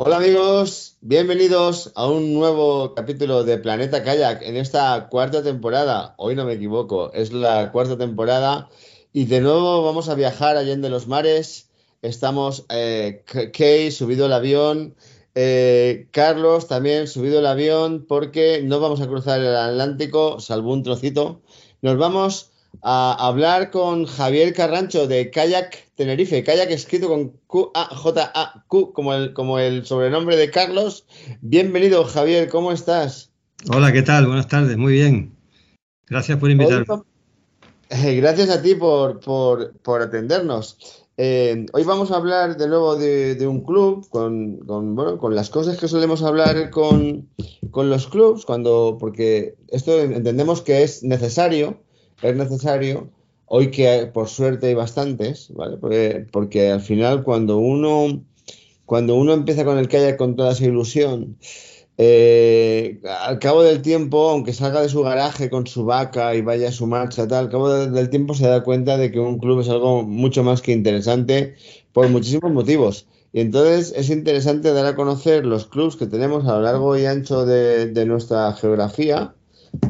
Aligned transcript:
Hola 0.00 0.18
amigos, 0.18 0.96
bienvenidos 1.00 1.90
a 1.96 2.06
un 2.06 2.32
nuevo 2.32 2.94
capítulo 2.94 3.42
de 3.42 3.58
Planeta 3.58 4.04
Kayak 4.04 4.42
en 4.42 4.56
esta 4.56 5.08
cuarta 5.08 5.42
temporada. 5.42 6.14
Hoy 6.18 6.36
no 6.36 6.44
me 6.44 6.52
equivoco, 6.52 7.12
es 7.12 7.32
la 7.32 7.72
cuarta 7.72 7.98
temporada 7.98 8.68
y 9.12 9.24
de 9.24 9.40
nuevo 9.40 9.82
vamos 9.82 10.08
a 10.08 10.14
viajar 10.14 10.56
allende 10.56 10.88
los 10.88 11.08
mares. 11.08 11.72
Estamos 12.00 12.64
eh, 12.68 13.24
Kay 13.52 13.90
subido 13.90 14.26
al 14.26 14.34
avión, 14.34 14.94
eh, 15.34 16.06
Carlos 16.12 16.68
también 16.68 17.08
subido 17.08 17.40
al 17.40 17.46
avión 17.46 18.06
porque 18.08 18.62
no 18.62 18.78
vamos 18.78 19.00
a 19.00 19.08
cruzar 19.08 19.40
el 19.40 19.56
Atlántico, 19.56 20.38
salvo 20.38 20.74
un 20.74 20.84
trocito. 20.84 21.42
Nos 21.82 21.98
vamos 21.98 22.52
a 22.82 23.26
hablar 23.26 23.70
con 23.70 24.06
Javier 24.06 24.52
Carrancho 24.54 25.06
de 25.06 25.30
Kayak 25.30 25.90
Tenerife. 25.96 26.44
Kayak 26.44 26.70
escrito 26.70 27.08
con 27.08 27.32
Q-A-J-A-Q, 27.46 28.92
como 28.92 29.14
el, 29.14 29.32
como 29.32 29.58
el 29.58 29.84
sobrenombre 29.84 30.36
de 30.36 30.50
Carlos. 30.50 31.06
Bienvenido, 31.40 32.04
Javier, 32.04 32.48
¿cómo 32.48 32.72
estás? 32.72 33.30
Hola, 33.72 33.92
¿qué 33.92 34.02
tal? 34.02 34.26
Buenas 34.26 34.48
tardes, 34.48 34.76
muy 34.76 34.92
bien. 34.92 35.34
Gracias 36.06 36.38
por 36.38 36.50
invitarme. 36.50 36.86
Gracias 37.90 38.50
a 38.50 38.62
ti 38.62 38.74
por, 38.74 39.20
por, 39.20 40.02
atendernos. 40.02 41.04
Eh, 41.16 41.66
hoy 41.72 41.82
vamos 41.82 42.12
a 42.12 42.16
hablar 42.16 42.56
de 42.56 42.68
nuevo 42.68 42.94
de, 42.94 43.44
un 43.46 43.64
club 43.64 44.08
con, 44.08 44.58
con, 44.58 44.94
bueno, 44.94 45.18
con 45.18 45.34
las 45.34 45.50
cosas 45.50 45.78
que 45.78 45.88
solemos 45.88 46.22
hablar 46.22 46.70
con, 46.70 47.28
con 47.72 47.90
los 47.90 48.06
clubs, 48.06 48.44
cuando, 48.44 48.98
porque 49.00 49.56
esto 49.68 49.98
entendemos 49.98 50.62
que 50.62 50.84
es 50.84 51.02
necesario 51.02 51.80
es 52.22 52.36
necesario, 52.36 53.10
hoy 53.46 53.70
que 53.70 54.10
por 54.12 54.28
suerte 54.28 54.68
hay 54.68 54.74
bastantes, 54.74 55.52
¿vale? 55.54 55.76
Porque, 55.76 56.70
al 56.70 56.80
final 56.80 57.22
cuando 57.24 57.58
uno, 57.58 58.22
cuando 58.86 59.16
uno 59.16 59.32
empieza 59.32 59.64
con 59.64 59.78
el 59.78 59.88
kayak 59.88 60.16
con 60.16 60.36
toda 60.36 60.52
esa 60.52 60.64
ilusión, 60.64 61.38
eh, 61.98 63.00
al 63.26 63.38
cabo 63.40 63.62
del 63.62 63.82
tiempo, 63.82 64.30
aunque 64.30 64.52
salga 64.52 64.80
de 64.82 64.88
su 64.88 65.02
garaje 65.02 65.50
con 65.50 65.66
su 65.66 65.84
vaca 65.84 66.34
y 66.34 66.42
vaya 66.42 66.68
a 66.68 66.72
su 66.72 66.86
marcha, 66.86 67.26
tal, 67.26 67.46
al 67.46 67.50
cabo 67.50 67.68
del 67.70 68.10
tiempo 68.10 68.34
se 68.34 68.46
da 68.46 68.62
cuenta 68.62 68.96
de 68.96 69.10
que 69.10 69.18
un 69.20 69.38
club 69.38 69.60
es 69.60 69.68
algo 69.68 70.02
mucho 70.04 70.44
más 70.44 70.62
que 70.62 70.72
interesante 70.72 71.56
por 71.92 72.08
muchísimos 72.08 72.52
motivos. 72.52 73.06
Y 73.32 73.40
entonces 73.40 73.92
es 73.96 74.10
interesante 74.10 74.72
dar 74.72 74.86
a 74.86 74.96
conocer 74.96 75.44
los 75.44 75.66
clubs 75.66 75.96
que 75.96 76.06
tenemos 76.06 76.46
a 76.46 76.54
lo 76.54 76.62
largo 76.62 76.96
y 76.96 77.04
ancho 77.04 77.44
de 77.44 78.06
nuestra 78.06 78.52
geografía 78.54 79.34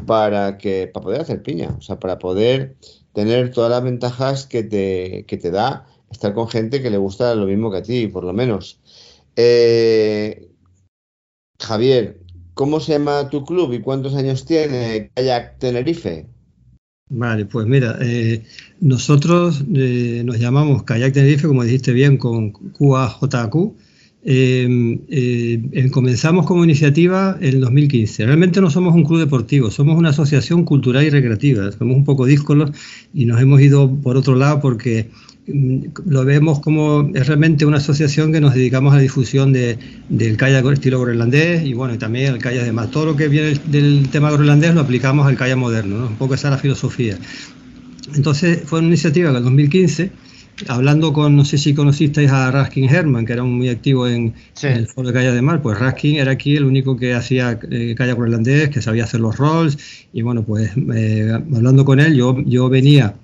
para 0.07 0.59
que 0.59 0.87
para 0.93 1.05
poder 1.05 1.21
hacer 1.21 1.43
piña, 1.43 1.75
o 1.79 1.81
sea, 1.81 1.99
para 1.99 2.19
poder 2.19 2.77
tener 3.13 3.51
todas 3.51 3.71
las 3.71 3.83
ventajas 3.83 4.47
que 4.47 4.63
te, 4.63 5.25
que 5.27 5.37
te 5.37 5.51
da 5.51 5.87
estar 6.11 6.35
con 6.35 6.49
gente 6.49 6.83
que 6.83 6.91
le 6.91 6.99
gusta 6.99 7.35
lo 7.35 7.47
mismo 7.47 7.71
que 7.71 7.79
a 7.79 7.83
ti, 7.83 8.07
por 8.07 8.25
lo 8.25 8.33
menos. 8.33 8.81
Eh, 9.37 10.49
Javier, 11.61 12.21
¿cómo 12.55 12.81
se 12.81 12.93
llama 12.93 13.29
tu 13.31 13.45
club 13.45 13.73
y 13.73 13.81
cuántos 13.81 14.15
años 14.15 14.45
tiene 14.45 15.11
Kayak 15.15 15.59
Tenerife? 15.59 16.27
Vale, 17.11 17.47
pues 17.47 17.67
mira, 17.67 17.99
eh, 18.01 18.45
nosotros 18.81 19.65
eh, 19.75 20.23
nos 20.25 20.39
llamamos 20.39 20.83
Kayak 20.83 21.15
Tenerife, 21.15 21.49
como 21.49 21.65
dijiste 21.65 21.93
bien, 21.93 22.19
con 22.19 22.53
QAJQ 22.53 23.77
Em, 24.31 25.01
eh, 25.09 25.89
comenzamos 25.91 26.45
como 26.45 26.63
iniciativa 26.63 27.39
en 27.41 27.61
2015. 27.61 28.27
Realmente 28.27 28.61
no 28.61 28.69
somos 28.69 28.95
un 28.95 29.03
club 29.03 29.21
deportivo, 29.21 29.71
somos 29.71 29.97
una 29.97 30.11
asociación 30.11 30.65
cultural 30.67 31.03
y 31.03 31.09
recreativa. 31.09 31.73
Somos 31.73 31.97
un 31.97 32.05
poco 32.05 32.27
díscolos 32.27 32.73
y 33.15 33.25
nos 33.25 33.41
hemos 33.41 33.59
ido 33.63 33.91
por 33.91 34.19
otro 34.19 34.35
lado 34.35 34.61
porque 34.61 35.09
mm, 35.47 35.79
lo 36.05 36.27
vemos 36.27 36.61
como 36.61 37.11
es 37.15 37.27
realmente 37.27 37.65
una 37.65 37.79
asociación 37.79 38.31
que 38.31 38.43
nos 38.43 38.53
dedicamos 38.53 38.93
a 38.93 38.97
la 38.97 39.03
difusión 39.03 39.51
de, 39.55 39.79
del 40.11 40.37
kayak 40.37 40.67
estilo 40.75 41.01
groenlandés 41.01 41.65
y 41.65 41.73
bueno, 41.73 41.95
y 41.95 41.99
también 41.99 42.35
el 42.35 42.39
kayak 42.39 42.67
de 42.67 42.87
Todo 42.89 43.07
lo 43.07 43.17
que 43.17 43.29
viene 43.29 43.59
del, 43.71 44.11
tema 44.11 44.31
groenlandés 44.31 44.75
lo 44.75 44.83
aplicamos 44.83 45.27
al 45.27 45.39
kayak 45.39 45.57
moderno, 45.57 46.07
un 46.07 46.17
poco 46.17 46.35
esa 46.35 46.49
es 46.49 46.53
la 46.53 46.59
filosofía. 46.59 47.17
Entonces 48.15 48.61
fue 48.67 48.81
una 48.81 48.89
iniciativa 48.89 49.31
que 49.31 49.39
en 49.39 49.45
2015 49.45 50.28
hablando 50.67 51.13
con, 51.13 51.37
no 51.37 51.45
sé 51.45 51.59
si 51.59 51.75
conocisteis 51.75 52.31
a 52.31 52.51
Raskin 52.51 52.89
Herman, 52.89 53.25
que 53.25 53.33
era 53.33 53.45
muy 53.45 53.69
activo 53.69 54.09
en, 54.09 54.35
el 54.63 54.87
foro 54.87 55.09
de 55.09 55.15
Calle 55.15 55.33
de 55.33 55.43
Mar, 55.43 55.63
pues 55.63 55.79
Raskin 55.79 56.17
era 56.17 56.33
aquí 56.33 56.57
el 56.57 56.65
único 56.65 56.97
que 56.97 57.15
hacía 57.15 57.59
eh, 57.71 57.95
kayak 57.97 58.17
groenlandés, 58.17 58.71
que 58.71 58.83
sabía 58.83 59.05
hacer 59.05 59.21
los 59.21 59.37
rolls, 59.37 59.79
y 60.13 60.23
bueno, 60.23 60.43
pues 60.43 60.71
eh, 60.95 61.31
hablando 61.33 61.85
con 61.85 62.01
él, 62.01 62.15
yo, 62.15 62.37
yo 62.45 62.69
venía, 62.69 63.15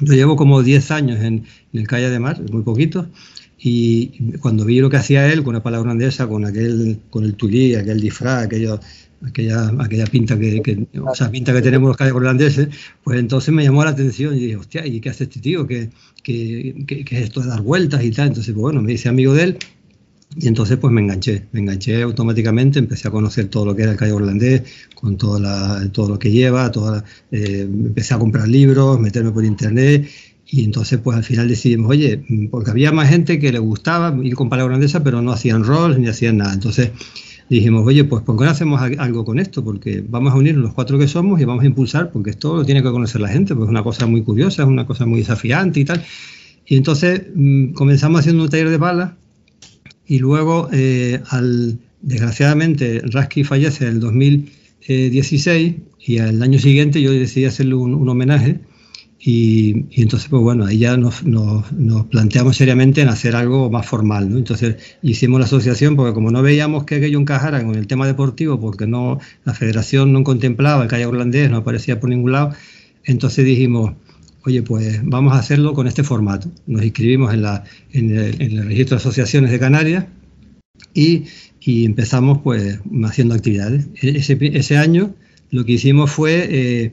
yo 0.00 0.12
llevo 0.12 0.36
como 0.36 0.62
10 0.62 0.90
años 0.90 1.20
en, 1.20 1.44
el 1.72 1.86
Calle 1.86 2.10
de 2.10 2.18
Mar, 2.18 2.40
muy 2.50 2.62
poquito, 2.62 3.06
y 3.58 4.32
cuando 4.38 4.64
vi 4.64 4.80
lo 4.80 4.90
que 4.90 4.98
hacía 4.98 5.30
él 5.32 5.42
con 5.42 5.54
la 5.54 5.62
palabra 5.62 5.90
holandesa, 5.90 6.26
con 6.26 6.44
aquel, 6.44 7.00
con 7.10 7.24
el 7.24 7.34
tulí, 7.34 7.74
aquel 7.74 8.00
disfraz, 8.00 8.44
aquello 8.44 8.80
aquella, 9.24 9.72
aquella 9.78 10.06
pinta 10.06 10.38
que, 10.38 10.86
o 11.00 11.14
sea, 11.14 11.30
pinta 11.30 11.52
que 11.52 11.62
tenemos 11.62 11.88
los 11.88 11.96
calles 11.96 12.14
holandeses, 12.14 12.68
pues 13.02 13.18
entonces 13.18 13.54
me 13.54 13.64
llamó 13.64 13.84
la 13.84 13.90
atención 13.90 14.34
y 14.36 14.40
dije, 14.40 14.56
hostia, 14.56 14.86
¿y 14.86 15.00
qué 15.00 15.10
hace 15.10 15.24
este 15.24 15.40
tío? 15.40 15.66
¿Qué, 15.66 15.90
qué, 16.22 17.04
es 17.08 17.22
esto 17.22 17.40
de 17.40 17.48
dar 17.48 17.62
vueltas 17.62 18.04
y 18.04 18.10
tal? 18.10 18.28
Entonces, 18.28 18.52
pues 18.52 18.62
bueno, 18.62 18.82
me 18.82 18.92
hice 18.92 19.08
amigo 19.08 19.34
de 19.34 19.42
él 19.42 19.58
y 20.34 20.48
entonces 20.48 20.76
pues 20.76 20.92
me 20.92 21.00
enganché, 21.00 21.46
me 21.52 21.60
enganché 21.60 22.02
automáticamente, 22.02 22.78
empecé 22.78 23.08
a 23.08 23.10
conocer 23.10 23.48
todo 23.48 23.64
lo 23.64 23.76
que 23.76 23.82
era 23.82 23.92
el 23.92 23.96
calle 23.96 24.12
holandés, 24.12 24.62
con 24.94 25.16
toda 25.16 25.40
la, 25.40 25.88
todo 25.92 26.08
lo 26.08 26.18
que 26.18 26.30
lleva, 26.30 26.70
toda, 26.70 27.04
eh, 27.30 27.60
empecé 27.62 28.14
a 28.14 28.18
comprar 28.18 28.48
libros, 28.48 28.98
meterme 29.00 29.30
por 29.30 29.44
internet 29.44 30.08
y 30.48 30.64
entonces 30.64 31.00
pues 31.02 31.16
al 31.16 31.24
final 31.24 31.48
decidimos, 31.48 31.90
oye, 31.90 32.22
porque 32.50 32.70
había 32.70 32.92
más 32.92 33.08
gente 33.08 33.38
que 33.38 33.50
le 33.50 33.58
gustaba 33.58 34.16
ir 34.22 34.34
con 34.34 34.48
palabra 34.48 34.74
holandesa, 34.74 35.02
pero 35.02 35.22
no 35.22 35.32
hacían 35.32 35.64
rolls 35.64 35.98
ni 35.98 36.08
hacían 36.08 36.36
nada. 36.36 36.54
Entonces 36.54 36.90
dijimos, 37.48 37.86
oye, 37.86 38.04
pues 38.04 38.22
¿por 38.22 38.36
qué 38.36 38.44
no 38.44 38.50
hacemos 38.50 38.80
algo 38.80 39.24
con 39.24 39.38
esto? 39.38 39.62
Porque 39.62 40.04
vamos 40.06 40.32
a 40.32 40.36
unir 40.36 40.56
los 40.56 40.74
cuatro 40.74 40.98
que 40.98 41.08
somos 41.08 41.40
y 41.40 41.44
vamos 41.44 41.62
a 41.62 41.66
impulsar, 41.66 42.10
porque 42.10 42.30
esto 42.30 42.56
lo 42.56 42.64
tiene 42.64 42.82
que 42.82 42.90
conocer 42.90 43.20
la 43.20 43.28
gente, 43.28 43.54
porque 43.54 43.66
es 43.66 43.70
una 43.70 43.82
cosa 43.82 44.06
muy 44.06 44.22
curiosa, 44.22 44.62
es 44.62 44.68
una 44.68 44.86
cosa 44.86 45.06
muy 45.06 45.20
desafiante 45.20 45.80
y 45.80 45.84
tal. 45.84 46.04
Y 46.66 46.76
entonces 46.76 47.22
mm, 47.34 47.72
comenzamos 47.72 48.20
haciendo 48.20 48.42
un 48.42 48.50
taller 48.50 48.70
de 48.70 48.76
balas 48.76 49.12
y 50.06 50.18
luego, 50.18 50.68
eh, 50.72 51.20
al, 51.30 51.78
desgraciadamente, 52.02 53.02
Rasky 53.04 53.44
fallece 53.44 53.86
en 53.86 53.94
el 53.94 54.00
2016 54.00 55.74
y 56.06 56.18
al 56.18 56.42
año 56.42 56.58
siguiente 56.58 57.00
yo 57.02 57.12
decidí 57.12 57.44
hacerle 57.44 57.74
un 57.74 58.08
homenaje 58.08 58.60
y, 59.18 59.86
entonces, 60.02 60.28
pues 60.28 60.42
bueno, 60.42 60.66
ahí 60.66 60.78
ya 60.78 60.96
nos, 60.96 61.22
planteamos 62.10 62.56
seriamente 62.56 63.00
en 63.00 63.08
hacer 63.08 63.34
algo 63.34 63.70
más 63.70 63.86
formal, 63.86 64.30
¿no? 64.30 64.36
Entonces 64.36 64.76
hicimos 65.02 65.40
la 65.40 65.46
asociación 65.46 65.96
porque 65.96 66.12
como 66.12 66.30
no 66.30 66.42
veíamos 66.42 66.84
que 66.84 66.96
aquello 66.96 67.18
encajara 67.18 67.64
con 67.64 67.74
el 67.76 67.86
tema 67.86 68.06
deportivo, 68.06 68.60
porque 68.60 68.86
no 68.86 69.18
la 69.44 69.54
federación 69.54 70.12
no 70.12 70.22
contemplaba 70.22 70.82
el 70.82 70.88
kayak 70.88 71.08
holandés, 71.08 71.50
no 71.50 71.58
aparecía 71.58 71.98
por 71.98 72.10
ningún 72.10 72.32
lado, 72.32 72.52
entonces 73.04 73.44
dijimos, 73.44 73.94
oye, 74.44 74.62
pues 74.62 75.00
vamos 75.02 75.32
a 75.32 75.38
hacerlo 75.38 75.72
con 75.72 75.86
este 75.86 76.02
formato. 76.04 76.50
Nos 76.66 76.84
inscribimos 76.84 77.32
en, 77.32 77.42
la, 77.42 77.64
en, 77.92 78.10
el, 78.16 78.66
registro 78.66 78.96
de 78.96 79.00
asociaciones 79.00 79.50
de 79.50 79.58
Canarias 79.58 80.06
y, 80.94 81.24
empezamos 81.64 82.42
pues 82.44 82.80
haciendo 83.04 83.34
actividades. 83.34 83.88
E-, 84.00 84.18
ese, 84.18 84.38
ese, 84.40 84.76
año 84.76 85.14
lo 85.50 85.64
que 85.64 85.72
hicimos 85.72 86.10
fue... 86.10 86.48
Eh, 86.50 86.92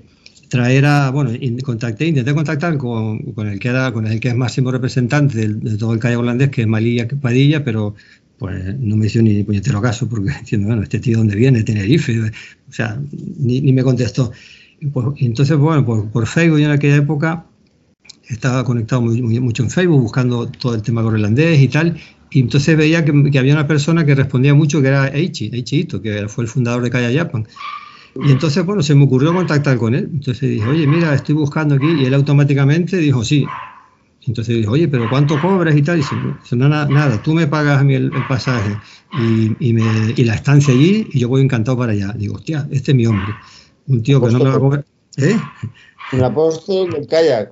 traer 0.54 0.86
a, 0.86 1.10
bueno, 1.10 1.32
contacté, 1.64 2.06
intenté 2.06 2.32
contactar 2.32 2.78
con, 2.78 3.18
con, 3.34 3.48
el 3.48 3.60
que 3.60 3.70
era, 3.70 3.92
con 3.92 4.06
el 4.06 4.20
que 4.20 4.28
es 4.28 4.36
máximo 4.36 4.70
representante 4.70 5.48
de, 5.48 5.78
todo 5.80 5.94
el 5.96 6.00
calle 6.00 6.16
holandés, 6.16 6.50
que 6.50 6.62
es 6.62 6.68
Malilla 6.68 7.08
Padilla, 7.08 7.64
pero 7.64 7.96
pues 8.38 8.78
no 8.78 8.96
me 8.96 9.08
hizo 9.08 9.20
ni 9.24 9.42
puñetero 9.42 9.82
caso, 9.82 10.08
porque 10.08 10.30
diciendo, 10.42 10.68
bueno, 10.68 10.84
este 10.84 11.00
tío 11.00 11.18
dónde 11.18 11.36
viene, 11.36 11.64
Tenerife, 11.64 12.22
o 12.22 12.72
sea, 12.72 13.02
ni, 13.40 13.62
ni 13.62 13.74
me 13.74 13.82
contestó. 13.82 14.32
Pues, 14.94 15.08
entonces, 15.22 15.58
bueno, 15.58 15.84
por, 15.84 16.10
por, 16.10 16.28
Facebook 16.28 16.60
yo 16.60 16.66
en 16.66 16.72
aquella 16.72 16.98
época 16.98 17.48
estaba 18.28 18.64
conectado 18.64 19.02
muy, 19.02 19.40
mucho 19.40 19.64
en 19.64 19.72
Facebook, 19.72 20.02
buscando 20.02 20.46
todo 20.46 20.76
el 20.76 20.84
tema 20.84 21.02
groenlandés 21.02 21.60
y 21.62 21.68
tal, 21.68 21.98
y 22.30 22.42
entonces 22.42 22.78
veía 22.78 23.04
que, 23.04 23.32
que, 23.32 23.40
había 23.40 23.54
una 23.54 23.66
persona 23.66 24.06
que 24.06 24.14
respondía 24.14 24.54
mucho, 24.54 24.84
que 24.84 24.90
era 24.90 25.08
Eichi, 25.08 25.50
Eichi 25.52 25.80
Ito, 25.80 26.00
que 26.00 26.28
fue 26.28 26.44
el 26.44 26.48
fundador 26.48 26.84
de 26.84 26.92
Kaya 26.92 27.12
Japan. 27.12 27.48
Y 28.16 28.32
entonces, 28.32 28.66
bueno, 28.66 28.84
se 28.84 28.94
me 28.96 29.06
ocurrió 29.06 29.34
contactar 29.34 29.78
con 29.78 29.96
él. 29.96 30.10
Entonces 30.12 30.50
dije, 30.50 30.68
oye, 30.68 30.86
mira, 30.86 31.14
estoy 31.14 31.36
buscando 31.36 31.76
aquí. 31.76 31.88
Y 32.00 32.06
él 32.06 32.14
automáticamente 32.14 32.98
dijo, 32.98 33.24
sí. 33.24 33.46
Entonces 34.26 34.56
dijo, 34.56 34.72
oye, 34.72 34.88
pero 34.88 35.10
¿cuánto 35.10 35.40
cobras 35.42 35.76
y 35.76 35.82
tal? 35.82 35.98
Y 35.98 36.02
dice, 36.02 36.16
no, 36.56 36.70
nada, 36.70 36.88
nada, 36.88 37.22
tú 37.22 37.34
me 37.34 37.48
pagas 37.48 37.82
a 37.82 37.84
mí 37.84 37.96
el, 37.96 38.12
pasaje 38.30 38.78
y, 39.60 39.74
me, 39.74 40.14
y, 40.16 40.24
la 40.24 40.36
estancia 40.36 40.74
allí 40.74 41.08
y 41.12 41.20
yo 41.20 41.28
voy 41.28 41.42
encantado 41.42 41.78
para 41.78 41.92
allá. 41.92 42.14
Digo, 42.16 42.36
hostia, 42.36 42.68
este 42.72 42.92
es 42.92 42.98
mi 42.98 43.06
hombre. 43.06 43.34
Un 43.88 44.02
tío 44.02 44.22
que 44.22 44.32
no 44.32 44.40
me 44.40 44.46
va 44.46 44.56
a 44.56 44.60
cobrar. 44.60 44.86
¿Eh? 45.18 45.38
Un 46.14 46.24
apóstol 46.24 46.90
del 46.92 47.08
kayak. 47.08 47.52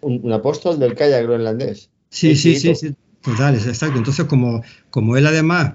Un, 0.00 0.32
apóstol 0.32 0.78
del 0.80 0.94
kayak 0.94 1.22
groenlandés. 1.22 1.90
Sí, 2.08 2.34
sí, 2.34 2.56
sí, 2.56 2.74
sí, 2.74 2.94
total, 3.20 3.54
exacto. 3.54 3.96
Entonces, 3.96 4.24
como, 4.24 4.62
como 4.90 5.16
él 5.16 5.26
además 5.26 5.74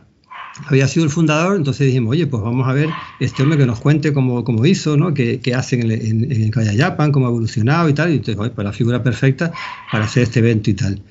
había 0.65 0.87
sido 0.87 1.05
el 1.05 1.11
fundador, 1.11 1.55
entonces 1.57 1.87
dijimos, 1.87 2.11
oye, 2.11 2.27
pues 2.27 2.41
vamos 2.41 2.67
a 2.67 2.73
ver 2.73 2.89
este 3.19 3.43
hombre 3.43 3.57
que 3.57 3.65
nos 3.65 3.79
cuente 3.79 4.13
cómo, 4.13 4.43
cómo 4.43 4.65
hizo, 4.65 4.97
¿no? 4.97 5.13
qué, 5.13 5.39
qué 5.39 5.53
hacen 5.53 5.91
en, 5.91 5.91
en, 5.91 6.31
en, 6.31 6.51
cómo 7.11 7.27
ha 7.27 7.29
evolucionado 7.29 7.89
y 7.89 7.93
tal. 7.93 8.11
Y 8.11 8.15
entonces, 8.15 8.37
oye, 8.37 8.51
pues 8.51 8.65
la 8.65 8.73
figura 8.73 9.03
perfecta 9.03 9.51
para 9.91 10.05
hacer 10.05 10.23
este 10.23 10.39
evento 10.39 10.69
y 10.69 10.73
tal. 10.73 11.01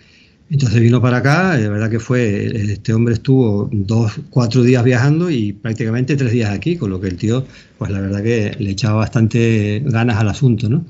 Entonces 0.49 0.81
vino 0.81 1.01
para 1.01 1.19
acá, 1.19 1.57
de 1.57 1.69
verdad 1.69 1.91
que 1.91 1.99
fue, 1.99 2.47
este 2.73 2.95
hombre 2.95 3.15
estuvo 3.15 3.69
dos, 3.73 4.13
cuatro 4.31 4.63
días 4.63 4.85
viajando 4.85 5.29
y 5.29 5.53
prácticamente 5.53 6.17
tres 6.17 6.33
días 6.33 6.51
aquí, 6.51 6.77
con 6.77 6.91
lo 6.91 7.01
que 7.01 7.09
el 7.09 7.17
tío, 7.17 7.45
pues 7.79 7.91
la 7.91 8.01
verdad 8.01 8.23
que 8.23 8.55
le 8.59 8.71
echaba 8.71 8.99
bastante 8.99 9.83
ganas 9.85 10.19
al 10.19 10.29
asunto, 10.29 10.69
¿no? 10.69 10.85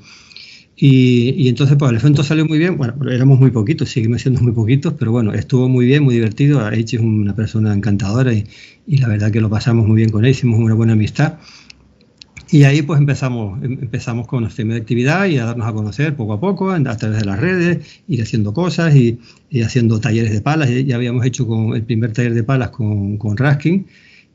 Y, 0.79 1.47
entonces, 1.49 1.75
pues 1.77 1.89
el 1.91 1.97
evento 1.97 2.23
salió 2.23 2.45
muy 2.45 2.59
bien. 2.59 2.77
Bueno, 2.77 2.93
éramos 3.09 3.39
muy 3.39 3.49
poquitos, 3.49 3.89
seguimos 3.89 4.21
siendo 4.21 4.41
muy 4.41 4.51
poquitos, 4.51 4.93
pero 4.93 5.11
bueno, 5.11 5.33
estuvo 5.33 5.67
muy 5.67 5.87
bien, 5.87 6.03
muy 6.03 6.13
divertido. 6.13 6.59
H 6.63 6.95
es 6.97 7.01
una 7.01 7.35
persona 7.35 7.73
encantadora 7.73 8.31
y, 8.31 8.45
y, 8.85 8.97
la 8.97 9.07
verdad 9.07 9.31
que 9.31 9.41
lo 9.41 9.49
pasamos 9.49 9.87
muy 9.87 9.95
bien 9.97 10.09
con 10.11 10.23
él, 10.23 10.31
hicimos 10.31 10.59
una 10.59 10.75
buena 10.75 10.93
amistad. 10.93 11.39
Y 12.49 12.63
ahí 12.63 12.81
pues 12.81 12.99
empezamos, 12.99 13.61
em, 13.63 13.73
empezamos 13.81 14.27
con 14.27 14.41
nuestra 14.41 14.57
primera 14.61 14.79
actividad 14.79 15.25
y 15.25 15.37
a 15.39 15.45
darnos 15.45 15.67
a 15.67 15.73
conocer 15.73 16.15
poco 16.15 16.33
a 16.33 16.39
poco 16.39 16.71
a 16.71 16.97
través 16.97 17.19
de 17.19 17.25
las 17.25 17.39
redes, 17.39 18.01
ir 18.07 18.21
haciendo 18.21 18.53
cosas 18.53 18.95
y, 18.95 19.19
haciendo 19.63 19.99
talleres 19.99 20.31
de 20.31 20.41
palas. 20.41 20.69
Ya 20.85 20.95
habíamos 20.95 21.25
hecho 21.25 21.47
con 21.47 21.75
el 21.75 21.83
primer 21.83 22.13
taller 22.13 22.35
de 22.35 22.43
palas 22.43 22.69
con, 22.69 23.17
con 23.17 23.35
Raskin 23.35 23.87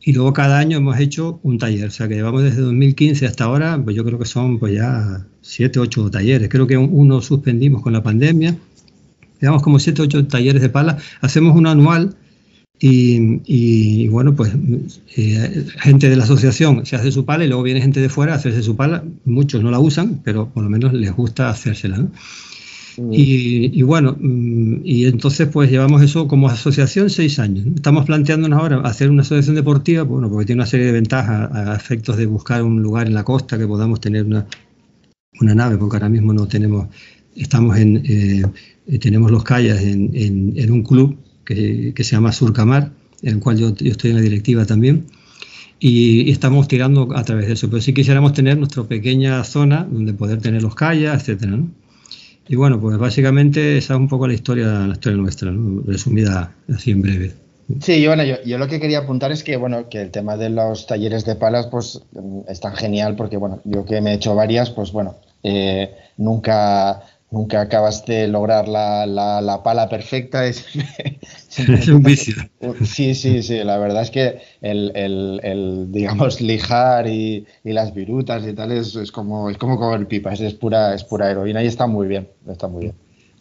y 0.04 0.12
luego 0.12 0.32
cada 0.32 0.58
año 0.58 0.78
hemos 0.78 0.98
hecho 0.98 1.38
un 1.42 1.58
taller. 1.58 1.88
O 1.88 1.90
sea 1.90 2.08
que 2.08 2.14
llevamos 2.14 2.42
desde 2.42 2.60
2015 2.60 3.26
hasta 3.26 3.44
ahora, 3.44 3.80
pues 3.82 3.94
yo 3.94 4.04
creo 4.04 4.18
que 4.18 4.24
son 4.24 4.58
pues 4.58 4.74
ya 4.74 5.26
siete, 5.40 5.78
ocho 5.78 6.10
talleres. 6.10 6.48
Creo 6.48 6.66
que 6.66 6.76
uno 6.76 7.20
suspendimos 7.20 7.82
con 7.82 7.92
la 7.92 8.02
pandemia. 8.02 8.56
Llevamos 9.40 9.62
como 9.62 9.78
siete, 9.78 10.02
ocho 10.02 10.26
talleres 10.26 10.62
de 10.62 10.68
palas. 10.68 11.02
Hacemos 11.20 11.56
uno 11.56 11.70
anual 11.70 12.16
y, 12.84 14.08
bueno, 14.08 14.34
pues 14.34 14.52
eh, 15.16 15.66
gente 15.78 16.10
de 16.10 16.16
la 16.16 16.24
asociación 16.24 16.84
se 16.84 16.96
hace 16.96 17.12
su 17.12 17.24
pala 17.24 17.44
y 17.44 17.48
luego 17.48 17.62
viene 17.62 17.80
gente 17.80 18.00
de 18.00 18.08
fuera 18.08 18.32
a 18.32 18.36
hacerse 18.36 18.62
su 18.62 18.74
pala. 18.74 19.04
Muchos 19.24 19.62
no 19.62 19.70
la 19.70 19.78
usan, 19.78 20.20
pero 20.24 20.48
por 20.48 20.64
lo 20.64 20.70
menos 20.70 20.92
les 20.92 21.12
gusta 21.12 21.48
hacérsela. 21.48 22.04
Y, 23.10 23.82
bueno, 23.82 24.16
mm, 24.18 24.80
y 24.84 25.06
entonces 25.06 25.48
pues 25.48 25.70
llevamos 25.70 26.02
eso 26.02 26.28
como 26.28 26.48
asociación 26.48 27.10
seis 27.10 27.38
años. 27.38 27.66
Estamos 27.74 28.06
planteándonos 28.06 28.58
ahora 28.58 28.80
hacer 28.80 29.10
una 29.10 29.22
asociación 29.22 29.56
deportiva, 29.56 30.02
bueno, 30.02 30.28
porque 30.30 30.46
tiene 30.46 30.60
una 30.60 30.66
serie 30.66 30.86
de 30.86 30.92
ventajas 30.92 31.50
a 31.52 31.74
efectos 31.74 32.16
de 32.16 32.26
buscar 32.26 32.62
un 32.62 32.82
lugar 32.82 33.06
en 33.06 33.14
la 33.14 33.24
costa 33.24 33.58
que 33.58 33.66
podamos 33.66 34.00
tener 34.00 34.24
una, 34.24 34.46
una 35.40 35.54
nave, 35.54 35.78
porque 35.78 35.96
ahora 35.96 36.08
mismo 36.08 36.32
no 36.32 36.46
tenemos, 36.46 36.88
estamos 37.34 37.78
en, 37.78 38.02
eh, 38.04 38.98
tenemos 38.98 39.30
los 39.30 39.42
callas 39.44 39.82
en, 39.82 40.10
en 40.14 40.70
un 40.70 40.82
club 40.82 41.16
que, 41.44 42.04
se 42.04 42.16
llama 42.16 42.32
Surcamar, 42.32 42.92
en 43.22 43.34
el 43.34 43.40
cual 43.40 43.58
yo, 43.58 43.68
estoy 43.68 44.10
en 44.10 44.16
la 44.16 44.22
directiva 44.22 44.64
también, 44.66 45.06
y, 45.78 46.30
estamos 46.30 46.68
tirando 46.68 47.08
a 47.14 47.24
través 47.24 47.46
de 47.48 47.54
eso. 47.54 47.68
Pero 47.68 47.82
sí 47.82 47.92
quisiéramos 47.92 48.32
tener 48.32 48.58
nuestra 48.58 48.84
pequeña 48.84 49.42
zona 49.44 49.86
donde 49.90 50.14
poder 50.14 50.40
tener 50.40 50.62
los 50.62 50.74
callas, 50.74 51.20
etcétera, 51.20 51.58
Y 52.48 52.56
bueno, 52.56 52.80
pues 52.80 52.98
básicamente 52.98 53.78
esa 53.78 53.94
es 53.94 54.00
un 54.00 54.08
poco 54.08 54.26
la 54.26 54.34
historia, 54.34 54.66
la 54.66 54.92
historia 54.94 55.18
nuestra, 55.18 55.52
resumida 55.86 56.54
así 56.74 56.90
en 56.90 57.02
breve. 57.02 57.32
Sí, 57.80 58.06
bueno, 58.06 58.24
yo, 58.24 58.36
yo, 58.44 58.58
lo 58.58 58.68
que 58.68 58.80
quería 58.80 58.98
apuntar 58.98 59.32
es 59.32 59.44
que, 59.44 59.56
bueno, 59.56 59.88
que 59.88 60.02
el 60.02 60.10
tema 60.10 60.36
de 60.36 60.50
los 60.50 60.86
talleres 60.86 61.24
de 61.24 61.36
palas, 61.36 61.68
pues 61.68 62.02
es 62.48 62.60
tan 62.60 62.74
genial 62.74 63.16
porque, 63.16 63.36
bueno, 63.36 63.60
yo 63.64 63.84
que 63.84 64.00
me 64.00 64.10
he 64.10 64.14
hecho 64.14 64.34
varias, 64.34 64.70
pues 64.70 64.92
bueno, 64.92 65.16
eh, 65.42 65.94
nunca 66.16 67.02
nunca 67.32 67.62
acabas 67.62 68.04
de 68.06 68.28
lograr 68.28 68.68
la, 68.68 69.06
la, 69.06 69.62
pala 69.62 69.88
perfecta. 69.88 70.46
Es, 70.46 70.66
un 71.88 72.02
vicio. 72.02 72.36
Sí, 72.84 73.14
sí, 73.14 73.42
sí. 73.42 73.64
La 73.64 73.78
verdad 73.78 74.02
es 74.02 74.10
que 74.10 74.38
el, 74.60 74.92
el, 74.94 75.40
el 75.42 75.90
digamos, 75.90 76.40
lijar 76.40 77.08
y, 77.08 77.46
y, 77.64 77.72
las 77.72 77.94
virutas 77.94 78.46
y 78.46 78.52
tal 78.52 78.70
es, 78.70 78.94
es, 78.94 79.10
como, 79.10 79.50
es 79.50 79.58
como 79.58 79.78
comer 79.78 80.06
pipas, 80.06 80.40
es 80.40 80.54
pura, 80.54 80.94
es 80.94 81.04
pura 81.04 81.30
heroína 81.30 81.64
y 81.64 81.66
está 81.66 81.86
muy 81.86 82.06
bien, 82.06 82.28
está 82.46 82.68
muy 82.68 82.82
bien. 82.82 82.94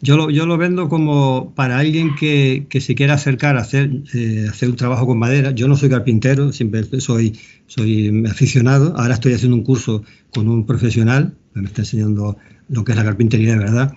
Yo 0.04 0.16
lo, 0.16 0.30
yo 0.30 0.46
lo 0.46 0.58
vendo 0.58 0.88
como 0.88 1.52
para 1.54 1.78
alguien 1.78 2.16
que, 2.16 2.66
que 2.68 2.80
se 2.80 2.96
quiera 2.96 3.14
acercar 3.14 3.56
a 3.56 3.60
hacer, 3.60 3.88
eh, 4.14 4.46
hacer 4.50 4.68
un 4.68 4.74
trabajo 4.74 5.06
con 5.06 5.16
madera. 5.16 5.52
Yo 5.52 5.68
no 5.68 5.76
soy 5.76 5.90
carpintero, 5.90 6.50
siempre 6.52 6.82
soy, 7.00 7.38
soy 7.68 8.24
aficionado. 8.28 8.94
Ahora 8.96 9.14
estoy 9.14 9.34
haciendo 9.34 9.56
un 9.56 9.62
curso 9.62 10.02
con 10.34 10.48
un 10.48 10.66
profesional 10.66 11.36
me 11.60 11.66
está 11.66 11.82
enseñando 11.82 12.36
lo 12.68 12.84
que 12.84 12.92
es 12.92 12.98
la 12.98 13.04
carpintería 13.04 13.52
de 13.52 13.58
verdad. 13.58 13.94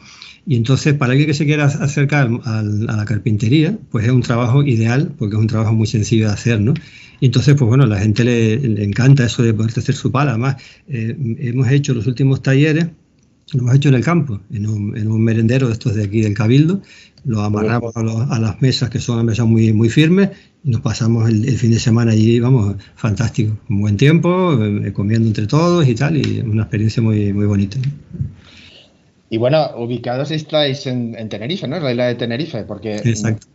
Y 0.48 0.56
entonces, 0.56 0.94
para 0.94 1.12
alguien 1.12 1.28
que 1.28 1.34
se 1.34 1.46
quiera 1.46 1.66
acercar 1.66 2.30
a 2.44 2.62
la 2.62 3.06
carpintería, 3.06 3.78
pues 3.90 4.06
es 4.06 4.12
un 4.12 4.22
trabajo 4.22 4.64
ideal, 4.64 5.12
porque 5.18 5.36
es 5.36 5.42
un 5.42 5.48
trabajo 5.48 5.74
muy 5.74 5.88
sencillo 5.88 6.28
de 6.28 6.34
hacer, 6.34 6.62
¿no? 6.62 6.74
Y 7.20 7.28
entonces, 7.28 7.56
pues 7.56 7.68
bueno, 7.68 7.86
a 7.86 7.88
la 7.88 8.00
gente 8.00 8.24
le, 8.24 8.84
encanta 8.84 9.26
eso 9.26 9.42
de 9.42 9.54
poder 9.54 9.72
hacer 9.76 9.96
su 9.96 10.12
pala. 10.12 10.32
Además, 10.32 10.58
eh, 10.88 11.16
hemos 11.40 11.70
hecho 11.70 11.94
los 11.94 12.06
últimos 12.06 12.44
talleres, 12.44 12.88
lo 13.54 13.62
hemos 13.62 13.76
hecho 13.76 13.90
en 13.90 13.96
el 13.96 14.04
campo, 14.04 14.40
en 14.52 14.68
un, 14.68 14.98
en 14.98 15.10
un 15.10 15.24
merendero 15.24 15.68
de 15.68 15.74
estos 15.74 15.96
de 15.96 16.04
aquí 16.04 16.22
del 16.22 16.34
Cabildo, 16.34 16.82
lo 17.26 17.42
amarramos 17.42 17.96
a, 17.96 18.00
a, 18.00 18.40
las 18.40 18.62
mesas 18.62 18.90
que 18.90 19.00
son 19.00 19.26
mesas 19.26 19.46
muy, 19.46 19.74
muy 19.74 19.90
firmes 19.90 20.30
y 20.64 20.72
nos 20.72 20.82
pasamos 20.82 21.30
el, 21.30 21.46
fin 21.58 21.72
de 21.72 21.80
semana 21.80 22.12
allí, 22.12 22.40
vamos, 22.40 22.76
fantástico, 22.96 23.56
un 23.70 23.82
buen 23.82 23.98
tiempo, 23.98 24.54
eh, 24.64 24.92
comiendo 24.94 25.28
entre 25.28 25.48
todos 25.48 25.88
y 25.88 25.94
tal, 25.96 26.18
y 26.18 26.40
una 26.40 26.64
experiencia 26.64 27.04
muy, 27.04 27.34
muy 27.34 27.46
bonita. 27.46 27.78
Y 29.30 29.38
bueno, 29.38 29.72
ubicados 29.78 30.32
estáis 30.32 30.86
en, 30.88 31.30
Tenerife, 31.30 31.68
¿no? 31.68 31.78
Es 31.78 31.84
la 31.84 31.92
isla 31.92 32.06
de 32.06 32.16
Tenerife, 32.16 32.64
porque 32.64 33.02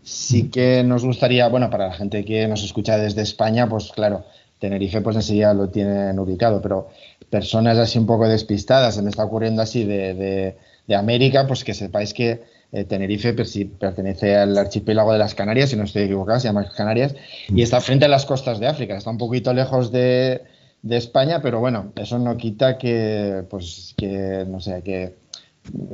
sí 0.03 0.51
que 0.51 0.83
nos 0.85 1.05
gustaría, 1.05 1.49
bueno, 1.49 1.71
para 1.71 1.89
la 1.89 1.95
gente 1.95 2.25
que 2.25 2.47
nos 2.49 2.63
escucha 2.65 2.97
desde 2.97 3.23
España, 3.23 3.69
pues 3.69 3.91
claro, 3.95 4.25
Tenerife 4.61 5.01
pues 5.01 5.17
enseguida 5.17 5.53
lo 5.55 5.69
tienen 5.69 6.19
ubicado, 6.19 6.62
pero 6.62 6.89
personas 7.29 7.79
así 7.79 7.99
un 7.99 8.07
poco 8.07 8.29
despistadas, 8.29 8.95
se 8.95 9.03
me 9.03 9.11
está 9.11 9.25
ocurriendo 9.25 9.62
así 9.62 9.85
de, 9.85 10.15
de, 10.15 10.95
América, 10.95 11.47
pues 11.47 11.62
que 11.62 11.73
sepáis 11.73 12.12
que 12.12 12.43
eh, 12.73 12.85
Tenerife 12.85 13.33
pertenece 13.33 14.37
al 14.37 14.59
archipiélago 14.59 15.12
de 15.12 15.21
las 15.21 15.37
Canarias, 15.37 15.71
si 15.71 15.77
no 15.77 15.85
estoy 15.85 16.03
equivocado, 16.03 16.41
se 16.41 16.49
llama 16.49 16.69
Canarias, 16.77 17.15
y 17.49 17.62
está 17.62 17.81
frente 17.81 18.07
a 18.07 18.09
las 18.09 18.26
costas 18.26 18.59
de 18.59 18.67
África, 18.67 18.97
está 18.97 19.11
un 19.11 19.19
poquito 19.19 19.52
lejos 19.55 19.93
de, 19.93 20.43
de 20.83 20.97
España, 20.97 21.40
pero 21.43 21.61
bueno, 21.61 21.93
eso 21.95 22.19
no 22.19 22.37
quita 22.37 22.76
que, 22.76 23.45
pues, 23.49 23.95
que, 23.97 24.45
no 24.49 24.61
sé, 24.61 24.83
que 24.83 25.14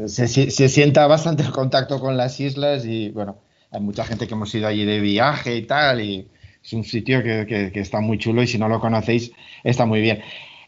se, 0.06 0.68
sienta 0.68 1.06
bastante 1.06 1.42
el 1.42 1.52
contacto 1.52 2.00
con 2.00 2.16
las 2.16 2.40
islas 2.40 2.85
y 2.87 3.11
bueno, 3.11 3.38
hay 3.70 3.80
mucha 3.80 4.04
gente 4.04 4.26
que 4.26 4.35
hemos 4.35 4.54
ido 4.54 4.66
allí 4.66 4.85
de 4.85 5.00
viaje 5.00 5.56
y 5.56 5.62
tal 5.62 6.00
y 6.00 6.28
es 6.66 6.73
un 6.73 6.82
sitio 6.82 7.23
que, 7.23 7.70
está 7.75 8.00
muy 8.00 8.18
chulo 8.18 8.42
y 8.42 8.49
si 8.49 8.58
no 8.58 8.68
lo 8.68 8.80
conocéis 8.80 9.30
está 9.62 9.87
muy 9.87 10.00
bien. 10.00 10.18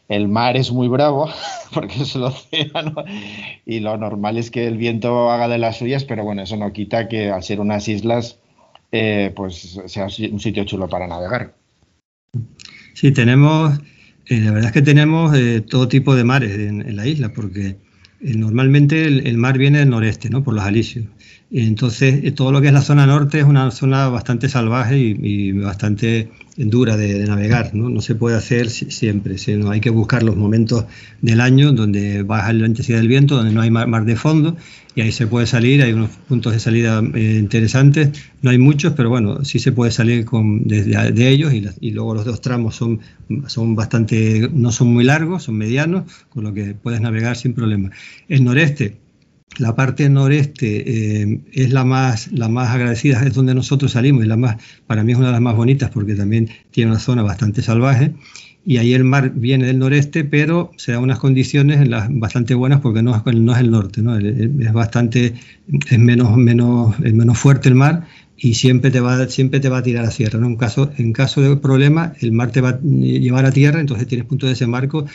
El 0.07 0.29
mar 0.29 0.55
es 0.55 0.71
muy 0.71 0.87
bravo 0.87 1.29
porque 1.73 2.01
es 2.01 2.15
el 2.15 2.23
océano 2.23 3.03
y 3.65 3.81
lo 3.81 3.97
normal 3.97 4.37
es 4.37 4.49
que 4.49 4.65
el 4.65 4.77
viento 4.77 5.29
haga 5.29 5.49
de 5.49 5.57
las 5.57 5.77
suyas, 5.77 6.05
pero 6.05 6.23
bueno, 6.23 6.41
eso 6.43 6.55
no 6.55 6.71
quita 6.71 7.09
que 7.09 7.29
al 7.29 7.43
ser 7.43 7.59
unas 7.59 7.87
islas 7.89 8.39
eh, 8.93 9.33
pues 9.35 9.79
sea 9.87 10.05
un 10.31 10.39
sitio 10.39 10.63
chulo 10.63 10.87
para 10.87 11.05
navegar. 11.05 11.53
Sí, 12.93 13.11
tenemos, 13.11 13.77
eh, 14.27 14.39
la 14.39 14.51
verdad 14.51 14.67
es 14.67 14.71
que 14.73 14.81
tenemos 14.81 15.37
eh, 15.37 15.59
todo 15.61 15.89
tipo 15.89 16.15
de 16.15 16.23
mares 16.23 16.57
en 16.57 16.95
la 16.95 17.05
isla 17.05 17.33
porque 17.33 17.75
normalmente 18.21 19.05
el, 19.05 19.37
mar 19.37 19.57
viene 19.57 19.79
del 19.79 19.89
noreste, 19.89 20.29
¿no? 20.29 20.43
por 20.43 20.53
los 20.53 20.63
alisios. 20.63 21.05
Entonces, 21.51 22.23
eh, 22.23 22.31
todo 22.31 22.51
lo 22.51 22.61
que 22.61 22.67
es 22.67 22.73
la 22.73 22.81
zona 22.81 23.07
norte 23.07 23.39
es 23.39 23.45
una 23.45 23.71
zona 23.71 24.07
bastante 24.09 24.49
salvaje 24.49 24.99
y, 24.99 25.51
bastante 25.53 26.29
dura 26.57 26.95
de, 26.95 27.25
navegar. 27.25 27.73
¿no? 27.73 28.01
se 28.01 28.15
puede 28.15 28.37
hacer 28.37 28.69
siempre, 28.69 29.35
hay 29.69 29.79
que 29.79 29.89
buscar 29.89 30.23
los 30.23 30.35
momentos 30.35 30.85
del 31.21 31.41
año 31.41 31.71
donde 31.71 32.23
baja 32.23 32.53
la 32.53 32.67
intensidad 32.67 32.99
del 32.99 33.07
viento, 33.07 33.35
donde 33.35 33.53
no 33.53 33.61
hay 33.61 33.71
mar 33.71 34.05
de 34.05 34.15
fondo 34.15 34.57
y 34.99 35.01
ahí 35.01 35.11
se 35.11 35.27
puede 35.27 35.45
salir, 35.45 35.81
hay 35.81 35.93
unos 35.93 36.09
puntos 36.27 36.51
de 36.51 36.59
salida 36.59 37.01
eh, 37.13 37.37
interesantes, 37.39 38.09
no 38.41 38.49
hay 38.49 38.57
muchos, 38.57 38.93
pero 38.93 39.09
bueno, 39.09 39.45
sí 39.45 39.59
se 39.59 39.71
puede 39.71 39.91
salir 39.91 40.25
con, 40.25 40.67
de 40.67 41.29
ellos 41.29 41.53
y, 41.53 41.91
luego 41.91 42.15
los 42.15 42.25
dos 42.25 42.41
tramos 42.41 42.75
son, 42.75 42.99
son 43.47 43.75
bastante, 43.75 44.49
no 44.51 44.73
son 44.73 44.93
muy 44.93 45.03
largos, 45.03 45.43
son 45.43 45.55
medianos, 45.55 46.03
con 46.29 46.43
lo 46.43 46.53
que 46.53 46.73
puedes 46.73 47.01
navegar 47.01 47.37
sin 47.37 47.53
problema. 47.53 47.91
El 48.27 48.43
noreste, 48.43 48.97
la 49.57 49.75
parte 49.75 50.09
noreste 50.09 51.23
eh, 51.23 51.41
es 51.51 51.71
la 51.71 51.83
más, 51.83 52.31
la 52.31 52.47
más 52.47 52.69
agradecida, 52.69 53.23
es 53.25 53.33
donde 53.33 53.55
nosotros 53.55 53.91
salimos, 53.91 54.23
y 54.23 54.27
la 54.27 54.37
más, 54.37 54.57
para 54.87 55.03
mí 55.03 55.11
es 55.11 55.17
una 55.17 55.27
de 55.27 55.33
las 55.33 55.41
más 55.41 55.55
bonitas 55.55 55.89
porque 55.89 56.15
también 56.15 56.49
tiene 56.71 56.91
una 56.91 56.99
zona 56.99 57.23
bastante 57.23 57.61
salvaje 57.61 58.13
y 58.65 58.77
ahí 58.77 58.93
el 58.93 59.03
mar 59.03 59.31
viene 59.33 59.65
del 59.65 59.79
noreste, 59.79 60.23
pero 60.23 60.71
se 60.77 60.91
da 60.91 60.99
unas 60.99 61.17
condiciones 61.17 61.89
bastante 62.09 62.53
buenas 62.53 62.81
porque 62.81 63.01
no, 63.01 63.23
no 63.25 63.53
es 63.53 63.59
el 63.59 63.71
norte, 63.71 64.01
¿no? 64.01 64.17
es 64.17 64.73
bastante, 64.73 65.33
es 65.89 65.99
menos, 65.99 66.37
menos, 66.37 66.95
es 67.03 67.13
menos 67.13 67.37
fuerte 67.37 67.69
el 67.69 67.75
mar 67.75 68.05
y 68.37 68.53
siempre 68.53 68.91
te 68.91 68.99
va, 68.99 69.27
siempre 69.27 69.59
te 69.59 69.69
va 69.69 69.79
a 69.79 69.83
tirar 69.83 70.05
a 70.05 70.09
tierra. 70.09 70.39
¿no? 70.39 70.47
En, 70.47 70.55
caso, 70.55 70.91
en 70.97 71.13
caso 71.13 71.41
de 71.41 71.55
problema, 71.57 72.13
el 72.19 72.31
mar 72.31 72.51
te 72.51 72.61
va 72.61 72.69
a 72.69 72.79
llevar 72.81 73.45
a 73.45 73.51
tierra, 73.51 73.79
entonces 73.79 74.07
tienes 74.07 74.27
punto 74.27 74.45
de 74.45 74.51
desembarco 74.51 75.05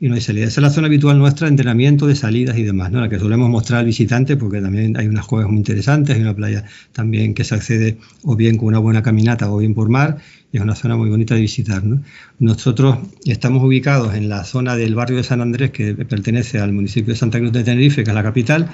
y 0.00 0.08
no 0.08 0.14
hay 0.14 0.20
salida. 0.20 0.46
Esa 0.46 0.60
es 0.60 0.62
la 0.62 0.70
zona 0.70 0.86
habitual 0.88 1.18
nuestra 1.18 1.46
de 1.46 1.50
entrenamiento, 1.50 2.06
de 2.06 2.16
salidas 2.16 2.58
y 2.58 2.62
demás, 2.62 2.90
¿no? 2.90 3.00
la 3.00 3.08
que 3.08 3.18
solemos 3.18 3.48
mostrar 3.48 3.80
al 3.80 3.86
visitante 3.86 4.36
porque 4.36 4.60
también 4.60 4.96
hay 4.96 5.06
unas 5.06 5.26
cuevas 5.26 5.48
muy 5.48 5.58
interesantes, 5.58 6.16
hay 6.16 6.22
una 6.22 6.34
playa 6.34 6.64
también 6.92 7.34
que 7.34 7.44
se 7.44 7.54
accede 7.54 7.98
o 8.24 8.36
bien 8.36 8.56
con 8.56 8.68
una 8.68 8.78
buena 8.78 9.02
caminata 9.02 9.50
o 9.50 9.58
bien 9.58 9.74
por 9.74 9.88
mar 9.88 10.18
es 10.52 10.60
una 10.60 10.74
zona 10.74 10.96
muy 10.96 11.08
bonita 11.08 11.34
de 11.34 11.40
visitar. 11.40 11.82
¿no? 11.82 12.02
Nosotros 12.38 12.98
estamos 13.24 13.64
ubicados 13.64 14.14
en 14.14 14.28
la 14.28 14.44
zona 14.44 14.76
del 14.76 14.94
barrio 14.94 15.16
de 15.16 15.24
San 15.24 15.40
Andrés 15.40 15.70
que 15.70 15.94
pertenece 15.94 16.58
al 16.58 16.72
municipio 16.72 17.14
de 17.14 17.18
Santa 17.18 17.38
Cruz 17.38 17.52
de 17.52 17.64
Tenerife, 17.64 18.04
que 18.04 18.10
es 18.10 18.14
la 18.14 18.22
capital, 18.22 18.68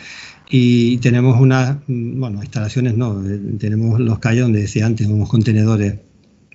y 0.51 0.99
tenemos 0.99 1.41
unas, 1.41 1.77
bueno, 1.87 2.41
instalaciones 2.43 2.97
no, 2.97 3.23
eh, 3.25 3.39
tenemos 3.59 4.01
los 4.01 4.19
calles 4.19 4.43
donde 4.43 4.63
decía 4.63 4.87
antes, 4.87 5.07
unos 5.07 5.29
contenedores 5.29 5.95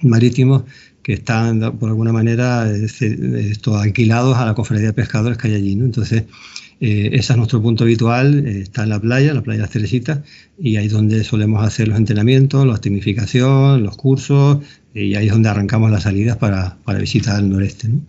marítimos 0.01 0.63
que 1.03 1.13
están 1.13 1.77
por 1.77 1.89
alguna 1.89 2.13
manera 2.13 2.72
esto, 2.72 3.77
alquilados 3.77 4.38
a 4.38 4.45
la 4.45 4.53
cofradía 4.55 4.88
de 4.88 4.93
pescadores 4.93 5.38
que 5.38 5.50
hay 5.50 5.55
allí. 5.55 5.74
Entonces, 5.74 6.24
eh, 6.79 7.10
ese 7.13 7.33
es 7.33 7.38
nuestro 7.38 7.62
punto 7.62 7.83
habitual, 7.83 8.48
eh, 8.48 8.62
está 8.62 8.83
en 8.83 8.89
la 8.89 9.00
playa, 9.00 9.33
la 9.33 9.41
playa 9.43 9.62
las 9.62 9.69
Teresitas, 9.69 10.22
y 10.57 10.77
ahí 10.77 10.88
es 10.88 10.93
donde 10.93 11.24
solemos 11.24 11.63
hacer 11.63 11.88
los 11.89 11.98
entrenamientos, 11.98 12.65
la 12.65 12.77
tecnificación, 12.79 13.83
los 13.83 13.95
cursos, 13.98 14.60
y 14.93 15.15
ahí 15.15 15.27
es 15.27 15.31
donde 15.33 15.50
arrancamos 15.50 15.91
las 15.91 16.03
salidas 16.03 16.38
para, 16.38 16.77
para 16.83 17.00
visitar 17.00 17.39
el 17.39 17.50
noreste. 17.50 17.89
¿no? 17.89 18.01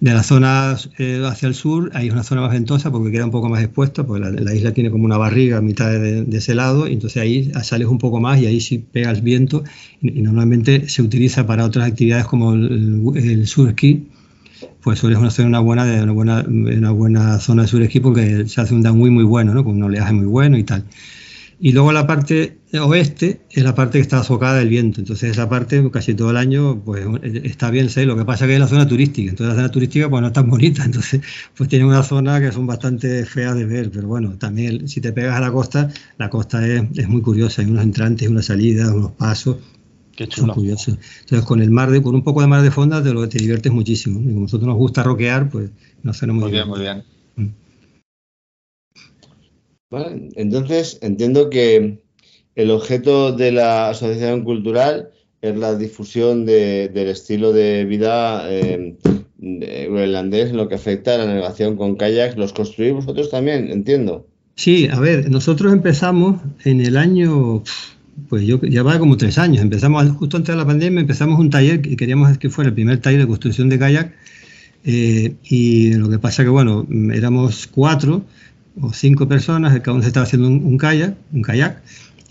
De 0.00 0.14
la 0.14 0.22
zona 0.22 0.78
eh, 0.96 1.22
hacia 1.26 1.46
el 1.46 1.54
sur, 1.54 1.90
hay 1.92 2.08
una 2.08 2.22
zona 2.22 2.40
más 2.40 2.52
ventosa 2.52 2.90
porque 2.90 3.12
queda 3.12 3.26
un 3.26 3.30
poco 3.30 3.50
más 3.50 3.62
expuesta, 3.62 4.06
porque 4.06 4.30
la, 4.30 4.54
isla 4.54 4.72
tiene 4.72 4.90
como 4.90 5.04
una 5.04 5.18
barriga 5.18 5.58
a 5.58 5.60
mitad 5.60 5.90
de, 5.90 6.24
ese 6.32 6.54
lado, 6.54 6.88
y 6.88 6.94
entonces 6.94 7.20
ahí 7.22 7.52
sales 7.62 7.86
un 7.86 7.98
poco 7.98 8.18
más 8.18 8.40
y 8.40 8.46
ahí 8.46 8.60
sí 8.62 8.78
pega 8.78 9.10
el 9.10 9.20
viento, 9.20 9.62
y, 10.00 10.22
normalmente 10.22 10.88
se 10.88 11.02
utiliza 11.02 11.46
para 11.46 11.66
otras 11.66 11.86
actividades 11.86 12.24
como 12.24 12.54
el, 12.54 13.46
sur 13.46 13.72
ski, 13.72 14.06
pues 14.82 14.98
suele 14.98 15.30
ser 15.30 15.44
una 15.44 15.60
buena, 15.60 15.84
una 16.02 16.12
buena, 16.12 16.44
una 16.48 16.90
buena 16.92 17.38
zona 17.38 17.62
de 17.62 17.68
sur 17.68 17.84
ski 17.84 18.00
porque 18.00 18.48
se 18.48 18.58
hace 18.58 18.72
un 18.72 18.82
downwind 18.82 19.14
muy 19.14 19.24
bueno, 19.24 19.52
¿no? 19.52 19.64
con 19.64 19.76
un 19.76 19.82
oleaje 19.82 20.14
muy 20.14 20.26
bueno 20.26 20.56
y 20.56 20.64
tal. 20.64 20.82
Y 21.62 21.72
luego 21.72 21.92
la 21.92 22.06
parte 22.06 22.56
oeste 22.72 23.42
es 23.50 23.62
la 23.62 23.74
parte 23.74 23.98
que 23.98 24.02
está 24.02 24.24
socada 24.24 24.54
del 24.54 24.70
viento. 24.70 25.00
Entonces 25.00 25.32
esa 25.32 25.46
parte 25.46 25.90
casi 25.90 26.14
todo 26.14 26.30
el 26.30 26.38
año 26.38 26.80
pues 26.82 27.04
está 27.22 27.70
bien 27.70 27.90
sé 27.90 28.06
Lo 28.06 28.16
que 28.16 28.24
pasa 28.24 28.46
es 28.46 28.48
que 28.48 28.54
es 28.54 28.60
la 28.60 28.66
zona 28.66 28.88
turística. 28.88 29.28
Entonces 29.28 29.54
la 29.54 29.60
zona 29.60 29.70
turística 29.70 30.08
pues 30.08 30.22
no 30.22 30.28
es 30.28 30.32
tan 30.32 30.48
bonita. 30.48 30.84
Entonces 30.86 31.20
pues 31.54 31.68
tiene 31.68 31.84
una 31.84 32.02
zona 32.02 32.40
que 32.40 32.50
son 32.50 32.66
bastante 32.66 33.26
feas 33.26 33.54
de 33.56 33.66
ver. 33.66 33.90
Pero 33.90 34.08
bueno, 34.08 34.38
también 34.38 34.88
si 34.88 35.02
te 35.02 35.12
pegas 35.12 35.36
a 35.36 35.40
la 35.40 35.52
costa, 35.52 35.90
la 36.16 36.30
costa 36.30 36.66
es, 36.66 36.82
es 36.96 37.08
muy 37.08 37.20
curiosa. 37.20 37.60
Hay 37.60 37.68
unos 37.68 37.84
entrantes, 37.84 38.26
unas 38.26 38.46
salidas, 38.46 38.88
unos 38.88 39.12
pasos. 39.12 39.58
Qué 40.16 40.26
chulo. 40.28 40.46
Son 40.46 40.54
curiosos. 40.54 40.98
Entonces 41.20 41.46
con 41.46 41.60
el 41.60 41.70
mar, 41.70 41.90
de, 41.90 42.00
con 42.00 42.14
un 42.14 42.24
poco 42.24 42.40
de 42.40 42.46
mar 42.46 42.62
de 42.62 42.70
fonda 42.70 43.02
te, 43.02 43.12
lo, 43.12 43.28
te 43.28 43.36
diviertes 43.36 43.70
muchísimo. 43.70 44.18
Y 44.18 44.24
como 44.24 44.38
a 44.38 44.42
nosotros 44.42 44.66
nos 44.66 44.78
gusta 44.78 45.02
roquear, 45.02 45.50
pues 45.50 45.70
nos 46.02 46.16
hace 46.16 46.26
muy, 46.26 46.40
muy 46.40 46.52
bien. 46.52 46.68
Muy 46.68 46.78
bien, 46.80 46.94
muy 46.94 47.02
bien. 47.02 47.19
Entonces, 49.90 50.98
entiendo 51.02 51.50
que 51.50 51.98
el 52.54 52.70
objeto 52.70 53.32
de 53.32 53.52
la 53.52 53.90
asociación 53.90 54.44
cultural 54.44 55.10
es 55.42 55.56
la 55.56 55.74
difusión 55.74 56.46
del 56.46 57.08
estilo 57.08 57.52
de 57.52 57.84
vida 57.84 58.44
eh, 58.50 58.96
groenlandés 59.38 60.50
en 60.50 60.56
lo 60.56 60.68
que 60.68 60.74
afecta 60.74 61.14
a 61.14 61.18
la 61.18 61.26
navegación 61.26 61.76
con 61.76 61.96
kayaks. 61.96 62.36
¿Los 62.36 62.52
construís 62.52 62.92
vosotros 62.92 63.30
también? 63.30 63.70
Entiendo. 63.70 64.26
Sí, 64.54 64.88
a 64.92 65.00
ver, 65.00 65.30
nosotros 65.30 65.72
empezamos 65.72 66.40
en 66.64 66.82
el 66.82 66.96
año, 66.96 67.64
pues 68.28 68.46
yo 68.46 68.60
ya 68.60 68.82
va 68.82 68.98
como 68.98 69.16
tres 69.16 69.38
años, 69.38 69.62
empezamos 69.62 70.06
justo 70.10 70.36
antes 70.36 70.54
de 70.54 70.58
la 70.58 70.66
pandemia, 70.66 71.00
empezamos 71.00 71.40
un 71.40 71.48
taller 71.48 71.80
y 71.86 71.96
queríamos 71.96 72.36
que 72.36 72.50
fuera 72.50 72.68
el 72.68 72.74
primer 72.74 72.98
taller 72.98 73.20
de 73.20 73.26
construcción 73.26 73.70
de 73.70 73.78
kayak 73.78 74.12
eh, 74.84 75.34
y 75.44 75.94
lo 75.94 76.10
que 76.10 76.18
pasa 76.18 76.42
que, 76.42 76.50
bueno, 76.50 76.86
éramos 77.12 77.66
cuatro 77.66 78.22
o 78.80 78.92
cinco 78.92 79.28
personas, 79.28 79.78
cada 79.80 79.92
uno 79.92 80.02
se 80.02 80.08
estaba 80.08 80.24
haciendo 80.24 80.48
un, 80.48 80.78
kayak, 80.78 81.14
un 81.32 81.42
kayak, 81.42 81.82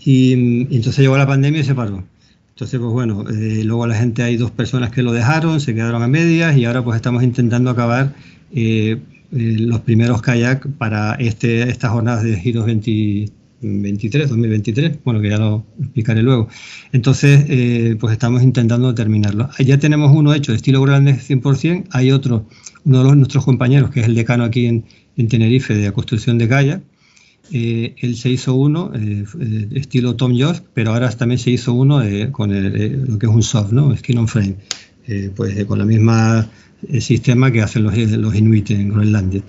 y, 0.04 0.32
entonces 0.32 0.98
llegó 0.98 1.16
la 1.16 1.26
pandemia 1.26 1.60
y 1.60 1.64
se 1.64 1.74
paró. 1.74 2.04
Entonces, 2.50 2.78
pues 2.78 2.92
bueno, 2.92 3.24
eh, 3.30 3.62
luego 3.64 3.86
la 3.86 3.94
gente 3.94 4.22
hay 4.22 4.36
dos 4.36 4.50
personas 4.50 4.90
que 4.90 5.02
lo 5.02 5.12
dejaron, 5.12 5.60
se 5.60 5.74
quedaron 5.74 6.02
a 6.02 6.08
medias 6.08 6.56
y 6.56 6.66
ahora 6.66 6.84
pues 6.84 6.96
estamos 6.96 7.22
intentando 7.22 7.70
acabar 7.70 8.14
eh, 8.52 8.98
eh, 9.32 9.56
los 9.58 9.80
primeros 9.80 10.20
kayak 10.20 10.66
para 10.76 11.14
este, 11.14 11.70
estas 11.70 11.90
jornadas 11.90 12.22
de 12.22 12.38
giros 12.38 12.66
2023, 12.66 14.28
2023, 14.28 14.98
bueno, 15.04 15.22
que 15.22 15.30
ya 15.30 15.38
lo 15.38 15.64
explicaré 15.80 16.22
luego. 16.22 16.48
Entonces, 16.92 17.96
pues 17.98 18.12
estamos 18.12 18.42
intentando 18.42 18.94
terminarlo. 18.94 19.48
Ya 19.58 19.78
tenemos 19.78 20.14
uno 20.14 20.34
hecho 20.34 20.52
de 20.52 20.56
estilo 20.56 20.82
grande 20.82 21.14
100%, 21.14 21.86
hay 21.92 22.12
otro, 22.12 22.44
uno 22.84 23.04
de 23.04 23.16
nuestros 23.16 23.44
compañeros, 23.44 23.90
que 23.90 24.00
es 24.00 24.06
el 24.06 24.14
decano 24.14 24.44
aquí 24.44 24.66
en, 24.66 24.84
en 25.16 25.28
Tenerife 25.28 25.74
de 25.74 25.86
la 25.86 25.92
construcción 25.92 26.38
de 26.38 26.46
Gaia. 26.46 26.82
Eh, 27.52 27.94
él 27.98 28.16
se 28.16 28.30
hizo 28.30 28.54
uno 28.54 28.92
eh, 28.94 29.24
eh, 29.40 29.68
estilo 29.74 30.14
Tom 30.14 30.34
York, 30.34 30.62
pero 30.72 30.92
ahora 30.92 31.10
también 31.10 31.38
se 31.38 31.50
hizo 31.50 31.72
uno 31.72 32.00
con 32.30 32.50
lo 32.50 33.18
que 33.18 33.26
es 33.26 33.32
un 33.32 33.42
soft, 33.42 33.72
¿no? 33.72 33.96
Skin 33.96 34.18
on 34.18 34.28
frame, 34.28 34.56
pues 35.34 35.64
con 35.64 35.78
la 35.78 35.84
misma 35.84 36.48
sistema 37.00 37.50
que 37.50 37.60
hacen 37.60 37.82
los, 37.82 37.96
los 37.96 38.34
Inuit 38.34 38.70
en 38.70 38.90
Groenlandia. 38.90 39.42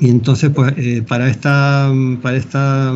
Y 0.00 0.10
entonces, 0.10 0.50
pues 0.50 0.74
para, 1.08 1.30
esta, 1.30 1.90
para, 2.20 2.36
esta, 2.36 2.94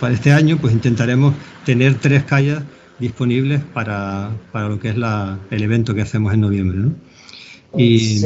para 0.00 0.14
este 0.14 0.32
año, 0.32 0.58
pues 0.58 0.74
intentaremos 0.74 1.34
tener 1.64 1.94
tres 1.94 2.24
calles 2.24 2.58
disponibles 2.98 3.62
para, 3.72 4.32
para 4.50 4.68
lo 4.68 4.80
que 4.80 4.88
es 4.88 4.96
la, 4.96 5.38
el 5.52 5.62
evento 5.62 5.94
que 5.94 6.02
hacemos 6.02 6.34
en 6.34 6.40
noviembre. 6.40 6.78
¿no? 6.78 6.94
Y, 7.76 8.20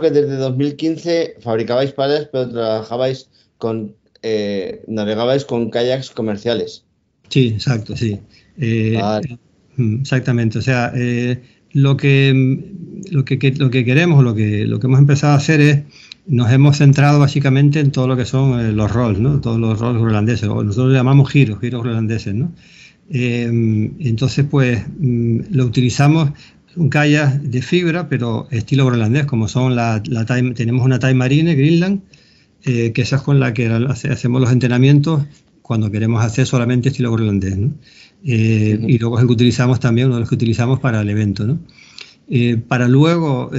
que 0.00 0.10
desde 0.10 0.36
2015 0.36 1.36
fabricabais 1.40 1.92
palas, 1.92 2.28
pero 2.30 2.48
trabajabais 2.48 3.28
con, 3.58 3.94
eh, 4.22 4.82
navegabais 4.88 5.44
con 5.44 5.70
kayaks 5.70 6.10
comerciales. 6.10 6.84
Sí, 7.28 7.48
exacto, 7.48 7.96
sí. 7.96 8.20
Eh, 8.58 9.00
mm, 9.76 10.00
exactamente, 10.00 10.58
o 10.58 10.62
sea, 10.62 10.92
eh, 10.94 11.42
lo, 11.72 11.96
que, 11.96 12.32
lo, 13.10 13.24
que, 13.24 13.54
lo 13.56 13.70
que 13.70 13.84
queremos, 13.84 14.22
lo 14.22 14.34
que, 14.34 14.66
lo 14.66 14.80
que 14.80 14.86
hemos 14.86 14.98
empezado 14.98 15.34
a 15.34 15.36
hacer 15.36 15.60
es, 15.60 15.82
nos 16.26 16.50
hemos 16.50 16.78
centrado 16.78 17.20
básicamente 17.20 17.80
en 17.80 17.90
todo 17.90 18.08
lo 18.08 18.16
que 18.16 18.24
son 18.24 18.76
los 18.76 18.90
roles, 18.90 19.18
¿no? 19.18 19.40
Todos 19.40 19.58
los 19.58 19.78
roles 19.78 20.00
groenlandeses, 20.00 20.48
nosotros 20.48 20.88
lo 20.88 20.94
llamamos 20.94 21.30
giros, 21.30 21.60
giros 21.60 21.82
groenlandeses, 21.82 22.34
¿no? 22.34 22.52
entonces, 23.10 24.46
pues, 24.50 24.82
mm, 24.98 25.40
lo 25.50 25.66
utilizamos 25.66 26.30
un 26.76 26.88
kayak 26.90 27.40
de 27.40 27.62
fibra, 27.62 28.08
pero 28.08 28.48
estilo 28.50 28.86
groenlandés, 28.86 29.26
como 29.26 29.48
son 29.48 29.76
la, 29.76 30.02
tenemos 30.02 30.84
una 30.84 30.98
Time 30.98 31.14
Marine 31.14 31.54
Greenland, 31.54 32.02
eh, 32.64 32.92
que 32.92 33.02
esa 33.02 33.16
es 33.16 33.22
con 33.22 33.40
la 33.40 33.52
que 33.52 33.68
hacemos 33.68 34.40
los 34.40 34.50
entrenamientos 34.50 35.24
cuando 35.62 35.90
queremos 35.90 36.24
hacer 36.24 36.46
solamente 36.46 36.88
estilo 36.88 37.12
groenlandés. 37.12 37.58
Eh, 38.24 38.78
y 38.86 38.98
luego 38.98 39.18
es 39.18 39.22
el 39.22 39.28
que 39.28 39.34
utilizamos 39.34 39.80
también, 39.80 40.08
uno 40.08 40.16
de 40.16 40.20
los 40.20 40.28
que 40.28 40.34
utilizamos 40.34 40.80
para 40.80 41.00
el 41.00 41.10
evento. 41.10 41.58
Eh, 42.28 42.56
para 42.56 42.88
luego, 42.88 43.50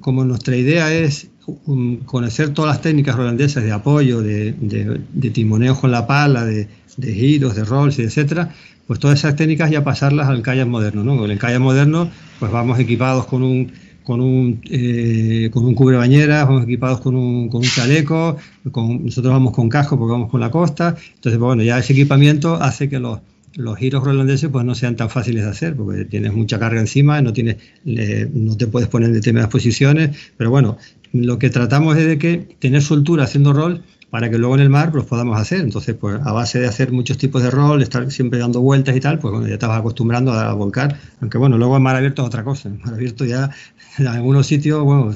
como 0.00 0.24
nuestra 0.24 0.56
idea 0.56 0.92
es 0.94 1.28
um, 1.66 1.98
conocer 1.98 2.50
todas 2.50 2.76
las 2.76 2.82
técnicas 2.82 3.16
holandesas 3.16 3.64
de 3.64 3.72
apoyo, 3.72 4.22
de, 4.22 4.52
de, 4.52 5.30
timoneo 5.30 5.78
con 5.78 5.90
la 5.90 6.06
pala, 6.06 6.44
de, 6.44 6.68
giros, 6.96 7.56
de 7.56 7.64
rolls, 7.64 7.98
etcétera, 7.98 8.54
pues 8.86 9.00
todas 9.00 9.18
esas 9.18 9.36
técnicas 9.36 9.70
ya 9.70 9.84
pasarlas 9.84 10.28
al 10.28 10.42
kayak 10.42 10.66
moderno, 10.66 11.04
¿no? 11.04 11.16
Con 11.16 11.30
el 11.30 11.38
kayak 11.38 11.60
moderno, 11.60 12.10
pues 12.38 12.52
vamos 12.52 12.78
equipados 12.78 13.26
con 13.26 13.42
un 13.42 13.72
con 14.04 14.20
un, 14.20 14.60
eh, 14.70 15.48
con 15.50 15.64
un 15.64 15.74
cubre 15.74 15.96
bañera, 15.96 16.44
vamos 16.44 16.64
equipados 16.64 17.00
con 17.00 17.16
un, 17.16 17.48
con 17.48 17.62
un 17.62 17.66
chaleco, 17.66 18.36
con, 18.70 19.06
nosotros 19.06 19.32
vamos 19.32 19.54
con 19.54 19.70
casco 19.70 19.98
porque 19.98 20.12
vamos 20.12 20.30
con 20.30 20.40
la 20.40 20.50
costa, 20.50 20.88
entonces 20.88 21.38
pues 21.38 21.38
bueno, 21.38 21.62
ya 21.62 21.78
ese 21.78 21.94
equipamiento 21.94 22.54
hace 22.56 22.90
que 22.90 22.98
los, 22.98 23.20
los 23.54 23.78
giros 23.78 24.02
groenlandeses 24.02 24.50
pues 24.50 24.64
no 24.66 24.74
sean 24.74 24.96
tan 24.96 25.08
fáciles 25.08 25.44
de 25.44 25.50
hacer 25.50 25.74
porque 25.74 26.04
tienes 26.04 26.34
mucha 26.34 26.58
carga 26.58 26.80
encima, 26.80 27.22
no 27.22 27.32
tienes, 27.32 27.56
no 27.84 28.56
te 28.56 28.66
puedes 28.66 28.90
poner 28.90 29.08
en 29.08 29.14
determinadas 29.14 29.50
posiciones, 29.50 30.16
pero 30.36 30.50
bueno, 30.50 30.76
lo 31.12 31.38
que 31.38 31.48
tratamos 31.48 31.96
es 31.96 32.06
de 32.06 32.18
que 32.18 32.36
tener 32.58 32.82
soltura 32.82 33.24
haciendo 33.24 33.54
rol 33.54 33.84
para 34.14 34.30
que 34.30 34.38
luego 34.38 34.54
en 34.54 34.60
el 34.60 34.70
mar 34.70 34.94
los 34.94 35.06
podamos 35.06 35.40
hacer. 35.40 35.58
Entonces, 35.58 35.96
pues 35.96 36.20
a 36.24 36.30
base 36.30 36.60
de 36.60 36.68
hacer 36.68 36.92
muchos 36.92 37.18
tipos 37.18 37.42
de 37.42 37.50
rol, 37.50 37.82
estar 37.82 38.08
siempre 38.12 38.38
dando 38.38 38.60
vueltas 38.60 38.94
y 38.94 39.00
tal, 39.00 39.18
pues 39.18 39.32
bueno, 39.32 39.48
ya 39.48 39.56
vas 39.66 39.80
acostumbrando 39.80 40.32
a, 40.32 40.52
volcar. 40.52 41.00
Aunque 41.20 41.36
bueno, 41.36 41.58
luego 41.58 41.76
en 41.76 41.82
mar 41.82 41.96
abierto 41.96 42.22
es 42.22 42.28
otra 42.28 42.44
cosa. 42.44 42.68
En 42.68 42.80
mar 42.80 42.94
abierto 42.94 43.24
ya 43.24 43.50
en 43.98 44.06
algunos 44.06 44.46
sitios, 44.46 44.84
bueno, 44.84 45.12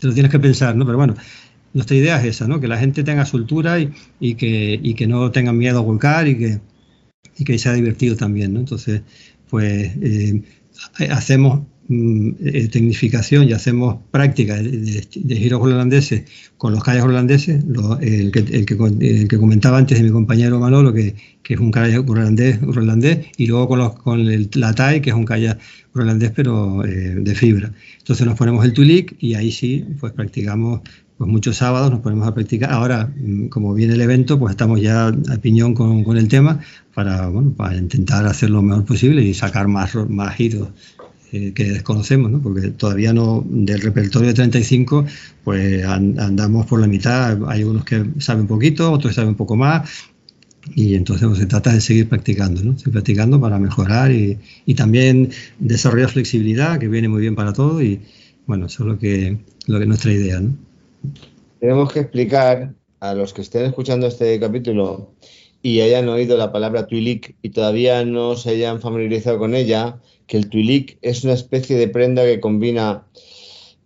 te 0.00 0.04
lo 0.04 0.12
tienes 0.12 0.32
que 0.32 0.40
pensar, 0.40 0.74
¿no? 0.74 0.84
Pero 0.84 0.98
bueno, 0.98 1.14
nuestra 1.74 1.96
idea 1.96 2.18
es 2.18 2.24
esa, 2.24 2.48
¿no? 2.48 2.58
Que 2.58 2.66
la 2.66 2.76
gente 2.76 3.04
tenga 3.04 3.24
soltura 3.24 3.78
y, 3.78 3.92
y 4.18 4.34
que, 4.34 4.80
y 4.82 4.94
que 4.94 5.06
no 5.06 5.30
tengan 5.30 5.56
miedo 5.56 5.78
a 5.78 5.82
volcar 5.82 6.26
y 6.26 6.36
que, 6.36 6.60
y 7.38 7.44
que 7.44 7.56
sea 7.56 7.74
divertido 7.74 8.16
también, 8.16 8.52
¿no? 8.52 8.58
Entonces, 8.58 9.02
pues 9.48 9.92
eh, 10.02 10.42
hacemos 11.08 11.60
eh, 11.92 12.68
tecnificación 12.70 13.48
y 13.48 13.52
hacemos 13.52 13.96
práctica 14.12 14.54
de, 14.62 15.36
giros 15.36 15.60
holandeses 15.60 16.22
con 16.56 16.72
los 16.72 16.84
kayaks 16.84 17.04
holandeses, 17.04 17.64
el, 18.00 18.30
que, 18.30 18.38
el, 18.38 18.64
que, 18.64 19.38
comentaba 19.38 19.78
antes 19.78 19.98
de 19.98 20.04
mi 20.04 20.10
compañero 20.10 20.60
Manolo, 20.60 20.92
que, 20.92 21.16
que 21.42 21.54
es 21.54 21.60
un 21.60 21.72
kayak 21.72 22.08
holandés, 22.08 22.60
holandés, 22.62 23.26
y 23.36 23.46
luego 23.46 23.66
con, 23.66 23.78
los, 23.80 23.94
con 23.94 24.20
el, 24.20 24.48
la 24.54 24.72
TAI, 24.72 25.00
que 25.00 25.10
es 25.10 25.16
un 25.16 25.24
kayak 25.24 25.58
holandés 25.92 26.30
pero 26.30 26.84
eh, 26.84 27.16
de 27.16 27.34
fibra. 27.34 27.72
Entonces 27.98 28.24
nos 28.24 28.38
ponemos 28.38 28.64
el 28.64 28.72
tulik 28.72 29.16
y 29.18 29.34
ahí 29.34 29.50
sí, 29.50 29.84
pues 29.98 30.12
practicamos 30.12 30.82
pues 31.18 31.28
muchos 31.28 31.56
sábados 31.56 31.90
nos 31.90 32.00
ponemos 32.00 32.26
a 32.28 32.34
practicar. 32.34 32.70
Ahora, 32.70 33.12
mm, 33.14 33.48
como 33.48 33.74
viene 33.74 33.94
el 33.94 34.00
evento, 34.00 34.38
pues 34.38 34.52
estamos 34.52 34.80
ya 34.80 35.08
a 35.08 35.36
piñón 35.42 35.74
con, 35.74 36.04
con 36.04 36.16
el 36.16 36.28
tema 36.28 36.60
para, 36.94 37.26
bueno, 37.28 37.50
para 37.50 37.76
intentar 37.76 38.24
hacer 38.26 38.48
lo 38.50 38.62
mejor 38.62 38.84
posible 38.84 39.22
y 39.22 39.34
sacar 39.34 39.66
más, 39.66 39.94
más 40.08 40.36
giros 40.36 40.68
eh, 41.32 41.52
que 41.54 41.64
desconocemos, 41.64 42.30
¿no? 42.30 42.40
porque 42.40 42.68
todavía 42.70 43.12
no, 43.12 43.44
del 43.48 43.80
repertorio 43.80 44.28
de 44.28 44.34
35, 44.34 45.06
pues 45.44 45.84
andamos 45.84 46.66
por 46.66 46.80
la 46.80 46.86
mitad. 46.86 47.38
Hay 47.48 47.64
unos 47.64 47.84
que 47.84 48.04
saben 48.18 48.46
poquito, 48.46 48.90
otros 48.90 49.14
saben 49.14 49.30
un 49.30 49.36
poco 49.36 49.56
más. 49.56 49.88
Y 50.74 50.94
entonces 50.94 51.26
se 51.38 51.46
trata 51.46 51.72
de 51.72 51.80
seguir 51.80 52.08
practicando, 52.08 52.62
¿no? 52.62 52.76
Seguir 52.78 52.92
practicando 52.92 53.40
para 53.40 53.58
mejorar 53.58 54.12
y, 54.12 54.38
también 54.74 55.30
desarrollar 55.58 56.10
flexibilidad, 56.10 56.78
que 56.78 56.86
viene 56.86 57.08
muy 57.08 57.22
bien 57.22 57.34
para 57.34 57.52
todo. 57.52 57.82
Y 57.82 58.00
bueno, 58.46 58.66
eso 58.66 58.82
es 58.82 58.88
lo 58.88 58.98
que, 58.98 59.38
lo 59.66 59.78
que 59.78 59.84
es 59.84 59.88
nuestra 59.88 60.12
idea, 60.12 60.40
tenemos 61.60 61.92
que 61.92 62.00
explicar 62.00 62.74
a 63.00 63.14
los 63.14 63.32
que 63.32 63.42
estén 63.42 63.66
escuchando 63.66 64.06
este 64.06 64.40
capítulo 64.40 65.12
y 65.62 65.82
hayan 65.82 66.08
oído 66.08 66.38
la 66.38 66.52
palabra 66.52 66.86
Twilik 66.86 67.36
y 67.42 67.50
todavía 67.50 68.04
no 68.04 68.34
se 68.34 68.50
hayan 68.50 68.80
familiarizado 68.80 69.38
con 69.38 69.54
ella, 69.54 70.00
que 70.30 70.36
el 70.36 70.48
Twilik 70.48 70.96
es 71.02 71.24
una 71.24 71.32
especie 71.32 71.76
de 71.76 71.88
prenda 71.88 72.22
que 72.22 72.38
combina 72.38 73.04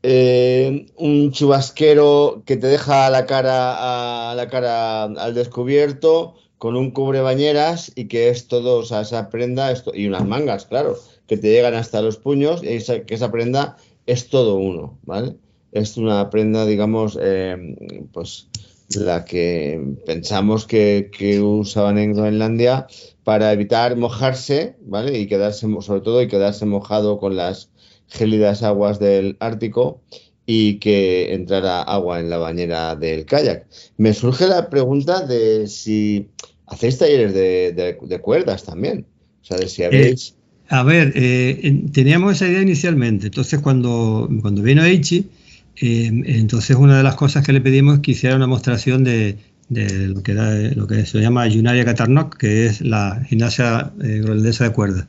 eh, 0.02 0.86
un 0.96 1.32
chubasquero 1.32 2.42
que 2.44 2.58
te 2.58 2.66
deja 2.66 3.08
la 3.08 3.24
cara 3.24 4.30
a 4.30 4.34
la 4.34 4.48
cara 4.48 5.04
al 5.04 5.34
descubierto 5.34 6.34
con 6.58 6.76
un 6.76 6.90
cubre 6.90 7.22
bañeras 7.22 7.92
y 7.94 8.08
que 8.08 8.28
es 8.28 8.46
todo, 8.46 8.80
o 8.80 8.84
sea, 8.84 9.00
esa 9.00 9.30
prenda 9.30 9.72
y 9.94 10.06
unas 10.06 10.26
mangas, 10.26 10.66
claro, 10.66 10.98
que 11.26 11.38
te 11.38 11.48
llegan 11.48 11.74
hasta 11.74 12.02
los 12.02 12.18
puños 12.18 12.62
y 12.62 12.78
que 13.06 13.14
esa 13.14 13.32
prenda 13.32 13.78
es 14.04 14.28
todo 14.28 14.56
uno, 14.56 14.98
¿vale? 15.04 15.36
es 15.74 15.96
una 15.96 16.30
prenda, 16.30 16.66
digamos, 16.66 17.18
eh, 17.20 18.06
pues 18.12 18.48
la 18.96 19.24
que 19.24 19.82
pensamos 20.06 20.66
que, 20.66 21.10
usaban 21.42 21.98
en 21.98 22.12
Groenlandia 22.12 22.86
para 23.24 23.52
evitar 23.52 23.96
mojarse, 23.96 24.76
¿vale? 24.86 25.18
Y 25.18 25.26
quedarse, 25.26 25.66
sobre 25.80 26.00
todo, 26.00 26.22
y 26.22 26.28
quedarse 26.28 26.66
mojado 26.66 27.18
con 27.18 27.36
las 27.36 27.70
gélidas 28.08 28.62
aguas 28.62 28.98
del 28.98 29.36
Ártico 29.40 30.02
y 30.46 30.78
que 30.78 31.32
entrara 31.32 31.82
agua 31.82 32.20
en 32.20 32.28
la 32.30 32.36
bañera 32.36 32.94
del 32.96 33.24
kayak. 33.24 33.66
Me 33.96 34.12
surge 34.12 34.46
la 34.46 34.68
pregunta 34.68 35.26
de 35.26 35.66
si 35.66 36.28
hacéis 36.66 36.98
talleres 36.98 37.32
de, 37.32 38.20
cuerdas 38.22 38.64
también. 38.64 39.06
O 39.42 39.44
sea, 39.44 39.56
de 39.56 39.68
si 39.68 39.82
habéis... 39.82 40.30
Eh, 40.30 40.34
a 40.68 40.82
ver, 40.82 41.12
eh, 41.14 41.84
teníamos 41.92 42.34
esa 42.34 42.46
idea 42.46 42.62
inicialmente. 42.62 43.26
Entonces, 43.26 43.60
cuando, 43.60 44.28
cuando 44.42 44.62
vino 44.62 44.84
Eichi, 44.84 45.28
Em, 45.76 46.22
entonces, 46.26 46.76
una 46.76 46.96
de 46.96 47.02
las 47.02 47.16
cosas 47.16 47.44
que 47.44 47.52
le 47.52 47.60
pedimos 47.60 47.96
es 47.96 48.00
que 48.00 48.12
hiciera 48.12 48.36
una 48.36 48.44
demostración 48.44 49.04
de, 49.04 49.36
lo, 49.70 50.22
que 50.22 50.34
lo 50.74 50.86
que 50.86 51.06
se 51.06 51.20
llama 51.20 51.50
Junaria 51.50 51.84
Katarnok, 51.84 52.36
que 52.36 52.66
es 52.66 52.80
la 52.80 53.24
gimnasia 53.26 53.92
eh, 54.02 54.20
de 54.20 54.70
cuerdas. 54.72 55.06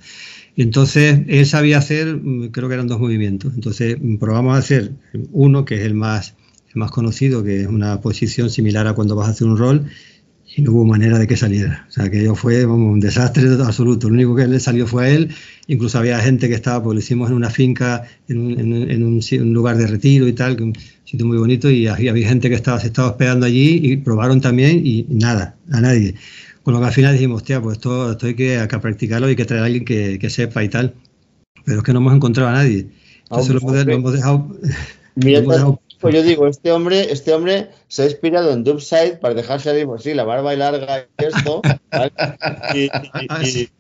Y 0.56 0.62
entonces, 0.62 1.20
él 1.28 1.46
sabía 1.46 1.78
hacer, 1.78 2.16
mm, 2.16 2.50
creo 2.52 2.70
que 2.70 2.76
eran 2.76 2.88
dos 2.88 3.00
movimientos. 3.00 3.54
Entonces, 3.56 3.98
mm, 4.00 4.18
probamos 4.18 4.56
a 4.56 4.60
hacer 4.60 4.94
uno, 5.32 5.66
que 5.66 5.76
es 5.76 5.82
el 5.82 5.94
más, 5.94 6.36
más 6.74 6.92
conocido, 6.92 7.44
que 7.44 7.62
es 7.62 7.68
una 7.68 8.02
posición 8.02 8.50
similar 8.50 8.88
a 8.88 8.94
cuando 8.94 9.16
vas 9.16 9.28
a 9.28 9.32
hacer 9.32 9.48
un 9.48 9.58
rol, 9.58 9.86
y 10.56 10.62
no 10.62 10.72
hubo 10.72 10.86
manera 10.86 11.20
de 11.20 11.28
que 11.28 11.36
saliera. 11.36 11.86
O 11.90 11.92
sea, 11.92 12.10
que 12.10 12.22
ello 12.22 12.36
fue 12.36 12.66
un 12.66 13.00
desastre 13.02 13.50
absoluto. 13.62 14.08
Lo 14.08 14.14
único 14.14 14.36
que 14.36 14.48
le 14.48 14.60
salió 14.62 14.88
fue 14.88 15.06
a 15.06 15.10
él. 15.10 15.36
Incluso 15.68 16.00
había 16.00 16.20
gente 16.20 16.48
que 16.48 16.56
estaba, 16.56 16.82
pues 16.82 16.94
lo 16.96 17.00
hicimos 17.00 17.30
en 17.30 17.36
una 17.36 17.50
finca, 17.50 18.04
en 18.30 18.38
un, 18.40 19.54
lugar 19.54 19.78
de 19.78 19.88
retiro 19.88 20.28
y 20.28 20.34
tal, 20.34 20.62
un 20.62 20.74
sitio 21.06 21.26
muy 21.26 21.38
bonito, 21.38 21.70
y 21.70 21.88
había, 21.88 22.28
gente 22.28 22.50
que 22.50 22.56
estaba, 22.56 22.80
se 22.80 22.88
estaba 22.88 23.10
hospedando 23.10 23.46
allí 23.46 23.80
y 23.84 23.98
probaron 23.98 24.42
también 24.42 24.86
y 24.86 25.06
nada, 25.10 25.56
a 25.72 25.82
nadie. 25.82 26.16
Con 26.64 26.74
lo 26.74 26.80
que 26.80 26.88
al 26.88 26.94
final 26.94 27.14
dijimos, 27.14 27.38
hostia, 27.38 27.62
pues 27.62 27.78
esto, 27.78 28.12
esto 28.12 28.26
hay 28.26 28.34
que, 28.34 28.58
acá 28.58 28.82
practicarlo, 28.82 29.28
hay 29.28 29.36
que 29.36 29.46
traer 29.46 29.64
a 29.64 29.66
alguien 29.68 29.86
que, 29.86 30.30
sepa 30.30 30.64
y 30.64 30.70
tal. 30.70 30.96
Pero 31.64 31.78
es 31.78 31.84
que 31.84 31.94
no 31.94 32.00
hemos 32.00 32.16
encontrado 32.16 32.50
a 32.50 32.54
nadie. 32.54 32.88
Entonces 33.24 33.54
lo, 33.54 33.60
hemos, 33.60 34.14
dejado... 34.14 34.60
Pues 36.06 36.14
yo 36.14 36.22
digo, 36.22 36.46
este 36.46 36.72
hombre, 36.72 37.12
este 37.12 37.34
hombre 37.34 37.70
se 37.88 38.04
ha 38.04 38.06
inspirado 38.06 38.54
en 38.54 38.64
Dubside 38.64 39.18
para 39.18 39.34
dejarse 39.34 39.72
ahí, 39.72 39.88
pues 39.88 40.04
sí, 40.04 40.14
la 40.14 40.24
barba 40.24 40.54
y 40.54 40.58
larga 40.58 41.08
y 41.18 41.26
esto, 41.26 41.64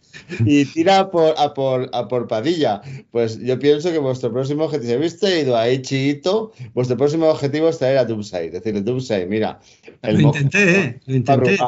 y, 0.43 0.65
tira 0.65 1.11
por, 1.11 1.35
a, 1.37 1.53
por, 1.53 1.87
a 1.93 2.07
por 2.07 2.27
Padilla. 2.27 2.81
Pues 3.11 3.39
yo 3.39 3.59
pienso 3.59 3.91
que 3.91 3.99
vuestro 3.99 4.33
próximo 4.33 4.63
objetivo, 4.63 4.87
si 4.87 4.95
habéis 4.95 5.21
ido 5.21 5.55
a 5.55 5.69
Ichito, 5.69 6.51
vuestro 6.73 6.97
próximo 6.97 7.27
objetivo 7.27 7.69
es 7.69 7.77
traer 7.77 7.99
a 7.99 8.05
Dubside, 8.05 8.47
es 8.47 8.63
decir, 8.63 8.83
Dubside, 8.83 9.27
mira. 9.27 9.59
lo 10.01 10.19
intenté, 10.19 10.79
¿eh? 10.79 10.99
lo 11.05 11.15
intenté. 11.15 11.59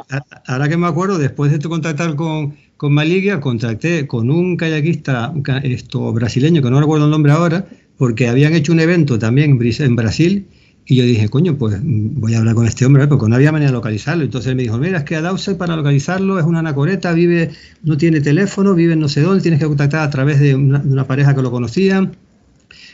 Ahora 0.48 0.68
que 0.68 0.78
me 0.78 0.88
acuerdo, 0.88 1.20
después 1.20 1.52
de 1.52 1.60
contactar 1.60 2.16
con, 2.16 2.58
con 2.78 2.94
Maligia, 2.94 3.40
contacté 3.40 4.08
con 4.08 4.32
un 4.32 4.58
kayakista 4.58 5.36
esto, 5.62 6.12
brasileño, 6.14 6.64
que 6.64 6.72
no 6.72 6.80
recuerdo 6.80 7.06
el 7.06 7.12
nombre 7.12 7.32
ahora, 7.32 7.68
porque 7.98 8.28
habían 8.28 8.54
hecho 8.54 8.72
un 8.72 8.80
evento 8.80 9.18
también 9.20 9.60
en 9.62 9.96
Brasil 9.96 10.48
y 10.90 10.96
yo 10.96 11.04
dije, 11.04 11.28
coño, 11.28 11.58
pues 11.58 11.78
voy 11.84 12.34
a 12.34 12.40
hablar 12.40 12.56
con 12.56 12.66
este 12.66 12.86
hombre, 12.86 13.08
porque 13.08 13.28
no 13.28 13.36
había 13.36 13.52
manera 13.52 13.72
de 13.72 13.76
localizarlo. 13.76 14.24
Entonces 14.24 14.52
él 14.52 14.56
me 14.56 14.64
dijo, 14.64 14.78
mira, 14.78 15.00
es 15.00 15.04
que 15.04 15.18
a 15.18 15.36
para 15.58 15.76
localizarlo 15.76 16.40
es 16.40 16.46
una 16.46 16.60
anacoreta, 16.60 17.12
vive, 17.12 17.52
no 17.84 17.98
tiene 17.98 18.22
teléfono, 18.22 18.74
vive 18.74 18.94
en 18.94 19.00
no 19.02 19.10
sé 19.10 19.20
dónde, 19.20 19.42
tienes 19.42 19.60
que 19.60 19.66
contactar 19.66 20.08
a 20.08 20.10
través 20.10 20.40
de 20.40 20.56
una, 20.56 21.06
pareja 21.06 21.36
que 21.36 21.42
lo 21.42 21.52
conocían. 21.52 22.16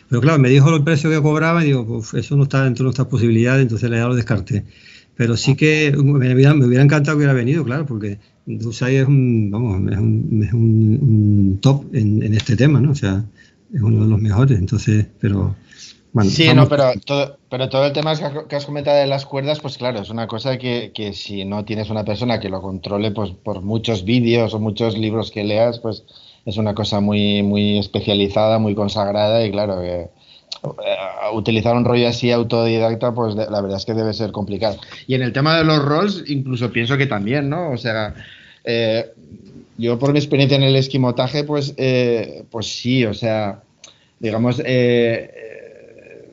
Pero 0.09 0.21
claro, 0.21 0.39
me 0.39 0.49
dijo 0.49 0.75
el 0.75 0.83
precio 0.83 1.11
que 1.11 1.21
cobraba 1.21 1.63
y 1.63 1.67
digo, 1.67 1.85
pues 1.85 2.15
eso 2.15 2.35
no 2.35 2.43
está 2.43 2.63
dentro 2.63 2.83
de 2.83 2.85
nuestras 2.85 3.07
posibilidades, 3.07 3.61
entonces 3.61 3.91
ya 3.91 4.07
lo 4.07 4.15
descarté. 4.15 4.63
Pero 5.15 5.37
sí 5.37 5.55
que 5.55 5.95
me 5.95 6.33
hubiera, 6.33 6.55
me 6.55 6.65
hubiera 6.65 6.83
encantado 6.83 7.15
que 7.15 7.19
hubiera 7.19 7.33
venido, 7.33 7.63
claro, 7.63 7.85
porque 7.85 8.17
Dusai 8.47 8.95
es 8.95 9.07
un, 9.07 9.51
vamos, 9.51 9.91
es 9.91 9.99
un, 9.99 10.43
es 10.43 10.53
un, 10.53 11.59
top 11.61 11.93
en, 11.93 12.23
en, 12.23 12.33
este 12.33 12.55
tema, 12.55 12.81
¿no? 12.81 12.91
O 12.91 12.95
sea, 12.95 13.23
es 13.73 13.81
uno 13.81 14.03
de 14.03 14.09
los 14.09 14.21
mejores, 14.21 14.57
entonces, 14.57 15.07
pero... 15.19 15.55
Bueno, 16.13 16.29
sí, 16.29 16.47
no, 16.53 16.69
pero 16.69 16.91
todo, 17.03 17.39
pero 17.49 17.69
todo 17.69 17.87
el 17.87 17.93
tema 17.93 18.13
que 18.47 18.55
has 18.55 18.67
comentado 18.67 18.97
de 18.97 19.07
las 19.07 19.25
cuerdas, 19.25 19.59
pues 19.59 19.79
claro, 19.79 19.99
es 19.99 20.11
una 20.11 20.27
cosa 20.27 20.59
que, 20.59 20.91
que 20.93 21.11
si 21.13 21.43
no 21.43 21.65
tienes 21.65 21.89
una 21.89 22.05
persona 22.05 22.39
que 22.39 22.49
lo 22.49 22.61
controle, 22.61 23.09
pues 23.09 23.31
por 23.31 23.63
muchos 23.63 24.05
vídeos 24.05 24.53
o 24.53 24.59
muchos 24.59 24.95
libros 24.95 25.31
que 25.31 25.43
leas, 25.43 25.79
pues 25.79 26.03
es 26.45 26.57
una 26.57 26.75
cosa 26.75 26.99
muy, 26.99 27.41
muy 27.41 27.79
especializada, 27.79 28.59
muy 28.59 28.75
consagrada 28.75 29.43
y 29.43 29.49
claro, 29.49 29.81
eh, 29.81 30.11
utilizar 31.33 31.75
un 31.75 31.85
rollo 31.85 32.07
así 32.07 32.31
autodidacta, 32.31 33.13
pues 33.13 33.35
la 33.35 33.61
verdad 33.61 33.77
es 33.77 33.85
que 33.85 33.93
debe 33.93 34.13
ser 34.13 34.31
complicado. 34.31 34.77
Y 35.07 35.15
en 35.15 35.23
el 35.23 35.33
tema 35.33 35.57
de 35.57 35.63
los 35.63 35.83
roles, 35.83 36.23
incluso 36.27 36.71
pienso 36.71 36.97
que 36.97 37.07
también, 37.07 37.49
¿no? 37.49 37.71
O 37.71 37.77
sea, 37.77 38.13
eh, 38.63 39.13
yo 39.77 39.97
por 39.99 40.13
mi 40.13 40.19
experiencia 40.19 40.57
en 40.57 40.63
el 40.63 40.75
esquimotaje, 40.75 41.43
pues, 41.43 41.73
eh, 41.77 42.43
pues 42.51 42.67
sí, 42.67 43.05
o 43.05 43.13
sea, 43.13 43.63
digamos, 44.19 44.59
eh, 44.59 45.31
eh, 45.35 46.31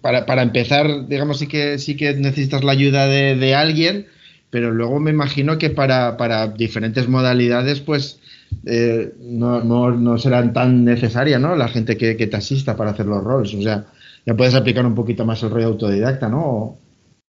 para, 0.00 0.26
para, 0.26 0.42
empezar, 0.42 1.06
digamos, 1.06 1.38
sí 1.38 1.46
que, 1.46 1.78
sí 1.78 1.96
que 1.96 2.14
necesitas 2.14 2.64
la 2.64 2.72
ayuda 2.72 3.06
de, 3.06 3.54
alguien, 3.54 4.06
pero 4.50 4.72
luego 4.72 4.98
me 4.98 5.10
imagino 5.10 5.58
que 5.58 5.70
para, 5.70 6.16
para 6.16 6.48
diferentes 6.48 7.08
modalidades, 7.08 7.80
pues 7.80 8.20
no, 8.64 9.62
no, 9.62 9.90
no, 9.92 10.18
serán 10.18 10.52
tan 10.52 10.84
necesarias, 10.84 11.40
¿no? 11.40 11.54
La 11.56 11.68
gente 11.68 11.96
que, 11.96 12.14
te 12.14 12.36
asista 12.36 12.76
para 12.76 12.90
hacer 12.90 13.06
los 13.06 13.22
roles, 13.22 13.54
o 13.54 13.62
sea, 13.62 13.86
ya 14.24 14.34
puedes 14.36 14.54
aplicar 14.54 14.84
un 14.84 14.94
poquito 14.94 15.24
más 15.24 15.42
el 15.42 15.50
rollo 15.50 15.68
autodidacta, 15.68 16.28
¿no? 16.28 16.78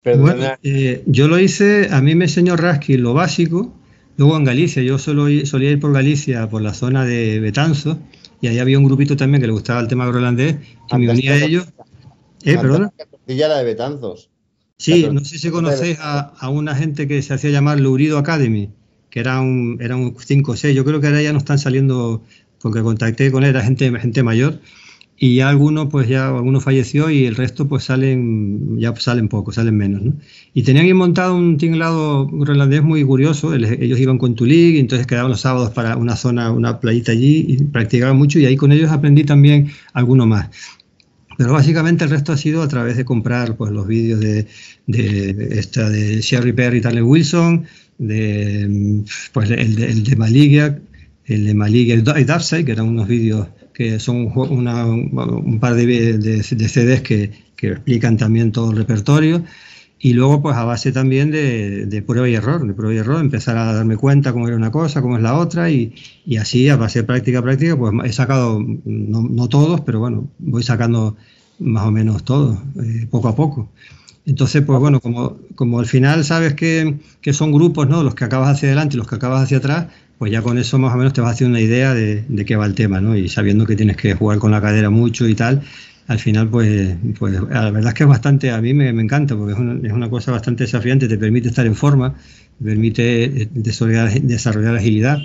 Bueno, 0.05 0.43
yo 1.07 1.29
lo 1.29 1.39
hice, 1.39 1.89
a 1.91 2.01
mí 2.01 2.15
me 2.15 2.27
enseñó 2.27 2.57
Rasky 2.57 2.97
lo 2.97 3.13
básico, 3.13 3.78
Luego 4.19 4.37
en 4.37 4.43
Galicia, 4.43 4.83
yo 4.83 4.99
solo 4.99 5.27
solía 5.47 5.71
ir 5.71 5.79
por 5.79 5.93
Galicia, 5.93 6.51
por 6.51 6.61
la 6.61 6.75
zona 6.75 7.05
de 7.05 7.39
Betanzo, 7.39 8.01
y 8.41 8.49
ahí 8.49 8.59
había 8.59 8.77
un 8.77 8.85
grupito 8.85 9.17
también 9.17 9.41
que 9.41 9.47
le 9.47 9.53
gustaba 9.53 9.81
el 9.81 9.87
tema 9.87 10.07
groenlandés, 10.07 10.57
que 10.89 10.99
me 10.99 11.09
unía 11.09 11.35
a 11.35 11.45
ellos. 11.45 11.69
¿Eh, 12.43 12.57
perdona? 12.57 12.93
la 13.29 13.59
de 13.59 13.65
Betanzos. 13.65 14.29
Sí, 14.77 15.09
no 15.13 15.25
sé 15.25 15.39
si 15.39 15.51
conocéis 15.51 15.99
a, 16.01 16.49
una 16.51 16.75
gente 16.75 17.07
que 17.07 17.23
se 17.23 17.33
hacía 17.33 17.51
llamar 17.51 17.79
Lurido 17.79 18.19
Academy, 18.19 18.71
que 19.09 19.21
era 19.21 19.41
un, 19.41 19.81
un 19.81 20.17
5 20.19 20.51
o 20.51 20.57
6. 20.57 20.75
Yo 20.75 20.85
creo 20.85 21.01
que 21.01 21.07
ahora 21.07 21.23
ya 21.23 21.33
no 21.33 21.39
están 21.39 21.61
saliendo, 21.61 22.25
porque 22.61 22.83
contacté 22.83 23.31
con 23.31 23.45
él, 23.45 23.51
era 23.51 23.63
gente, 23.63 23.89
gente 24.01 24.25
mayor. 24.25 24.59
Y 25.21 25.35
ya 25.35 25.49
algunos 25.49 25.89
pues 25.89 26.09
ya 26.09 26.29
alguno 26.29 26.61
falleció 26.61 27.11
y 27.11 27.25
el 27.25 27.35
resto 27.35 27.67
pues 27.67 27.85
salen 27.85 28.79
ya 28.79 28.95
salen 28.97 29.29
pocos, 29.29 29.57
salen 29.57 29.77
menos, 29.77 30.03
¿no? 30.03 30.15
Y 30.55 30.63
tenían 30.63 30.97
montado 30.97 31.35
un 31.35 31.59
tinglado 31.59 32.27
groenlandés 32.29 32.83
muy 32.83 33.03
curioso, 33.03 33.53
ellos 33.53 33.99
iban 33.99 34.19
con 34.19 34.37
Tulig 34.37 34.77
y 34.77 34.79
entonces 34.79 35.07
quedaban 35.07 35.31
los 35.31 35.41
sábados 35.41 35.71
para 35.71 35.97
una 35.97 36.15
zona, 36.15 36.53
una 36.53 36.79
playita 36.79 37.13
allí 37.13 37.45
y 37.49 37.65
practicaban 37.65 38.17
mucho 38.17 38.39
y 38.39 38.47
ahí 38.47 38.57
con 38.57 38.71
ellos 38.71 38.91
aprendí 38.93 39.25
también 39.25 39.71
alguno 39.93 40.27
más. 40.27 40.51
Pero 41.37 41.53
básicamente 41.53 42.05
el 42.05 42.11
resto 42.11 42.33
ha 42.33 42.37
sido 42.37 42.63
a 42.63 42.69
través 42.69 42.97
de 42.97 43.05
comprar 43.05 43.57
pues, 43.57 43.71
los 43.71 43.87
vídeos 43.87 44.19
de, 44.21 44.47
de, 44.87 45.59
esta, 45.59 45.89
de 45.89 46.21
Sherry 46.21 46.53
Perry 46.53 46.79
y 46.79 46.81
Tyler 46.81 47.05
Wilson, 47.05 47.65
de, 47.99 49.05
pues, 49.33 49.49
el, 49.51 49.77
de, 49.77 49.91
el 49.91 50.03
de 50.03 50.17
Maligia, 50.17 50.81
el 51.27 51.45
de 51.45 51.55
Maligia 51.55 51.95
y 51.95 52.25
Darkseid, 52.25 52.65
que 52.65 52.73
eran 52.73 52.89
unos 52.89 53.07
vídeos 53.07 53.47
que 53.79 54.01
son 54.01 54.33
un 54.35 55.59
par 55.61 55.77
de, 55.77 56.19
de, 56.19 56.43
CDs 56.43 57.01
que, 57.01 57.31
explican 57.63 58.17
también 58.17 58.51
todo 58.51 58.73
el 58.73 58.77
repertorio. 58.77 59.45
Y 60.01 60.15
luego, 60.15 60.43
pues 60.43 60.57
a 60.57 60.65
base 60.65 60.91
también 60.91 61.31
de, 61.31 62.05
prueba 62.05 62.29
y 62.29 62.35
error, 62.35 62.67
de 62.67 62.75
prueba 62.75 62.93
y 62.93 62.99
error, 62.99 63.21
empezar 63.21 63.57
a 63.57 63.73
darme 63.73 63.97
cuenta 63.97 64.33
cómo 64.33 64.49
era 64.49 64.57
una 64.57 64.73
cosa, 64.73 65.01
cómo 65.01 65.17
es 65.17 65.23
la 65.23 65.37
otra, 65.37 65.71
y, 65.71 65.95
y 66.27 66.39
así, 66.39 66.69
a 66.69 66.75
base 66.77 67.01
de 67.01 67.05
práctica, 67.05 67.41
práctica, 67.41 67.77
pues 67.77 67.93
he 68.05 68.13
sacado, 68.13 68.61
no, 68.85 69.23
no 69.23 69.49
todos, 69.49 69.81
pero 69.83 70.01
bueno, 70.01 70.29
voy 70.41 70.65
sacando 70.65 71.17
más 71.61 71.87
o 71.87 71.93
menos 71.93 72.25
todos, 72.25 72.59
eh, 72.83 73.07
poco 73.09 73.29
a 73.29 73.37
poco. 73.37 73.69
Entonces, 74.27 74.63
pues 74.63 74.81
bueno, 74.81 75.01
como, 75.01 75.39
como 75.55 75.79
al 75.79 75.87
final 75.87 76.25
sabes 76.25 76.55
que, 76.55 76.99
que, 77.21 77.33
son 77.33 77.53
grupos, 77.53 77.89
¿no? 77.89 78.03
Los 78.03 78.17
que 78.17 78.25
acabas 78.25 78.51
hacia 78.51 78.69
adelante 78.69 78.97
y 78.97 78.99
los 78.99 79.07
que 79.07 79.15
acabas 79.15 79.45
hacia 79.45 79.59
atrás, 79.59 79.87
pues 80.19 80.33
ya 80.33 80.43
con 80.43 80.59
eso 80.59 80.79
más 80.79 80.95
o 80.95 80.97
menos 80.97 81.13
te 81.13 81.21
vas 81.21 81.33
haciendo 81.33 81.57
una 81.57 81.65
idea 81.65 81.95
de, 81.95 82.25
de 82.29 82.45
qué 82.45 82.57
va 82.57 82.67
el 82.67 82.75
tema, 82.75 83.01
¿no? 83.01 83.17
Y 83.17 83.29
sabiendo 83.29 83.65
que 83.67 83.77
tienes 83.77 83.97
que 83.97 84.15
jugar 84.15 84.39
con 84.39 84.51
la 84.51 84.61
cadera 84.61 84.91
mucho 84.91 85.29
y 85.29 85.35
tal, 85.35 85.63
al 86.09 86.19
final, 86.19 86.49
pues, 86.49 86.97
pues 87.19 87.35
la 87.35 87.71
verdad 87.71 87.89
es 87.89 87.95
que 87.95 88.05
es 88.05 88.09
bastante, 88.09 88.51
a 88.51 88.61
mí 88.63 88.73
me, 88.73 88.93
me 88.95 89.03
encanta, 89.03 89.37
porque 89.37 89.53
es 89.53 89.59
una, 89.59 89.87
es 89.87 89.93
una, 89.93 90.09
cosa 90.09 90.33
bastante 90.33 90.65
desafiante, 90.65 91.07
te 91.07 91.19
permite 91.19 91.49
estar 91.49 91.67
en 91.67 91.75
forma, 91.75 92.15
te 92.59 92.65
permite 92.65 93.25
eh, 93.25 93.49
desarrollar, 93.53 94.19
desarrollar 94.23 94.75
agilidad 94.77 95.19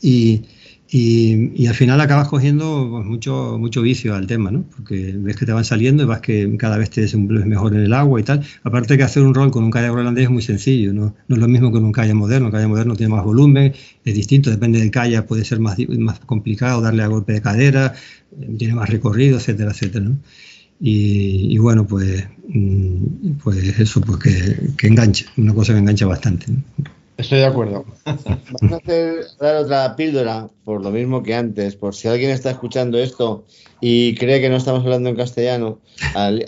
y, 0.00 0.42
y, 0.94 1.66
al 1.66 1.74
final 1.74 1.98
acabas 2.02 2.28
cogiendo 2.28 2.86
pues, 2.90 3.06
mucho, 3.06 3.56
mucho 3.58 3.80
vicio 3.80 4.14
al 4.14 4.26
tema, 4.26 4.50
¿no? 4.50 4.64
Porque 4.76 5.14
ves 5.16 5.36
que 5.36 5.46
te 5.46 5.52
van 5.52 5.64
saliendo 5.64 6.02
y 6.02 6.06
vas 6.06 6.20
que 6.20 6.54
cada 6.58 6.76
vez 6.76 6.90
te 6.90 7.00
desenvuelves 7.00 7.46
mejor 7.46 7.74
en 7.74 7.80
el 7.80 7.94
agua 7.94 8.20
y 8.20 8.24
tal. 8.24 8.44
Aparte 8.62 8.98
que 8.98 9.02
hacer 9.02 9.22
un 9.22 9.32
rol 9.34 9.50
con 9.50 9.64
un 9.64 9.70
kayak 9.70 9.90
holandés 9.90 10.24
es 10.24 10.30
muy 10.30 10.42
sencillo, 10.42 10.92
¿no? 10.92 11.14
No 11.28 11.36
es 11.36 11.40
lo 11.40 11.48
mismo 11.48 11.72
que 11.72 11.78
un 11.78 11.92
kayak 11.92 12.14
moderno. 12.14 12.48
El 12.48 12.52
kayak 12.52 12.68
moderno 12.68 12.94
tiene 12.94 13.14
más 13.14 13.24
volumen, 13.24 13.72
es 14.04 14.14
distinto, 14.14 14.50
depende 14.50 14.80
del 14.80 14.90
kayak, 14.90 15.26
puede 15.26 15.46
ser 15.46 15.60
más, 15.60 15.78
más 15.98 16.20
complicado 16.20 16.82
darle 16.82 17.02
a 17.04 17.06
golpe 17.06 17.32
de 17.32 17.40
cadera, 17.40 17.94
tiene 18.58 18.74
más 18.74 18.90
recorrido, 18.90 19.38
etcétera, 19.38 19.70
etcétera, 19.70 20.10
y, 20.84 21.56
bueno, 21.58 21.86
pues, 21.86 22.26
mm, 22.48 23.38
pues 23.42 23.78
eso, 23.78 24.00
pues 24.00 24.18
que, 24.18 24.72
que 24.76 24.88
engancha, 24.88 25.26
una 25.36 25.54
cosa 25.54 25.72
que 25.72 25.78
engancha 25.78 26.06
bastante. 26.06 26.46
¿no? 26.52 26.62
Estoy 27.22 27.38
de 27.38 27.46
acuerdo. 27.46 27.84
Vamos 28.04 28.72
a 28.72 28.76
hacer, 28.78 29.24
dar 29.38 29.54
otra 29.54 29.94
píldora, 29.94 30.48
por 30.64 30.82
lo 30.82 30.90
mismo 30.90 31.22
que 31.22 31.36
antes, 31.36 31.76
por 31.76 31.94
si 31.94 32.08
alguien 32.08 32.30
está 32.30 32.50
escuchando 32.50 32.98
esto 32.98 33.44
y 33.80 34.16
cree 34.16 34.40
que 34.40 34.48
no 34.48 34.56
estamos 34.56 34.82
hablando 34.82 35.08
en 35.08 35.14
castellano, 35.14 35.78
al, 36.16 36.44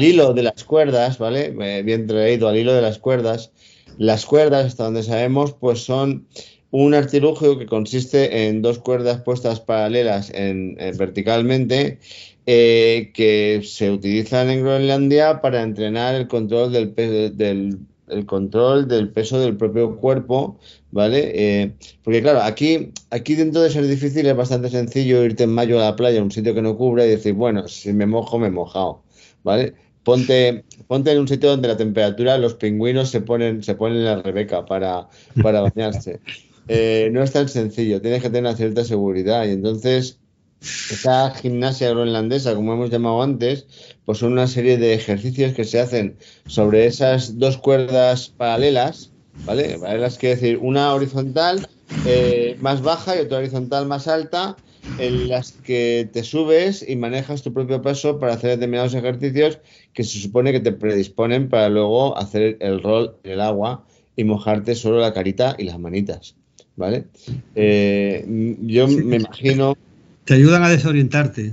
hilo 0.00 0.32
de 0.32 0.44
las 0.44 0.62
cuerdas, 0.62 1.18
¿vale? 1.18 1.50
Bien 1.82 2.06
traído, 2.06 2.46
al 2.46 2.56
hilo 2.56 2.72
de 2.72 2.82
las 2.82 3.00
cuerdas. 3.00 3.50
Las 3.98 4.24
cuerdas, 4.24 4.66
hasta 4.66 4.84
donde 4.84 5.02
sabemos, 5.02 5.54
pues 5.54 5.80
son 5.80 6.28
un 6.70 6.94
artilugio 6.94 7.58
que 7.58 7.66
consiste 7.66 8.46
en 8.46 8.62
dos 8.62 8.78
cuerdas 8.78 9.22
puestas 9.22 9.58
paralelas 9.58 10.30
en 10.32 10.76
verticalmente 10.96 11.98
eh, 12.46 13.10
que 13.12 13.62
se 13.64 13.90
utilizan 13.90 14.50
en 14.50 14.60
Groenlandia 14.60 15.40
para 15.40 15.62
entrenar 15.62 16.14
el 16.14 16.28
control 16.28 16.72
del, 16.72 16.94
del 16.94 17.78
el 18.12 18.26
control 18.26 18.88
del 18.88 19.08
peso 19.10 19.40
del 19.40 19.56
propio 19.56 19.96
cuerpo, 19.96 20.58
¿vale? 20.90 21.32
Eh, 21.34 21.72
porque 22.04 22.22
claro, 22.22 22.42
aquí, 22.42 22.92
aquí 23.10 23.34
dentro 23.34 23.62
de 23.62 23.70
ser 23.70 23.86
difícil 23.86 24.26
es 24.26 24.36
bastante 24.36 24.70
sencillo 24.70 25.24
irte 25.24 25.44
en 25.44 25.54
mayo 25.54 25.80
a 25.80 25.84
la 25.84 25.96
playa, 25.96 26.20
a 26.20 26.22
un 26.22 26.30
sitio 26.30 26.54
que 26.54 26.62
no 26.62 26.76
cubre, 26.76 27.06
y 27.06 27.10
decir, 27.10 27.34
bueno, 27.34 27.68
si 27.68 27.92
me 27.92 28.06
mojo, 28.06 28.38
me 28.38 28.48
he 28.48 28.50
mojado, 28.50 29.02
¿vale? 29.42 29.74
Ponte, 30.04 30.64
ponte 30.88 31.12
en 31.12 31.18
un 31.20 31.28
sitio 31.28 31.50
donde 31.50 31.68
la 31.68 31.76
temperatura, 31.76 32.38
los 32.38 32.54
pingüinos 32.54 33.10
se 33.10 33.20
ponen, 33.20 33.62
se 33.62 33.74
ponen 33.74 33.98
en 33.98 34.04
la 34.04 34.22
rebeca 34.22 34.64
para, 34.64 35.08
para 35.42 35.60
bañarse. 35.60 36.20
Eh, 36.68 37.10
no 37.12 37.24
es 37.24 37.32
tan 37.32 37.48
sencillo, 37.48 38.00
tienes 38.00 38.22
que 38.22 38.28
tener 38.28 38.44
una 38.44 38.56
cierta 38.56 38.84
seguridad 38.84 39.44
y 39.46 39.50
entonces 39.50 40.20
esa 40.62 41.30
gimnasia 41.30 41.90
groenlandesa, 41.90 42.54
como 42.54 42.74
hemos 42.74 42.90
llamado 42.90 43.22
antes, 43.22 43.66
pues 44.04 44.18
son 44.18 44.32
una 44.32 44.46
serie 44.46 44.78
de 44.78 44.94
ejercicios 44.94 45.54
que 45.54 45.64
se 45.64 45.80
hacen 45.80 46.16
sobre 46.46 46.86
esas 46.86 47.38
dos 47.38 47.58
cuerdas 47.58 48.28
paralelas, 48.28 49.10
¿vale? 49.44 49.78
Paralelas 49.78 50.18
quiere 50.18 50.36
decir 50.36 50.58
una 50.58 50.94
horizontal 50.94 51.66
eh, 52.06 52.56
más 52.60 52.82
baja 52.82 53.16
y 53.16 53.20
otra 53.20 53.38
horizontal 53.38 53.86
más 53.86 54.06
alta, 54.06 54.56
en 54.98 55.28
las 55.28 55.52
que 55.52 56.08
te 56.12 56.24
subes 56.24 56.84
y 56.86 56.96
manejas 56.96 57.42
tu 57.42 57.52
propio 57.52 57.82
peso 57.82 58.18
para 58.18 58.34
hacer 58.34 58.50
determinados 58.50 58.94
ejercicios 58.94 59.60
que 59.92 60.04
se 60.04 60.18
supone 60.18 60.52
que 60.52 60.60
te 60.60 60.72
predisponen 60.72 61.48
para 61.48 61.68
luego 61.68 62.16
hacer 62.18 62.56
el 62.60 62.82
rol 62.82 63.16
en 63.22 63.32
el 63.32 63.40
agua 63.40 63.84
y 64.16 64.24
mojarte 64.24 64.74
solo 64.74 64.98
la 64.98 65.12
carita 65.12 65.54
y 65.58 65.64
las 65.64 65.78
manitas, 65.78 66.34
¿vale? 66.76 67.06
Eh, 67.54 68.24
yo 68.62 68.88
me 68.88 69.16
imagino 69.16 69.76
te 70.24 70.34
ayudan 70.34 70.62
a 70.62 70.68
desorientarte, 70.68 71.52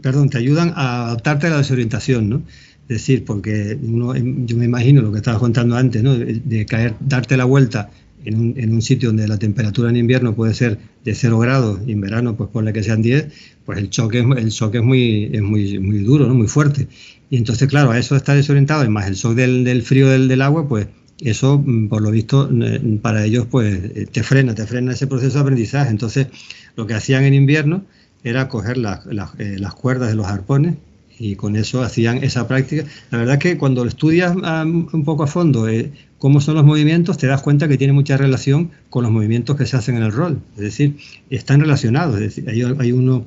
perdón, 0.00 0.30
te 0.30 0.38
ayudan 0.38 0.72
a 0.76 1.06
adaptarte 1.06 1.48
a 1.48 1.50
la 1.50 1.58
desorientación, 1.58 2.28
¿no? 2.28 2.42
Es 2.88 2.98
decir, 2.98 3.24
porque 3.24 3.76
uno, 3.82 4.14
yo 4.14 4.56
me 4.56 4.64
imagino 4.64 5.02
lo 5.02 5.10
que 5.10 5.18
estabas 5.18 5.40
contando 5.40 5.76
antes, 5.76 6.02
¿no? 6.02 6.14
De 6.14 6.66
caer, 6.66 6.94
darte 7.00 7.36
la 7.36 7.44
vuelta 7.44 7.90
en 8.24 8.36
un, 8.38 8.54
en 8.56 8.72
un, 8.72 8.82
sitio 8.82 9.08
donde 9.08 9.26
la 9.26 9.38
temperatura 9.38 9.90
en 9.90 9.96
invierno 9.96 10.34
puede 10.34 10.54
ser 10.54 10.78
de 11.04 11.14
0 11.14 11.38
grados 11.38 11.80
y 11.86 11.92
en 11.92 12.00
verano 12.00 12.36
pues 12.36 12.50
ponle 12.50 12.72
que 12.72 12.82
sean 12.82 13.02
10, 13.02 13.28
pues 13.64 13.78
el 13.78 13.90
choque, 13.90 14.20
el 14.20 14.50
choque 14.50 14.78
es, 14.78 14.84
muy, 14.84 15.30
es 15.32 15.42
muy, 15.42 15.78
muy 15.78 15.98
duro, 15.98 16.26
¿no? 16.26 16.34
muy 16.34 16.48
fuerte. 16.48 16.88
Y 17.30 17.36
entonces, 17.36 17.68
claro, 17.68 17.90
a 17.90 17.98
eso 17.98 18.14
está 18.14 18.34
desorientado, 18.34 18.84
y 18.84 18.88
más 18.88 19.06
el 19.08 19.14
shock 19.14 19.34
del, 19.34 19.64
del 19.64 19.82
frío 19.82 20.08
del, 20.08 20.40
agua, 20.42 20.68
pues 20.68 20.86
eso, 21.20 21.62
mm, 21.64 21.88
por 21.88 22.02
lo 22.02 22.10
visto, 22.10 22.50
para 23.02 23.24
ellos, 23.24 23.46
pues 23.50 24.10
te 24.10 24.22
frena, 24.22 24.54
te 24.54 24.66
frena 24.66 24.92
ese 24.92 25.06
proceso 25.06 25.34
de 25.34 25.40
aprendizaje. 25.40 25.90
Entonces, 25.90 26.28
lo 26.76 26.86
que 26.86 26.94
hacían 26.94 27.24
en 27.24 27.34
invierno 27.34 27.84
era 28.24 28.48
coger 28.48 28.76
la, 28.76 29.02
la, 29.06 29.32
eh, 29.38 29.56
las 29.58 29.74
cuerdas 29.74 30.08
de 30.08 30.16
los 30.16 30.26
arpones 30.26 30.74
y 31.18 31.36
con 31.36 31.56
eso 31.56 31.82
hacían 31.82 32.18
esa 32.18 32.46
práctica. 32.46 32.84
La 33.10 33.18
verdad 33.18 33.38
que 33.38 33.56
cuando 33.56 33.84
estudias 33.84 34.34
um, 34.36 34.88
un 34.92 35.04
poco 35.04 35.22
a 35.22 35.26
fondo 35.26 35.68
eh, 35.68 35.92
cómo 36.18 36.40
son 36.40 36.56
los 36.56 36.64
movimientos, 36.64 37.16
te 37.18 37.26
das 37.26 37.42
cuenta 37.42 37.68
que 37.68 37.78
tiene 37.78 37.92
mucha 37.92 38.16
relación 38.16 38.70
con 38.90 39.04
los 39.04 39.12
movimientos 39.12 39.56
que 39.56 39.66
se 39.66 39.76
hacen 39.76 39.96
en 39.96 40.02
el 40.02 40.12
rol. 40.12 40.40
Es 40.56 40.62
decir, 40.62 40.96
están 41.30 41.60
relacionados. 41.60 42.16
Es 42.16 42.20
decir, 42.20 42.48
hay, 42.48 42.62
hay 42.62 42.92
uno 42.92 43.26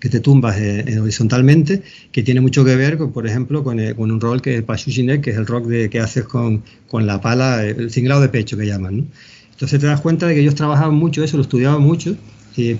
que 0.00 0.08
te 0.08 0.20
tumbas 0.20 0.56
eh, 0.58 0.84
eh, 0.86 1.00
horizontalmente, 1.00 1.82
que 2.12 2.22
tiene 2.22 2.40
mucho 2.40 2.64
que 2.64 2.76
ver, 2.76 2.98
con, 2.98 3.12
por 3.12 3.26
ejemplo, 3.26 3.64
con, 3.64 3.80
eh, 3.80 3.94
con 3.94 4.10
un 4.10 4.20
rol 4.20 4.42
que 4.42 4.52
es 4.52 4.56
el 4.58 4.64
Pashushinek, 4.64 5.22
que 5.22 5.30
es 5.30 5.36
el 5.36 5.46
rock 5.46 5.66
de, 5.66 5.90
que 5.90 6.00
haces 6.00 6.24
con, 6.24 6.62
con 6.88 7.06
la 7.06 7.20
pala, 7.20 7.64
el 7.64 7.90
cinglado 7.90 8.20
de 8.20 8.28
pecho 8.28 8.56
que 8.56 8.66
llaman. 8.66 8.96
¿no? 8.98 9.04
Entonces 9.52 9.80
te 9.80 9.86
das 9.86 10.00
cuenta 10.00 10.26
de 10.26 10.34
que 10.34 10.40
ellos 10.40 10.54
trabajaban 10.54 10.94
mucho 10.94 11.24
eso, 11.24 11.36
lo 11.36 11.42
estudiaban 11.42 11.80
mucho, 11.80 12.16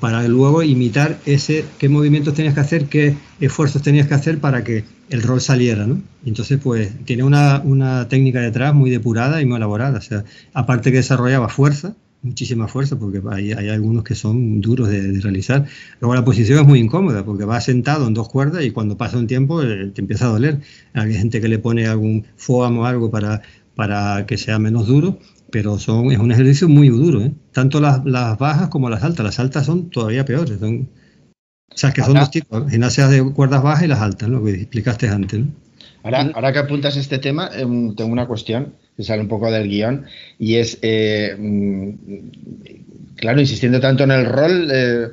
para 0.00 0.26
luego 0.26 0.62
imitar 0.62 1.18
ese 1.26 1.62
qué 1.78 1.90
movimientos 1.90 2.32
tenías 2.32 2.54
que 2.54 2.60
hacer, 2.60 2.86
qué 2.86 3.14
esfuerzos 3.40 3.82
tenías 3.82 4.06
que 4.06 4.14
hacer 4.14 4.38
para 4.38 4.64
que 4.64 4.84
el 5.10 5.22
rol 5.22 5.40
saliera, 5.40 5.86
¿no? 5.86 6.00
Entonces, 6.24 6.58
pues, 6.62 6.90
tiene 7.04 7.24
una, 7.24 7.60
una 7.62 8.08
técnica 8.08 8.40
detrás 8.40 8.74
muy 8.74 8.90
depurada 8.90 9.40
y 9.42 9.44
muy 9.44 9.56
elaborada. 9.56 9.98
O 9.98 10.00
sea, 10.00 10.24
aparte 10.54 10.90
que 10.90 10.98
desarrollaba 10.98 11.48
fuerza, 11.48 11.94
muchísima 12.26 12.68
fuerza, 12.68 12.98
porque 12.98 13.22
hay, 13.30 13.52
hay 13.52 13.68
algunos 13.68 14.04
que 14.04 14.14
son 14.14 14.60
duros 14.60 14.88
de, 14.88 15.00
de, 15.12 15.20
realizar. 15.20 15.66
Luego 16.00 16.14
la 16.14 16.24
posición 16.24 16.60
es 16.60 16.66
muy 16.66 16.78
incómoda, 16.78 17.24
porque 17.24 17.44
vas 17.44 17.64
sentado 17.64 18.06
en 18.06 18.14
dos 18.14 18.28
cuerdas 18.28 18.64
y 18.64 18.70
cuando 18.70 18.96
pasa 18.96 19.18
un 19.18 19.26
tiempo 19.26 19.62
eh, 19.62 19.90
te 19.94 20.00
empieza 20.00 20.26
a 20.26 20.28
doler. 20.28 20.60
Hay 20.92 21.14
gente 21.14 21.40
que 21.40 21.48
le 21.48 21.58
pone 21.58 21.86
algún 21.86 22.26
foam 22.36 22.78
o 22.78 22.86
algo 22.86 23.10
para, 23.10 23.42
para 23.74 24.26
que 24.26 24.36
sea 24.36 24.58
menos 24.58 24.86
duro 24.86 25.18
pero 25.50 25.78
son, 25.78 26.10
es 26.12 26.18
un 26.18 26.32
ejercicio 26.32 26.68
muy 26.68 26.88
duro, 26.88 27.22
¿eh? 27.22 27.32
tanto 27.52 27.80
las, 27.80 28.04
las, 28.04 28.36
bajas 28.36 28.68
como 28.68 28.90
las 28.90 29.02
altas. 29.02 29.24
Las 29.24 29.38
altas 29.38 29.64
son 29.64 29.90
todavía 29.90 30.24
peores. 30.24 30.58
Son, 30.58 30.88
o 31.70 31.76
sea, 31.76 31.92
que 31.92 32.02
son 32.02 32.14
dos 32.14 32.30
tipos, 32.30 32.70
gimnasias 32.70 33.10
de 33.10 33.22
cuerdas 33.32 33.62
bajas 33.62 33.84
y 33.84 33.86
las 33.86 34.00
altas, 34.00 34.28
lo 34.28 34.44
que 34.44 34.52
explicaste 34.52 35.08
antes. 35.08 35.40
¿no? 35.40 35.65
Ahora, 36.06 36.30
ahora 36.34 36.52
que 36.52 36.60
apuntas 36.60 36.96
este 36.96 37.18
tema, 37.18 37.50
eh, 37.52 37.66
tengo 37.96 38.12
una 38.12 38.28
cuestión 38.28 38.74
que 38.96 39.02
sale 39.02 39.22
un 39.22 39.26
poco 39.26 39.50
del 39.50 39.68
guion 39.68 40.06
y 40.38 40.54
es, 40.54 40.78
eh, 40.82 41.36
claro, 43.16 43.40
insistiendo 43.40 43.80
tanto 43.80 44.04
en 44.04 44.12
el 44.12 44.24
rol, 44.24 44.68
eh, 44.72 45.08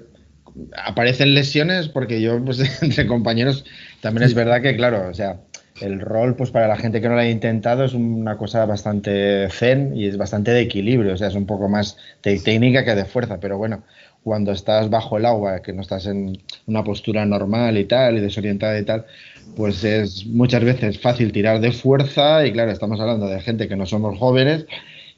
aparecen 0.85 1.33
lesiones 1.33 1.87
porque 1.87 2.21
yo, 2.21 2.45
pues, 2.45 2.59
entre 2.83 3.07
compañeros, 3.07 3.65
también 4.01 4.25
es 4.25 4.35
verdad 4.35 4.61
que, 4.61 4.75
claro, 4.75 5.09
o 5.09 5.15
sea, 5.15 5.39
el 5.81 5.99
rol, 5.99 6.35
pues 6.35 6.51
para 6.51 6.67
la 6.67 6.77
gente 6.77 7.01
que 7.01 7.09
no 7.09 7.15
lo 7.15 7.21
ha 7.21 7.27
intentado, 7.27 7.85
es 7.85 7.95
una 7.95 8.37
cosa 8.37 8.63
bastante 8.67 9.49
zen 9.49 9.97
y 9.97 10.05
es 10.05 10.15
bastante 10.15 10.51
de 10.51 10.61
equilibrio, 10.61 11.15
o 11.15 11.17
sea, 11.17 11.29
es 11.29 11.35
un 11.35 11.47
poco 11.47 11.69
más 11.69 11.97
de 12.21 12.37
técnica 12.37 12.85
que 12.85 12.93
de 12.93 13.05
fuerza, 13.05 13.39
pero 13.39 13.57
bueno, 13.57 13.83
cuando 14.23 14.51
estás 14.51 14.89
bajo 14.89 15.17
el 15.17 15.25
agua, 15.25 15.61
que 15.61 15.73
no 15.73 15.81
estás 15.81 16.05
en 16.05 16.37
una 16.67 16.83
postura 16.83 17.25
normal 17.25 17.77
y 17.77 17.85
tal, 17.85 18.17
y 18.17 18.21
desorientada 18.21 18.79
y 18.79 18.85
tal, 18.85 19.05
pues 19.55 19.83
es 19.83 20.25
muchas 20.25 20.63
veces 20.63 20.99
fácil 20.99 21.31
tirar 21.31 21.59
de 21.59 21.71
fuerza 21.71 22.45
y 22.45 22.51
claro, 22.51 22.71
estamos 22.71 22.99
hablando 22.99 23.27
de 23.27 23.41
gente 23.41 23.67
que 23.67 23.75
no 23.75 23.85
somos 23.85 24.17
jóvenes 24.17 24.65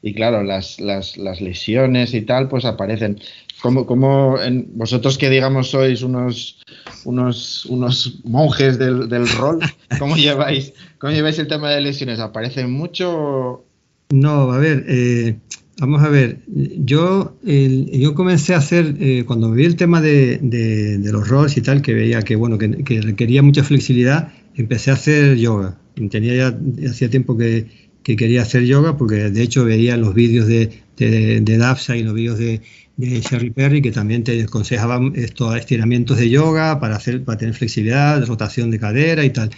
y 0.02 0.14
claro, 0.14 0.42
las, 0.42 0.80
las, 0.80 1.16
las 1.16 1.40
lesiones 1.40 2.14
y 2.14 2.22
tal 2.22 2.48
pues 2.48 2.64
aparecen. 2.64 3.20
Como, 3.62 3.86
como 3.86 4.38
en, 4.40 4.68
vosotros 4.74 5.16
que 5.16 5.30
digamos 5.30 5.70
sois 5.70 6.02
unos, 6.02 6.60
unos, 7.04 7.64
unos 7.66 8.20
monjes 8.24 8.78
del, 8.78 9.08
del 9.08 9.26
rol, 9.28 9.60
¿cómo 9.98 10.16
lleváis, 10.16 10.74
¿cómo 10.98 11.12
lleváis 11.12 11.38
el 11.38 11.48
tema 11.48 11.70
de 11.70 11.80
lesiones? 11.80 12.20
¿Aparecen 12.20 12.70
mucho? 12.70 13.64
No, 14.10 14.52
a 14.52 14.58
ver, 14.58 14.84
eh, 14.86 15.38
vamos 15.78 16.02
a 16.02 16.08
ver, 16.08 16.40
yo, 16.46 17.36
yo 17.42 18.14
comencé 18.14 18.54
a 18.54 18.58
hacer, 18.58 18.96
eh, 18.98 19.24
cuando 19.26 19.50
vi 19.52 19.64
el 19.64 19.76
tema 19.76 20.00
de, 20.00 20.38
de, 20.38 21.12
los 21.12 21.28
roles 21.28 21.56
y 21.56 21.60
tal, 21.60 21.82
que 21.82 21.94
veía 21.94 22.22
que, 22.22 22.36
bueno, 22.36 22.58
que, 22.58 22.84
que, 22.84 23.00
requería 23.00 23.42
mucha 23.42 23.62
flexibilidad, 23.62 24.32
empecé 24.54 24.90
a 24.90 24.94
hacer 24.94 25.36
yoga. 25.36 25.78
Tenía 26.10 26.34
ya, 26.34 26.58
hacía 26.88 27.10
tiempo 27.10 27.36
que, 27.36 27.66
que 28.02 28.16
quería 28.16 28.42
hacer 28.42 28.64
yoga, 28.64 28.96
porque 28.96 29.30
de 29.30 29.42
hecho 29.42 29.64
veía 29.64 29.96
los 29.96 30.14
vídeos 30.14 30.46
de, 30.46 30.70
de, 30.96 31.40
de 31.40 31.58
Dapsa 31.58 31.96
y 31.96 32.02
los 32.02 32.14
vídeos 32.14 32.38
de, 32.38 32.60
de 32.96 33.20
Sherry 33.20 33.50
Perry, 33.50 33.82
que 33.82 33.92
también 33.92 34.24
te 34.24 34.42
aconsejaban 34.42 35.12
estos 35.14 35.56
estiramientos 35.56 36.16
de 36.16 36.30
yoga 36.30 36.80
para, 36.80 36.96
hacer, 36.96 37.22
para 37.24 37.38
tener 37.38 37.54
flexibilidad, 37.54 38.24
rotación 38.26 38.70
de 38.70 38.78
cadera 38.78 39.24
y 39.24 39.30
tal. 39.30 39.50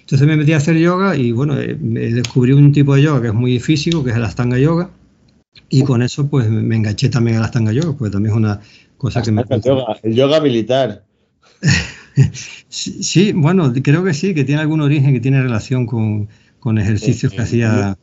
Entonces 0.00 0.28
me 0.28 0.36
metí 0.36 0.52
a 0.52 0.58
hacer 0.58 0.76
yoga 0.76 1.16
y 1.16 1.32
bueno, 1.32 1.58
eh, 1.58 1.74
descubrí 1.74 2.52
un 2.52 2.72
tipo 2.72 2.94
de 2.94 3.02
yoga 3.02 3.22
que 3.22 3.28
es 3.28 3.34
muy 3.34 3.58
físico, 3.58 4.04
que 4.04 4.10
es 4.10 4.16
el 4.16 4.24
Astanga 4.24 4.58
Yoga. 4.58 4.90
Y 5.68 5.82
con 5.82 6.02
eso 6.02 6.28
pues 6.28 6.48
me 6.48 6.76
enganché 6.76 7.08
también 7.08 7.36
a 7.36 7.40
la 7.40 7.46
Astanga 7.46 7.72
Yoga, 7.72 7.96
porque 7.96 8.12
también 8.12 8.34
es 8.34 8.38
una 8.38 8.60
cosa 8.96 9.22
que 9.22 9.32
me... 9.32 9.44
Yoga, 9.62 9.98
el 10.02 10.14
yoga 10.14 10.40
militar. 10.40 11.04
sí, 12.68 13.32
bueno, 13.32 13.72
creo 13.82 14.04
que 14.04 14.14
sí, 14.14 14.34
que 14.34 14.44
tiene 14.44 14.60
algún 14.60 14.80
origen, 14.80 15.12
que 15.12 15.20
tiene 15.20 15.42
relación 15.42 15.86
con, 15.86 16.28
con 16.60 16.78
ejercicios 16.78 17.32
que 17.32 17.42
hacía... 17.42 17.96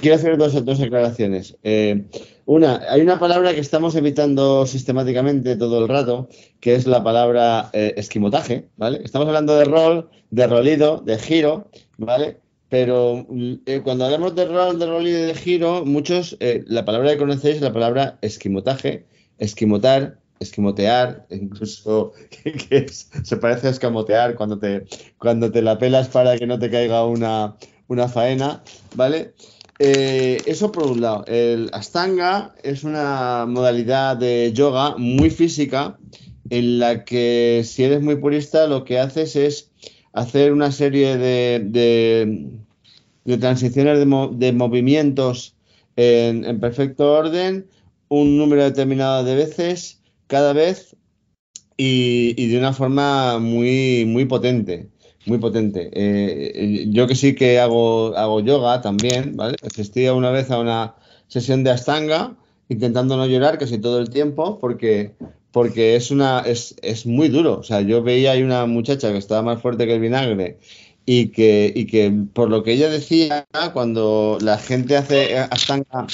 quiero 0.00 0.14
hacer 0.14 0.38
dos, 0.38 0.64
dos 0.64 0.80
aclaraciones. 0.80 1.56
Eh, 1.62 2.04
una, 2.46 2.80
hay 2.88 3.00
una 3.00 3.18
palabra 3.18 3.52
que 3.54 3.60
estamos 3.60 3.94
evitando 3.96 4.66
sistemáticamente 4.66 5.56
todo 5.56 5.82
el 5.82 5.88
rato, 5.88 6.28
que 6.60 6.74
es 6.74 6.86
la 6.86 7.02
palabra 7.02 7.70
eh, 7.72 7.94
esquimotaje, 7.96 8.68
¿vale? 8.76 9.00
Estamos 9.04 9.26
hablando 9.26 9.56
de 9.56 9.64
rol, 9.64 10.10
de 10.30 10.46
rolido, 10.46 11.02
de 11.04 11.18
giro, 11.18 11.70
¿vale? 11.98 12.38
Pero 12.68 13.26
eh, 13.66 13.80
cuando 13.84 14.04
hablamos 14.04 14.34
de 14.34 14.46
rol, 14.46 14.78
de 14.78 14.86
rolido 14.86 15.18
y 15.20 15.22
de 15.22 15.34
giro, 15.34 15.84
muchos, 15.84 16.36
la 16.40 16.84
palabra 16.84 17.12
que 17.12 17.18
conocéis 17.18 17.56
es 17.56 17.62
la 17.62 17.72
palabra 17.72 18.18
esquimotaje, 18.22 19.06
esquimotar, 19.38 20.18
esquimotear, 20.40 21.26
incluso 21.30 22.12
que, 22.42 22.86
se 22.88 23.36
parece 23.36 23.68
a 23.68 23.70
escamotear 23.70 24.34
cuando 24.34 24.58
te, 24.58 24.86
cuando 25.18 25.50
te 25.50 25.62
la 25.62 25.78
pelas 25.78 26.08
para 26.08 26.36
que 26.36 26.46
no 26.46 26.58
te 26.58 26.70
caiga 26.70 27.04
una, 27.06 27.56
una 27.88 28.08
faena, 28.08 28.62
¿vale? 28.94 29.34
Eh, 29.78 30.40
eso 30.46 30.72
por 30.72 30.86
un 30.86 31.00
lado. 31.00 31.24
El 31.26 31.70
Astanga 31.72 32.54
es 32.62 32.84
una 32.84 33.44
modalidad 33.46 34.16
de 34.16 34.52
yoga 34.54 34.96
muy 34.96 35.30
física 35.30 35.98
en 36.48 36.78
la 36.78 37.04
que 37.04 37.62
si 37.64 37.84
eres 37.84 38.00
muy 38.00 38.16
purista 38.16 38.66
lo 38.66 38.84
que 38.84 38.98
haces 38.98 39.36
es 39.36 39.70
hacer 40.16 40.52
una 40.52 40.72
serie 40.72 41.16
de, 41.16 41.62
de, 43.24 43.38
transiciones 43.38 43.98
de, 43.98 44.52
movimientos 44.52 45.54
en, 45.96 46.60
perfecto 46.60 47.12
orden, 47.12 47.66
un 48.08 48.36
número 48.36 48.64
determinado 48.64 49.24
de 49.24 49.36
veces 49.36 50.00
cada 50.26 50.52
vez 50.52 50.96
y, 51.76 52.34
y 52.36 52.48
de 52.48 52.58
una 52.58 52.72
forma 52.72 53.38
muy, 53.38 54.04
muy 54.06 54.24
potente 54.24 54.88
muy 55.26 55.38
potente. 55.38 55.90
Eh, 55.92 56.52
eh, 56.54 56.86
yo 56.88 57.06
que 57.06 57.14
sí 57.14 57.34
que 57.34 57.58
hago, 57.58 58.16
hago 58.16 58.40
yoga 58.40 58.80
también, 58.80 59.36
¿vale? 59.36 59.56
Asistí 59.62 60.08
una 60.08 60.30
vez 60.30 60.50
a 60.50 60.58
una 60.58 60.94
sesión 61.26 61.64
de 61.64 61.70
Astanga 61.70 62.36
intentando 62.68 63.16
no 63.16 63.26
llorar 63.26 63.58
casi 63.58 63.78
todo 63.78 64.00
el 64.00 64.10
tiempo 64.10 64.58
porque, 64.58 65.14
porque 65.56 65.96
es, 65.96 66.10
una, 66.10 66.40
es, 66.40 66.76
es 66.82 67.06
muy 67.06 67.28
duro. 67.30 67.58
O 67.58 67.62
sea, 67.62 67.80
yo 67.80 68.02
veía 68.02 68.32
ahí 68.32 68.42
una 68.42 68.66
muchacha 68.66 69.10
que 69.10 69.16
estaba 69.16 69.40
más 69.40 69.62
fuerte 69.62 69.86
que 69.86 69.94
el 69.94 70.00
vinagre 70.00 70.58
y 71.06 71.28
que, 71.28 71.72
y 71.74 71.86
que 71.86 72.12
por 72.34 72.50
lo 72.50 72.62
que 72.62 72.72
ella 72.72 72.90
decía, 72.90 73.46
cuando 73.72 74.36
la 74.42 74.58
gente 74.58 74.98
hace 74.98 75.38
Astanga 75.38 76.08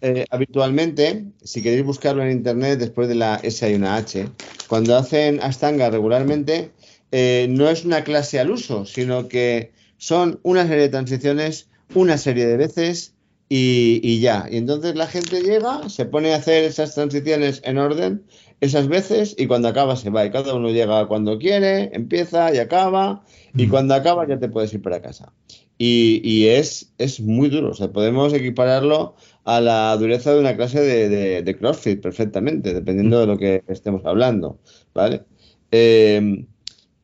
eh, 0.00 0.24
habitualmente, 0.30 1.26
si 1.44 1.62
queréis 1.62 1.84
buscarlo 1.84 2.24
en 2.24 2.32
internet 2.32 2.80
después 2.80 3.06
de 3.06 3.14
la 3.14 3.36
S 3.36 3.64
hay 3.64 3.74
una 3.74 3.94
H, 3.94 4.30
cuando 4.66 4.96
hacen 4.96 5.40
Astanga 5.44 5.90
regularmente, 5.90 6.72
eh, 7.12 7.46
no 7.50 7.70
es 7.70 7.84
una 7.84 8.02
clase 8.02 8.40
al 8.40 8.50
uso, 8.50 8.84
sino 8.84 9.28
que 9.28 9.70
son 9.96 10.40
una 10.42 10.66
serie 10.66 10.82
de 10.82 10.88
transiciones, 10.88 11.68
una 11.94 12.18
serie 12.18 12.46
de 12.46 12.56
veces 12.56 13.14
y, 13.48 14.20
ya. 14.20 14.46
Y 14.50 14.58
entonces 14.58 14.94
la 14.94 15.06
gente 15.06 15.40
llega, 15.40 15.88
se 15.88 16.04
pone 16.04 16.32
a 16.32 16.36
hacer 16.36 16.64
esas 16.64 16.94
transiciones 16.94 17.62
en 17.64 17.78
orden, 17.78 18.24
esas 18.60 18.88
veces, 18.88 19.34
y 19.38 19.46
cuando 19.46 19.68
acaba 19.68 19.96
se 19.96 20.10
va. 20.10 20.26
Y 20.26 20.30
cada 20.30 20.54
uno 20.54 20.70
llega 20.70 21.06
cuando 21.06 21.38
quiere, 21.38 21.90
empieza 21.94 22.52
y 22.54 22.58
acaba, 22.58 23.24
y 23.54 23.66
mm. 23.66 23.70
cuando 23.70 23.94
acaba 23.94 24.26
ya 24.28 24.38
te 24.38 24.48
puedes 24.48 24.72
ir 24.74 24.82
para 24.82 25.00
casa. 25.00 25.32
Y, 25.80 26.46
es, 26.46 26.92
es 26.98 27.20
muy 27.20 27.48
duro, 27.48 27.70
o 27.70 27.74
sea, 27.74 27.92
podemos 27.92 28.32
equipararlo 28.34 29.14
a 29.44 29.60
la 29.60 29.96
dureza 29.96 30.34
de 30.34 30.40
una 30.40 30.56
clase 30.56 30.80
de, 30.80 31.42
de, 31.42 31.56
CrossFit 31.56 32.00
perfectamente, 32.00 32.74
dependiendo 32.74 33.20
de 33.20 33.26
lo 33.26 33.38
que 33.38 33.62
estemos 33.68 34.04
hablando, 34.04 34.58
¿vale? 34.92 35.22
Eh, 35.70 36.44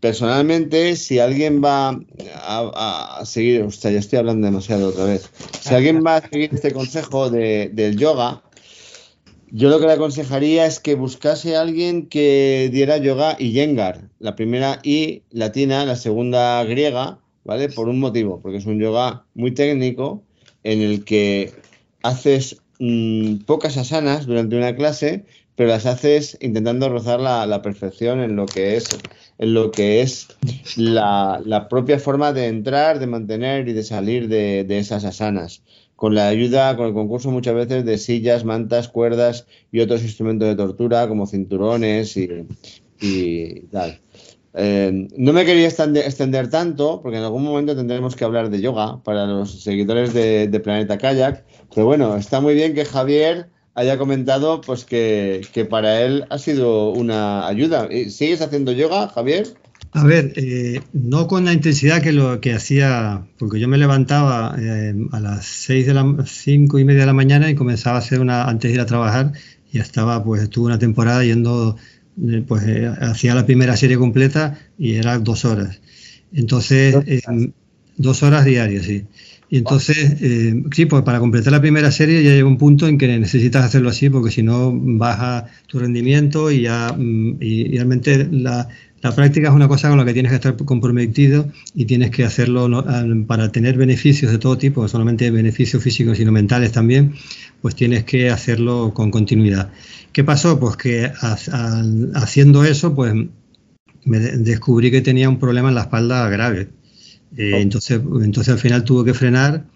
personalmente, 0.04 0.96
si 0.96 1.18
alguien 1.18 1.62
va 1.64 1.98
a, 2.34 3.22
seguir, 3.24 3.62
o 3.62 3.70
sea, 3.70 3.90
ya 3.90 4.00
estoy 4.00 4.18
hablando 4.18 4.44
demasiado 4.44 4.88
otra 4.88 5.06
vez, 5.06 5.30
si 5.58 5.74
alguien 5.74 6.04
va 6.04 6.16
a 6.16 6.28
seguir 6.28 6.50
este 6.52 6.72
consejo 6.72 7.30
del 7.30 7.96
yoga, 7.96 8.42
yo 9.50 9.70
lo 9.70 9.80
que 9.80 9.86
le 9.86 9.94
aconsejaría 9.94 10.66
es 10.66 10.78
que 10.78 10.94
buscase 10.94 11.56
a 11.56 11.62
alguien 11.62 12.06
que 12.10 12.68
diera 12.70 12.98
yoga 12.98 13.36
y 13.38 13.52
yengar, 13.52 14.10
la 14.18 14.36
primera 14.36 14.78
I 14.82 15.22
latina, 15.30 15.86
la 15.86 15.96
segunda 15.96 16.62
griega, 16.64 17.18
¿vale? 17.44 17.70
Por 17.70 17.88
un 17.88 17.98
motivo, 17.98 18.42
porque 18.42 18.58
es 18.58 18.66
un 18.66 18.78
yoga 18.78 19.24
muy 19.32 19.52
técnico 19.52 20.22
en 20.64 20.82
el 20.82 21.06
que 21.06 21.50
haces 22.02 22.58
mm, 22.78 23.36
pocas 23.46 23.78
asanas 23.78 24.26
durante 24.26 24.54
una 24.54 24.76
clase, 24.76 25.24
pero 25.56 25.70
las 25.70 25.86
haces 25.86 26.36
intentando 26.40 26.88
rozar 26.88 27.20
la, 27.20 27.62
perfección 27.62 28.20
en 28.20 28.36
lo 28.36 28.46
que 28.46 28.76
es, 28.76 28.88
lo 29.46 29.70
que 29.70 30.02
es 30.02 30.28
la, 30.76 31.66
propia 31.68 31.98
forma 31.98 32.33
de 32.33 32.46
entrar, 32.46 32.98
de 32.98 33.07
mantener 33.07 33.68
y 33.68 33.72
de 33.72 33.83
salir 33.83 34.28
de, 34.28 34.66
esas 34.78 35.04
asanas. 35.04 35.62
Con 35.96 36.14
la 36.14 36.28
ayuda, 36.28 36.76
con 36.76 36.88
el 36.88 36.92
concurso 36.92 37.30
muchas 37.30 37.54
veces 37.54 37.85
de 37.85 37.98
sillas, 37.98 38.44
mantas, 38.44 38.88
cuerdas 38.88 39.46
y 39.70 39.80
otros 39.80 40.02
instrumentos 40.02 40.48
de 40.48 40.57
tortura 40.57 41.09
como 41.09 41.26
cinturones 41.26 42.16
y, 42.16 43.61
tal. 43.70 44.00
Eh, 44.57 45.09
no 45.16 45.33
me 45.33 45.44
quería 45.44 45.66
extender, 45.66 46.50
tanto, 46.50 47.00
porque 47.02 47.18
en 47.18 47.24
algún 47.24 47.42
momento 47.42 47.74
tendremos 47.74 48.16
que 48.16 48.24
hablar 48.24 48.50
de 48.50 48.61
yoga 48.61 49.02
para 49.02 49.26
los 49.26 49.62
seguidores 49.62 50.14
de, 50.14 50.48
de 50.48 50.61
Planeta 50.61 50.98
Kayak. 50.98 51.44
Pero 51.74 51.87
bueno, 51.87 52.16
está 52.16 52.40
muy 52.40 52.54
bien 52.54 52.74
que 52.74 52.85
Javier 52.85 53.48
haya 53.74 53.98
comentado 53.98 54.60
pues 54.60 54.84
que, 54.84 55.66
para 55.68 56.02
él 56.02 56.24
ha 56.30 56.38
sido 56.38 56.90
una 56.90 57.46
ayuda. 57.46 57.88
¿Sigues 58.08 58.40
haciendo 58.40 58.72
yoga, 58.72 59.08
Javier? 59.08 59.48
A 59.92 60.04
ver, 60.04 60.32
eh, 60.37 60.80
no 60.92 61.28
con 61.28 61.44
la 61.44 61.52
intensidad 61.52 62.02
que 62.02 62.12
lo 62.12 62.40
que 62.40 62.52
hacía, 62.52 63.26
porque 63.38 63.60
yo 63.60 63.68
me 63.68 63.78
levantaba 63.78 64.56
eh, 64.58 64.94
a 65.12 65.20
las 65.20 65.46
seis 65.46 65.87
de 65.87 65.94
las 65.94 66.04
cinco 66.30 66.80
y 66.80 66.84
media 66.84 67.02
de 67.02 67.06
la 67.06 67.12
mañana 67.12 67.48
y 67.48 67.54
comenzaba 67.54 67.96
a 67.96 68.00
hacer 68.00 68.20
una 68.20 68.44
antes 68.44 68.70
de 68.70 68.74
ir 68.74 68.80
a 68.80 68.87
trabajar 68.87 69.32
y 69.72 69.78
estaba 69.78 70.24
pues 70.24 70.42
estuve 70.42 70.66
una 70.66 70.80
temporada 70.80 71.22
yendo 71.22 71.76
eh, 72.28 72.42
pues 72.46 72.64
hacía 73.00 73.34
la 73.37 73.46
primera 73.46 73.76
serie 73.76 73.96
completa 73.96 74.58
y 74.78 74.96
era 74.96 75.18
dos 75.18 75.44
horas. 75.44 75.80
Entonces, 76.32 76.96
dos 77.96 78.24
horas 78.24 78.44
diarias, 78.44 78.84
sí. 78.87 79.04
Y 79.54 79.58
entonces, 79.58 80.16
eh, 80.20 80.64
sí, 80.74 80.86
pues 80.86 81.04
para 81.04 81.20
completar 81.20 81.52
la 81.52 81.60
primera 81.60 81.92
serie 81.92 82.24
ya 82.24 82.30
llega 82.30 82.44
un 82.44 82.58
punto 82.58 82.88
en 82.88 82.98
que 82.98 83.06
necesitas 83.06 83.64
hacerlo 83.64 83.88
así, 83.88 84.10
porque 84.10 84.32
si 84.32 84.42
no 84.42 84.72
baja 84.74 85.46
tu 85.68 85.78
rendimiento 85.78 86.50
y 86.50 86.62
ya 86.62 86.92
mm, 86.92 87.36
y, 87.40 87.68
realmente 87.68 88.26
la, 88.32 88.68
práctica 89.14 89.50
es 89.50 89.54
una 89.54 89.68
cosa 89.68 89.90
con 89.90 89.98
la 89.98 90.04
que 90.04 90.12
tienes 90.12 90.30
que 90.32 90.36
estar 90.36 90.56
comprometido 90.56 91.52
y 91.72 91.84
tienes 91.84 92.10
que 92.10 92.24
hacerlo 92.24 92.84
para 93.28 93.52
tener 93.52 93.76
beneficios 93.76 94.32
de 94.32 94.38
todo 94.38 94.58
tipo, 94.58 94.88
solamente 94.88 95.30
beneficios 95.30 95.80
físicos, 95.80 96.18
sino 96.18 96.32
mentales 96.32 96.72
también, 96.72 97.14
pues 97.62 97.76
tienes 97.76 98.02
que 98.02 98.30
hacerlo 98.30 98.92
con 98.92 99.12
continuidad. 99.12 99.70
¿Qué 100.10 100.24
pasó? 100.24 100.58
Pues 100.58 100.76
que 100.76 101.12
haciendo 102.14 102.64
eso, 102.64 102.92
pues 102.92 103.14
me 104.04 104.18
descubrí 104.18 104.90
que 104.90 105.00
tenía 105.00 105.28
un 105.28 105.38
problema 105.38 105.68
en 105.68 105.76
la 105.76 105.82
espalda 105.82 106.28
grave. 106.28 106.70
Eh, 107.36 107.60
entonces, 107.60 108.00
entonces 108.22 108.52
al 108.52 108.58
final 108.58 108.84
tuve 108.84 109.04
que 109.04 109.14
frenar 109.14 109.66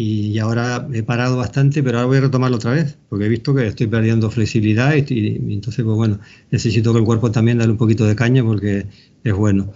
y 0.00 0.38
ahora 0.38 0.86
he 0.92 1.02
parado 1.02 1.36
bastante, 1.36 1.82
pero 1.82 1.98
ahora 1.98 2.06
voy 2.06 2.18
a 2.18 2.20
retomarlo 2.20 2.56
otra 2.56 2.70
vez, 2.70 2.96
porque 3.08 3.26
he 3.26 3.28
visto 3.28 3.52
que 3.52 3.66
estoy 3.66 3.88
perdiendo 3.88 4.30
flexibilidad 4.30 4.94
y, 4.94 5.52
entonces, 5.52 5.84
pues 5.84 5.96
bueno, 5.96 6.20
necesito 6.52 6.92
que 6.92 7.00
el 7.00 7.04
cuerpo 7.04 7.32
también 7.32 7.58
dale 7.58 7.72
un 7.72 7.78
poquito 7.78 8.06
de 8.06 8.14
caña 8.14 8.44
porque 8.44 8.86
es 9.24 9.34
bueno. 9.34 9.72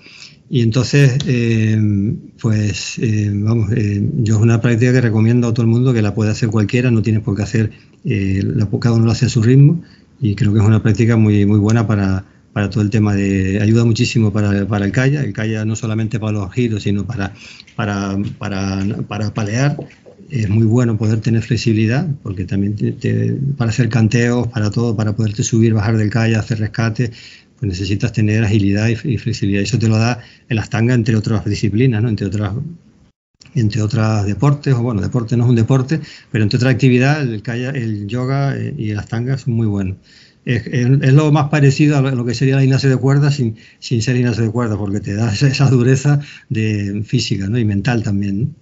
Y 0.49 0.61
entonces, 0.61 1.19
eh, 1.27 2.15
pues 2.41 3.01
eh, 3.01 3.33
vamos, 3.35 3.73
eh, 3.73 4.01
yo 4.19 4.37
es 4.37 4.41
una 4.41 4.61
práctica 4.61 4.93
que 4.93 5.01
recomiendo 5.01 5.49
a 5.49 5.55
todo 5.55 5.63
el 5.63 5.73
mundo 5.73 5.93
que 5.93 6.03
la 6.03 6.15
puede 6.15 6.31
hacer 6.31 6.51
cualquiera, 6.51 6.93
no 6.93 7.03
tienes 7.03 7.23
por 7.23 7.35
qué 7.35 7.43
hacer, 7.43 7.73
la, 8.05 8.69
cada 8.79 8.95
uno 8.95 9.07
lo 9.07 9.11
hace 9.11 9.27
a 9.27 9.29
su 9.29 9.43
ritmo 9.43 9.83
y 10.21 10.37
creo 10.37 10.53
que 10.53 10.61
es 10.61 10.65
una 10.65 10.83
práctica 10.85 11.17
muy, 11.17 11.47
muy 11.47 11.59
buena 11.59 11.87
para, 11.89 12.27
para 12.53 12.69
todo 12.71 12.83
el 12.83 12.91
tema 12.91 13.15
de 13.15 13.61
ayuda 13.61 13.85
muchísimo 13.85 14.33
para, 14.33 14.67
para 14.67 14.85
el 14.85 14.93
calla, 14.93 15.23
el 15.23 15.33
calla 15.33 15.65
no 15.65 15.75
solamente 15.77 16.21
para 16.21 16.33
los 16.33 16.53
giros, 16.53 16.83
sino 16.83 17.07
para, 17.07 17.33
para, 17.77 18.17
para, 18.39 18.85
para 19.09 19.35
palear. 19.35 19.77
Es 20.31 20.49
muy 20.49 20.65
bueno 20.65 20.97
poder 20.97 21.21
tener 21.21 21.43
flexibilidad, 21.43 22.07
porque 22.23 22.45
también 22.45 22.77
para 23.57 23.71
hacer 23.71 23.89
canteos, 23.89 24.49
para 24.49 24.71
todo, 24.71 24.97
para 24.97 25.15
poderte 25.15 25.43
subir, 25.43 25.75
bajar 25.75 25.97
del 25.97 26.11
calla, 26.11 26.41
hacer 26.41 26.59
rescate, 26.59 27.11
pues 27.59 27.69
necesitas 27.69 28.13
tener 28.13 28.43
agilidad 28.45 28.89
y, 28.89 29.19
flexibilidad. 29.19 29.63
Eso 29.63 29.79
te 29.79 29.89
lo 29.89 29.99
da 29.99 30.21
en 30.49 30.57
las 30.57 30.71
tangas, 30.71 30.97
entre 30.97 31.17
otras 31.17 31.45
disciplinas, 31.45 32.03
entre 32.05 32.27
otras 32.27 32.53
entre 33.55 33.83
otros 33.83 34.25
deportes, 34.25 34.73
o 34.73 34.83
bueno, 34.83 35.03
deporte 35.03 35.37
no 35.37 35.45
es 35.45 35.51
un 35.51 35.57
deporte, 35.57 36.01
pero 36.31 36.43
entre 36.43 36.57
otra 36.57 36.71
actividad, 36.71 37.21
el, 37.21 37.43
el 37.75 38.07
yoga 38.07 38.57
eh, 38.57 38.75
y 38.79 38.95
las 38.95 39.09
tangas 39.09 39.43
son 39.43 39.55
muy 39.55 39.67
buenos 39.67 39.97
es, 40.45 41.13
lo 41.13 41.31
más 41.33 41.49
parecido 41.49 41.97
a 41.97 42.01
lo 42.03 42.25
que 42.25 42.35
sería 42.35 42.57
la 42.57 42.63
gimnasia 42.63 42.89
de 42.89 42.97
cuerdas 42.97 43.35
sin, 43.35 43.57
sin 43.79 44.03
ser 44.03 44.17
gimnasia 44.17 44.45
de 44.45 44.51
cuerdas, 44.51 44.79
porque 44.79 45.01
te 45.01 45.15
da 45.15 45.33
esa, 45.33 45.69
dureza 45.71 46.21
de 46.49 47.03
física 47.05 47.49
¿no? 47.49 47.59
y 47.59 47.65
mental 47.65 48.03
también. 48.03 48.55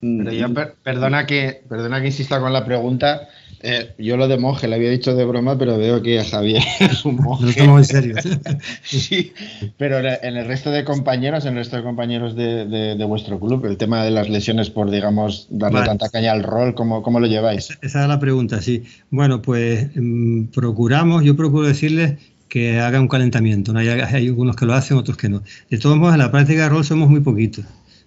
Pero 0.00 0.32
yo, 0.32 0.48
perdona, 0.82 1.26
que, 1.26 1.62
perdona 1.68 2.00
que 2.00 2.08
insista 2.08 2.38
con 2.40 2.52
la 2.52 2.64
pregunta, 2.64 3.28
eh, 3.60 3.94
yo 3.98 4.16
lo 4.16 4.28
de 4.28 4.38
monje 4.38 4.68
le 4.68 4.76
había 4.76 4.90
dicho 4.90 5.14
de 5.14 5.24
broma, 5.24 5.58
pero 5.58 5.78
veo 5.78 6.02
que 6.02 6.22
Javier 6.22 6.62
es 6.80 7.04
un 7.04 7.16
monje. 7.16 7.66
Lo 7.66 7.78
en 7.78 7.84
serio. 7.84 8.16
sí, 8.82 9.32
pero 9.78 9.98
en 9.98 10.36
el 10.36 10.46
resto 10.46 10.70
de 10.70 10.84
compañeros, 10.84 11.44
en 11.44 11.52
el 11.52 11.58
resto 11.58 11.76
de 11.76 11.82
compañeros 11.82 12.36
de, 12.36 13.04
vuestro 13.08 13.40
club, 13.40 13.64
el 13.66 13.76
tema 13.76 14.04
de 14.04 14.10
las 14.10 14.28
lesiones 14.28 14.70
por, 14.70 14.90
digamos, 14.90 15.46
darle 15.50 15.82
tanta 15.84 16.08
caña 16.08 16.32
al 16.32 16.42
rol, 16.42 16.74
¿cómo, 16.74 17.02
¿cómo, 17.02 17.20
lo 17.20 17.26
lleváis? 17.26 17.76
Esa 17.82 18.02
es 18.02 18.08
la 18.08 18.18
pregunta, 18.18 18.60
sí. 18.60 18.84
Bueno, 19.10 19.42
pues 19.42 19.88
mm, 19.94 20.46
procuramos, 20.46 21.24
yo 21.24 21.36
procuro 21.36 21.66
decirles 21.66 22.14
que 22.48 22.80
haga 22.80 23.00
un 23.00 23.08
calentamiento. 23.08 23.72
¿no? 23.72 23.80
Hay, 23.80 23.88
hay, 23.88 24.26
algunos 24.26 24.56
que 24.56 24.66
lo 24.66 24.74
hacen, 24.74 24.96
otros 24.96 25.16
que 25.16 25.28
no. 25.28 25.42
De 25.70 25.78
todos 25.78 25.96
modos, 25.96 26.14
en 26.14 26.20
la 26.20 26.30
práctica 26.30 26.62
de 26.64 26.68
rol 26.68 26.84
somos 26.84 27.08
muy 27.08 27.20
poquitos. 27.20 27.64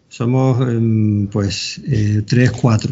Somos, 0.07 0.59
em, 0.61 1.27
pues, 1.27 1.81
eh, 1.87 2.23
tres, 2.25 2.51
cuatro 2.51 2.91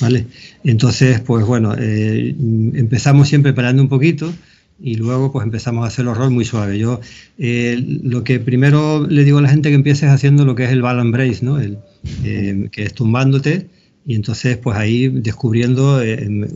¿vale? 0.00 0.26
Entonces, 0.64 1.20
pues 1.20 1.44
bueno, 1.46 1.74
eh, 1.78 2.34
empezamos 2.74 3.28
siempre 3.28 3.52
parando 3.52 3.82
un 3.82 3.88
poquito 3.88 4.32
y 4.80 4.96
luego 4.96 5.30
pues 5.30 5.44
empezamos 5.44 5.84
a 5.84 5.88
hacer 5.88 6.04
los 6.04 6.16
roles 6.16 6.32
muy 6.32 6.44
suaves. 6.44 6.78
Yo 6.78 7.00
eh, 7.38 7.82
lo 8.02 8.24
que 8.24 8.40
primero 8.40 9.06
le 9.06 9.24
digo 9.24 9.38
a 9.38 9.42
la 9.42 9.48
gente 9.48 9.68
que 9.68 9.76
empieces 9.76 10.10
haciendo 10.10 10.44
lo 10.44 10.54
que 10.54 10.64
es 10.64 10.70
el 10.70 10.82
ball 10.82 11.00
and 11.00 11.12
brace, 11.12 11.44
¿no? 11.44 11.58
El, 11.60 11.78
eh, 12.24 12.68
que 12.72 12.82
es 12.82 12.94
tumbándote 12.94 13.68
y 14.04 14.16
entonces 14.16 14.56
pues 14.56 14.76
ahí 14.76 15.08
descubriendo 15.08 16.00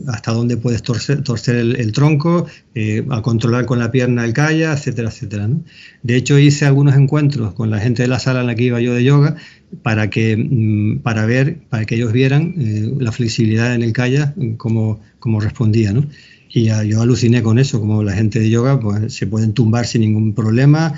hasta 0.07 0.33
dónde 0.33 0.57
puedes 0.57 0.83
torcer, 0.83 1.23
torcer 1.23 1.55
el, 1.55 1.91
tronco, 1.93 2.45
a 3.09 3.21
controlar 3.21 3.65
con 3.65 3.79
la 3.79 3.89
pierna 3.89 4.25
el 4.25 4.33
calla, 4.33 4.73
etcétera, 4.73 5.09
etcétera. 5.09 5.47
¿no? 5.47 5.61
De 6.03 6.17
hecho 6.17 6.37
hice 6.37 6.65
algunos 6.65 6.95
encuentros 6.95 7.53
con 7.53 7.69
la 7.69 7.79
gente 7.79 8.03
de 8.03 8.09
la 8.09 8.19
sala 8.19 8.41
en 8.41 8.47
la 8.47 8.55
que 8.55 8.63
iba 8.63 8.81
yo 8.81 8.93
de 8.93 9.03
yoga 9.03 9.37
para 9.81 10.09
que 10.09 10.37
mm, 10.37 10.99
para 10.99 11.25
ver 11.25 11.59
para 11.69 11.85
que 11.85 11.95
ellos 11.95 12.11
vieran 12.11 12.55
eh, 12.57 12.93
la 12.99 13.11
flexibilidad 13.11 13.75
en 13.75 13.83
el 13.83 13.93
kayak 13.93 14.35
como, 14.57 14.99
como 15.19 15.39
respondía 15.39 15.93
¿no? 15.93 16.05
y 16.49 16.65
yo 16.65 17.01
aluciné 17.01 17.43
con 17.43 17.59
eso 17.59 17.79
como 17.79 18.03
la 18.03 18.13
gente 18.13 18.39
de 18.39 18.49
yoga 18.49 18.79
pues 18.79 19.13
se 19.13 19.27
pueden 19.27 19.53
tumbar 19.53 19.85
sin 19.85 20.01
ningún 20.01 20.33
problema 20.33 20.93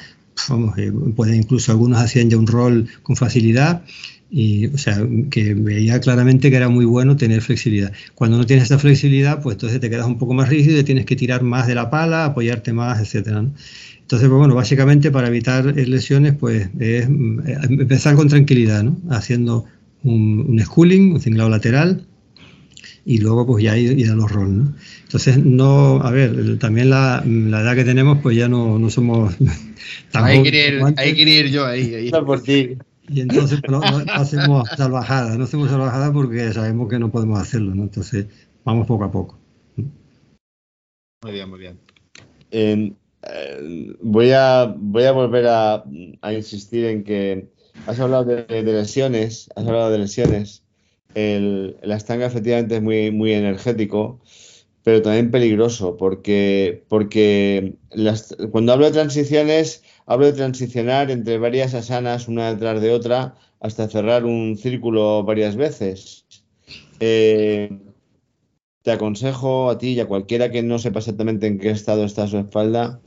vamos 0.48 0.78
eh, 0.78 0.92
pueden 1.16 1.36
incluso 1.36 1.72
algunos 1.72 2.00
hacían 2.00 2.30
ya 2.30 2.38
un 2.38 2.48
rol 2.48 2.88
con 3.04 3.16
facilidad 3.16 3.84
y 4.32 4.68
o 4.68 4.78
sea 4.78 5.02
que 5.32 5.54
veía 5.56 6.00
claramente 6.00 6.50
que 6.50 6.58
era 6.58 6.70
muy 6.70 6.86
bueno 6.86 7.16
tener 7.16 7.42
flexibilidad 7.42 7.92
cuando 8.14 8.38
no 8.38 8.46
tienes 8.46 8.66
esa 8.66 8.78
flexibilidad 8.78 9.42
pues 9.42 9.56
entonces 9.56 9.80
te 9.80 9.90
quedas 9.90 10.06
un 10.06 10.20
poco 10.20 10.34
más 10.36 10.50
rígido 10.50 10.80
y 10.80 10.84
tienes 10.84 11.06
que 11.06 11.16
tirar 11.16 11.42
más 11.42 11.66
de 11.66 11.76
la 11.76 11.90
pala 11.90 12.26
apoyarte 12.26 12.72
más 12.74 13.00
etcétera 13.00 13.42
¿no? 13.42 13.54
Entonces, 14.10 14.28
pues 14.28 14.40
bueno, 14.40 14.56
básicamente 14.56 15.12
para 15.12 15.28
evitar 15.28 15.66
lesiones, 15.66 16.34
pues 16.34 16.68
es 16.80 17.08
mm, 17.08 17.42
empezar 17.80 18.16
con 18.16 18.28
tranquilidad, 18.28 18.82
¿no? 18.82 18.98
Haciendo 19.12 19.66
un, 20.02 20.48
un 20.50 20.60
schooling, 20.60 21.12
un 21.12 21.22
cinglado 21.22 21.48
lateral, 21.48 22.08
y 23.06 23.18
luego 23.20 23.46
pues 23.46 23.64
ya 23.64 23.78
ir, 23.78 24.10
a 24.10 24.16
los 24.16 24.32
roles, 24.32 24.54
¿no? 24.54 24.74
Entonces, 25.04 25.44
no, 25.44 26.02
a 26.02 26.12
ver, 26.12 26.58
también 26.60 26.90
la, 26.90 27.24
edad 27.26 27.76
que 27.76 27.84
tenemos, 27.84 28.20
pues 28.22 28.38
ya 28.38 28.48
no, 28.48 28.78
no 28.78 28.90
somos 28.90 29.36
tan 30.12 30.26
Hay 30.26 30.44
que 30.44 30.50
ir, 31.16 31.28
ir 31.28 31.50
yo 31.50 31.66
ahí. 31.66 31.94
ahí. 31.96 32.12
por 32.26 32.44
ti. 32.44 32.78
Y 33.10 33.22
entonces 33.22 33.60
pues, 33.66 33.72
no, 33.72 33.82
hacemos 34.14 34.70
salvajadas, 34.78 35.38
no 35.38 35.44
hacemos 35.46 35.70
salvajadas 35.70 36.12
porque 36.12 36.54
sabemos 36.54 36.90
que 36.90 37.00
no 37.00 37.12
podemos 37.12 37.40
hacerlo, 37.40 37.74
¿no? 37.74 37.84
Entonces, 37.84 38.28
vamos 38.64 38.88
poco 38.88 39.04
a 39.04 39.12
poco. 39.12 39.40
Muy 41.24 41.32
bien, 41.34 41.50
muy 41.50 41.60
bien. 41.60 41.80
Eh, 42.52 42.94
voy, 44.02 44.32
a, 44.32 44.74
voy 44.78 45.04
a 45.04 45.12
volver 45.12 45.48
a, 45.48 45.84
insistir 46.32 46.86
en 46.86 47.04
que 47.04 47.50
has 47.88 48.00
hablado 48.00 48.26
de, 48.26 48.64
lesiones, 48.64 49.50
has 49.56 49.68
hablado 49.68 49.92
de 49.92 50.00
lesiones. 50.00 50.64
El, 51.16 51.78
la 51.82 51.96
estanga 51.96 52.28
efectivamente 52.28 52.76
es 52.76 52.82
muy, 52.82 53.12
muy 53.12 53.34
energético, 53.34 54.22
pero 54.84 55.02
también 55.02 55.32
peligroso, 55.32 55.98
porque, 55.98 56.86
porque 56.88 57.76
cuando 58.52 58.74
hablo 58.74 58.86
de 58.86 58.92
transiciones, 58.92 59.84
hablo 60.10 60.26
de 60.26 60.34
transicionar 60.34 61.12
entre 61.12 61.38
varias 61.38 61.76
asanas 61.76 62.28
una 62.28 62.52
detrás 62.52 62.82
de 62.82 62.92
otra 62.92 63.36
hasta 63.60 63.88
cerrar 63.88 64.26
un 64.26 64.58
círculo 64.58 65.24
varias 65.24 65.56
veces. 65.56 66.26
Eh, 67.00 67.70
te 68.82 68.92
aconsejo 68.92 69.70
a 69.70 69.78
ti 69.78 69.90
y 69.90 70.00
a 70.00 70.08
cualquiera 70.08 70.50
que 70.50 70.64
no 70.64 70.80
sepa 70.80 70.98
exactamente 71.00 71.46
en 71.46 71.60
qué 71.60 71.70
estado 71.70 72.06
está 72.06 72.26
su 72.26 72.40
espalda, 72.40 73.02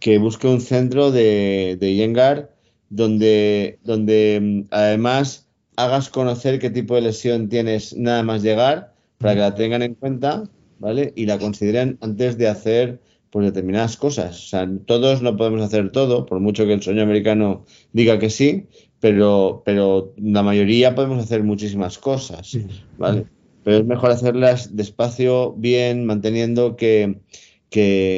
que 0.00 0.18
busque 0.18 0.48
un 0.48 0.60
centro 0.60 1.12
de, 1.12 1.76
de 1.78 1.94
Yengar 1.94 2.52
donde, 2.90 3.78
donde 3.84 4.40
mm, 4.42 4.68
además 4.72 5.46
hagas 5.76 6.08
conocer 6.08 6.58
qué 6.58 6.70
tipo 6.70 6.96
de 6.96 7.02
lesión 7.02 7.48
tienes 7.48 7.96
nada 7.96 8.24
más 8.24 8.42
llegar, 8.42 8.94
para 9.18 9.34
que 9.34 9.40
la 9.40 9.54
tengan 9.54 9.82
en 9.82 9.94
cuenta, 9.94 10.42
¿vale? 10.80 11.12
Y 11.14 11.26
la 11.26 11.38
consideren 11.38 11.98
antes 12.00 12.36
de 12.36 12.48
hacer 12.48 13.00
pues, 13.30 13.46
determinadas 13.46 13.96
cosas. 13.96 14.36
O 14.38 14.48
sea, 14.48 14.68
todos 14.86 15.22
no 15.22 15.36
podemos 15.36 15.62
hacer 15.62 15.90
todo, 15.92 16.26
por 16.26 16.40
mucho 16.40 16.66
que 16.66 16.72
el 16.72 16.82
sueño 16.82 17.02
americano 17.02 17.64
diga 17.92 18.18
que 18.18 18.30
sí, 18.30 18.66
pero, 19.00 19.62
pero 19.64 20.12
la 20.16 20.42
mayoría 20.42 20.94
podemos 20.94 21.22
hacer 21.22 21.42
muchísimas 21.42 21.98
cosas, 21.98 22.56
¿vale? 22.96 23.26
pero 23.68 23.80
es 23.80 23.84
mejor 23.84 24.10
hacerlas 24.10 24.76
despacio, 24.76 25.52
bien, 25.52 26.06
manteniendo 26.06 26.74
que, 26.74 27.20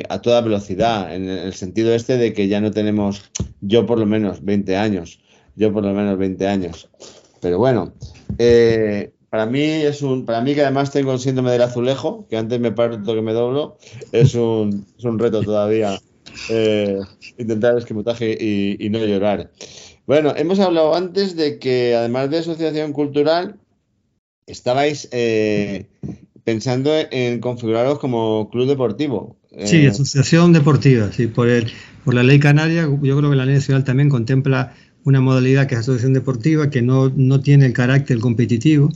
a 0.09 0.21
toda 0.21 0.43
velocidad, 0.43 1.13
en 1.13 1.29
el 1.29 1.55
sentido 1.55 1.93
este 1.93 2.17
de 2.19 2.33
que 2.33 2.47
ya 2.47 2.61
no 2.61 2.71
tenemos, 2.71 3.31
yo 3.61 3.85
por 3.85 3.99
lo 3.99 4.07
menos 4.07 4.45
20 4.45 4.77
años, 4.77 5.21
yo 5.57 5.73
por 5.73 5.85
lo 5.85 5.93
menos 5.93 6.17
20 6.19 6.47
años. 6.47 6.89
Pero 7.41 7.59
bueno, 7.59 7.93
eh, 8.39 9.11
para 9.31 9.47
mí 9.47 9.63
es 9.63 10.03
un, 10.03 10.27
para 10.27 10.41
mí 10.41 10.55
que 10.55 10.63
además 10.63 10.91
tengo 10.91 11.13
el 11.13 11.21
síndrome 11.21 11.53
del 11.53 11.63
azulejo, 11.63 12.27
que 12.29 12.37
antes 12.37 12.61
me 12.61 12.73
parto 12.73 13.15
que 13.15 13.23
me 13.23 13.33
doblo, 13.33 13.79
es 14.13 14.35
un, 14.35 14.87
es 14.99 15.05
un 15.05 15.19
reto 15.19 15.41
todavía 15.43 15.99
eh, 16.49 16.99
intentar 17.39 17.73
el 17.73 17.79
esquimotaje 17.79 18.37
y, 18.39 18.77
y 18.85 18.91
no 18.91 18.99
llorar. 18.99 19.51
Bueno, 20.07 20.35
hemos 20.37 20.59
hablado 20.59 20.95
antes 20.95 21.37
de 21.37 21.61
que 21.61 21.95
además 21.95 22.31
de 22.31 22.39
asociación 22.39 22.93
cultural, 22.93 23.61
estabais 24.47 25.09
eh, 25.13 25.87
pensando 26.43 26.91
en 27.13 27.39
configuraros 27.39 28.01
como 28.01 28.51
club 28.51 28.67
deportivo. 28.67 29.37
Sí, 29.65 29.85
eh, 29.85 29.89
asociación 29.89 30.53
deportiva, 30.53 31.13
sí, 31.13 31.29
por, 31.29 31.49
el, 31.49 31.71
por 32.05 32.15
la 32.15 32.25
ley 32.25 32.41
canaria, 32.41 32.83
yo 32.83 33.17
creo 33.19 33.31
que 33.31 33.37
la 33.37 33.47
ley 33.47 33.55
nacional 33.55 33.85
también 33.85 34.09
contempla 34.09 34.75
una 35.05 35.21
modalidad 35.21 35.69
que 35.69 35.75
es 35.75 35.81
asociación 35.81 36.15
deportiva 36.15 36.71
que 36.71 36.83
no, 36.83 37.11
no 37.15 37.41
tiene 37.41 37.67
el 37.67 37.73
carácter 37.73 38.19
competitivo, 38.19 38.91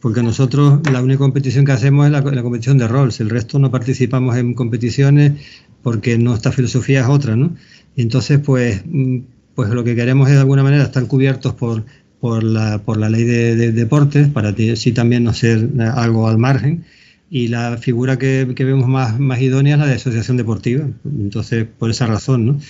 porque 0.00 0.22
nosotros 0.22 0.80
la 0.90 1.02
única 1.02 1.18
competición 1.18 1.64
que 1.64 1.72
hacemos 1.72 2.06
es 2.06 2.12
la, 2.12 2.22
competición 2.22 2.78
de 2.78 2.88
roles, 2.88 3.20
el 3.20 3.30
resto 3.30 3.58
no 3.58 3.70
participamos 3.70 4.36
en 4.36 4.54
competiciones 4.54 5.32
porque 5.82 6.18
nuestra 6.18 6.52
filosofía 6.52 7.00
es 7.00 7.08
otra, 7.08 7.36
¿no? 7.36 7.54
Y 7.96 8.02
entonces, 8.02 8.38
pues, 8.38 8.82
mm, 8.86 9.18
pues 9.54 9.70
lo 9.70 9.82
que 9.82 9.96
queremos 9.96 10.28
es 10.28 10.34
de 10.34 10.40
alguna 10.40 10.62
manera 10.62 10.84
estar 10.84 11.04
cubiertos 11.06 11.54
por 11.54 11.84
por 12.20 12.42
la, 12.42 12.78
por 12.78 12.96
la 12.96 13.08
ley 13.08 13.24
de, 13.24 13.72
deportes, 13.72 14.28
para 14.28 14.54
sí 14.54 14.92
también 14.92 15.24
no 15.24 15.32
ser 15.32 15.68
algo 15.94 16.28
al 16.28 16.38
margen. 16.38 16.84
Y 17.30 17.48
la 17.48 17.76
figura 17.76 18.18
que, 18.18 18.44
vemos 18.44 18.88
más, 18.88 19.18
más 19.20 19.40
idónea 19.40 19.74
es 19.74 19.80
la 19.80 19.86
de 19.86 19.94
asociación 19.94 20.36
deportiva. 20.36 20.88
Entonces, 21.04 21.66
por 21.78 21.90
esa 21.90 22.06
razón, 22.06 22.46
¿no? 22.46 22.60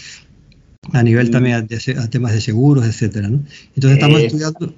A 0.93 1.03
nivel 1.03 1.31
también 1.31 1.57
a, 1.57 2.09
temas 2.09 2.33
de 2.33 2.41
seguros, 2.41 2.85
etcétera, 2.87 3.29
¿no? 3.29 3.43
Entonces 3.75 3.99
estamos 3.99 4.21
estudiando. 4.21 4.75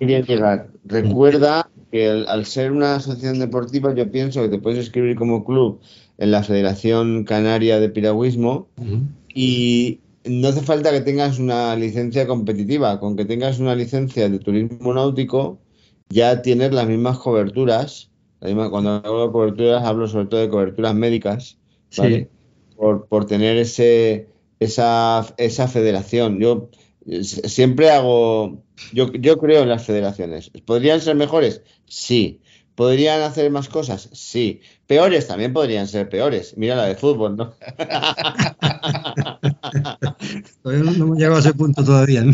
Recuerda 0.85 1.68
que 1.91 2.09
al, 2.09 2.47
ser 2.47 2.72
una 2.72 2.97
asociación 2.97 3.38
deportiva 3.38 3.95
yo 3.95 4.11
pienso 4.11 4.43
que 4.43 4.49
te 4.49 4.59
puedes 4.59 4.78
escribir 4.78 5.16
como 5.16 5.45
club 5.45 5.80
en 6.18 6.30
la 6.30 6.43
Federación 6.43 7.24
Canaria 7.24 7.80
de 7.80 7.88
Piragüismo 7.88 8.68
y 9.34 10.01
no 10.24 10.49
hace 10.49 10.61
falta 10.61 10.93
que 10.93 11.01
tengas 11.01 11.38
una 11.38 11.74
licencia 11.76 12.26
competitiva, 12.26 13.01
con 13.01 13.16
que 13.16 13.24
tengas 13.24 13.59
una 13.59 13.74
licencia 13.74 14.28
de 14.28 14.38
turismo 14.38 14.93
náutico 14.93 15.59
ya 16.11 16.43
tienes 16.43 16.72
las 16.72 16.86
mismas 16.86 17.18
coberturas. 17.18 18.11
Cuando 18.41 18.91
hablo 18.91 19.26
de 19.26 19.32
coberturas 19.32 19.84
hablo 19.84 20.09
sobre 20.09 20.26
todo 20.26 20.41
de 20.41 20.49
coberturas 20.49 20.95
médicas, 20.95 21.57
Por, 22.76 23.07
por 23.07 23.26
tener 23.26 23.59
ese, 23.59 24.28
esa, 24.59 25.26
esa 25.36 25.68
federación. 25.68 26.41
Yo 26.41 26.70
siempre 27.23 27.91
hago, 27.91 28.63
yo, 28.93 29.13
yo 29.13 29.39
creo 29.39 29.63
en 29.63 29.69
las 29.69 29.85
federaciones. 29.85 30.51
¿Podrían 30.65 31.01
ser 31.01 31.17
mejores? 31.17 31.63
Sí. 31.87 32.41
¿Podrían 32.75 33.21
hacer 33.23 33.51
más 33.51 33.69
cosas? 33.69 34.09
Sí. 34.13 34.61
Peores 34.87 35.27
también 35.27 35.53
podrían 35.53 35.87
ser 35.87 36.09
peores. 36.09 36.57
Mira 36.57 36.77
la 36.77 36.87
de 36.87 36.95
fútbol, 36.95 37.37
¿no? 37.37 37.53
no, 40.65 40.73
hemos 40.73 41.19
llegado 41.19 41.37
a 41.37 41.41
ese 41.41 41.53
punto 41.53 41.85
todavía. 41.85 42.25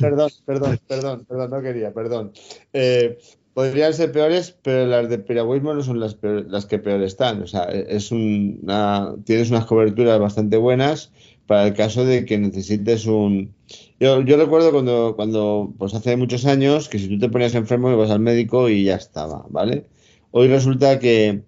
Perdón, 0.00 0.30
perdón, 0.44 0.80
perdón, 0.88 1.24
perdón, 1.28 1.50
no 1.50 1.62
quería, 1.62 1.92
perdón. 1.92 2.32
Eh, 2.72 3.18
podrían 3.54 3.94
ser 3.94 4.10
peores, 4.10 4.56
pero 4.62 4.86
las 4.86 5.08
de 5.08 5.18
piragüismo 5.18 5.74
no 5.74 5.82
son 5.82 6.00
las, 6.00 6.16
las 6.22 6.66
que 6.66 6.78
peor 6.78 7.02
están. 7.02 7.42
O 7.42 7.46
sea, 7.46 7.64
es 7.64 8.10
una, 8.10 9.14
tienes 9.24 9.50
unas 9.50 9.66
coberturas 9.66 10.18
bastante 10.18 10.56
buenas 10.56 11.12
para 11.46 11.66
el 11.66 11.74
caso 11.74 12.04
de 12.04 12.24
que 12.24 12.38
necesites 12.38 13.06
un... 13.06 13.54
Yo, 14.00 14.22
yo 14.22 14.36
recuerdo 14.36 14.70
cuando, 14.70 15.14
cuando, 15.16 15.74
pues 15.76 15.92
hace 15.94 16.16
muchos 16.16 16.46
años, 16.46 16.88
que 16.88 16.98
si 16.98 17.08
tú 17.08 17.18
te 17.18 17.28
ponías 17.28 17.54
enfermo 17.54 17.90
ibas 17.90 18.10
al 18.10 18.20
médico 18.20 18.68
y 18.68 18.84
ya 18.84 18.94
estaba, 18.94 19.44
¿vale? 19.50 19.86
Hoy 20.30 20.48
resulta 20.48 20.98
que, 20.98 21.42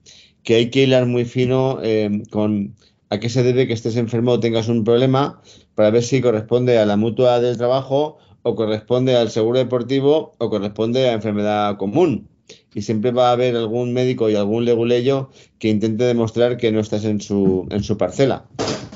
hay 0.49 0.71
que 0.71 0.83
hilar 0.83 1.07
muy 1.07 1.25
fino 1.25 1.79
eh, 1.83 2.23
con 2.31 2.75
a 3.09 3.21
qué 3.21 3.29
se 3.29 3.43
debe 3.43 3.67
que 3.67 3.73
estés 3.73 3.97
enfermo 3.97 4.33
o 4.33 4.41
tengas 4.41 4.69
un 4.69 4.85
problema 4.85 5.41
para 5.75 5.91
ver 5.91 6.03
si 6.03 6.21
corresponde 6.21 6.79
a 6.79 6.87
la 6.87 6.97
mutua 6.97 7.41
del 7.41 7.57
trabajo 7.57 8.19
o 8.43 8.55
corresponde 8.55 9.17
al 9.17 9.31
seguro 9.31 9.59
deportivo 9.59 10.33
o 10.39 10.51
corresponde 10.51 11.09
a 11.09 11.13
enfermedad 11.13 11.77
común. 11.77 12.29
Y 12.75 12.83
siempre 12.83 13.13
va 13.13 13.29
a 13.29 13.33
haber 13.33 13.55
algún 13.55 13.93
médico 13.93 14.29
y 14.29 14.35
algún 14.35 14.65
leguleyo 14.65 15.31
que 15.59 15.69
intente 15.69 16.05
demostrar 16.05 16.57
que 16.57 16.73
no 16.73 16.81
estás 16.81 17.05
en 17.05 17.21
su, 17.21 17.67
en 17.71 17.83
su 17.83 17.97
parcela, 17.97 18.47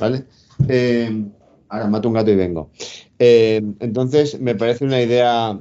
¿vale? 0.01 0.25
Eh, 0.69 1.25
ahora 1.69 1.89
mato 1.89 2.09
un 2.09 2.15
gato 2.15 2.31
y 2.31 2.37
vengo. 2.37 2.71
Eh, 3.19 3.63
entonces, 3.81 4.41
me 4.41 4.55
parece 4.55 4.85
una 4.85 5.01
idea, 5.01 5.59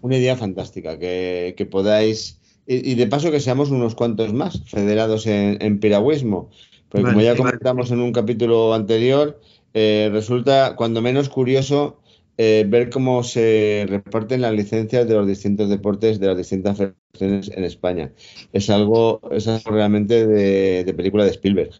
una 0.00 0.16
idea 0.16 0.36
fantástica 0.36 0.98
que, 0.98 1.68
podáis. 1.70 2.38
Y, 2.66 2.94
de 2.94 3.06
paso 3.06 3.30
que 3.30 3.40
seamos 3.40 3.70
unos 3.70 3.94
cuantos 3.94 4.32
más 4.32 4.62
federados 4.66 5.26
en, 5.26 5.80
piragüismo. 5.80 6.50
Porque 6.88 7.06
como 7.06 7.20
ya 7.20 7.36
comentamos 7.36 7.90
en 7.90 8.00
un 8.00 8.12
capítulo 8.12 8.74
anterior, 8.74 9.40
eh, 9.74 10.10
resulta 10.12 10.76
cuando 10.76 11.02
menos 11.02 11.28
curioso 11.28 11.98
ver 12.36 12.90
cómo 12.90 13.22
se 13.22 13.86
reparten 13.88 14.40
las 14.40 14.52
licencias 14.52 15.06
de 15.06 15.14
los 15.14 15.28
distintos 15.28 15.68
deportes 15.68 16.18
de 16.18 16.26
las 16.26 16.36
distintas 16.36 16.76
federaciones 16.76 17.56
en 17.56 17.62
España. 17.62 18.12
Es 18.52 18.68
algo, 18.68 19.20
es 19.30 19.46
algo 19.46 19.70
realmente 19.70 20.26
de, 20.26 20.82
de 20.82 20.94
película 20.94 21.24
de 21.24 21.30
Spielberg. 21.30 21.70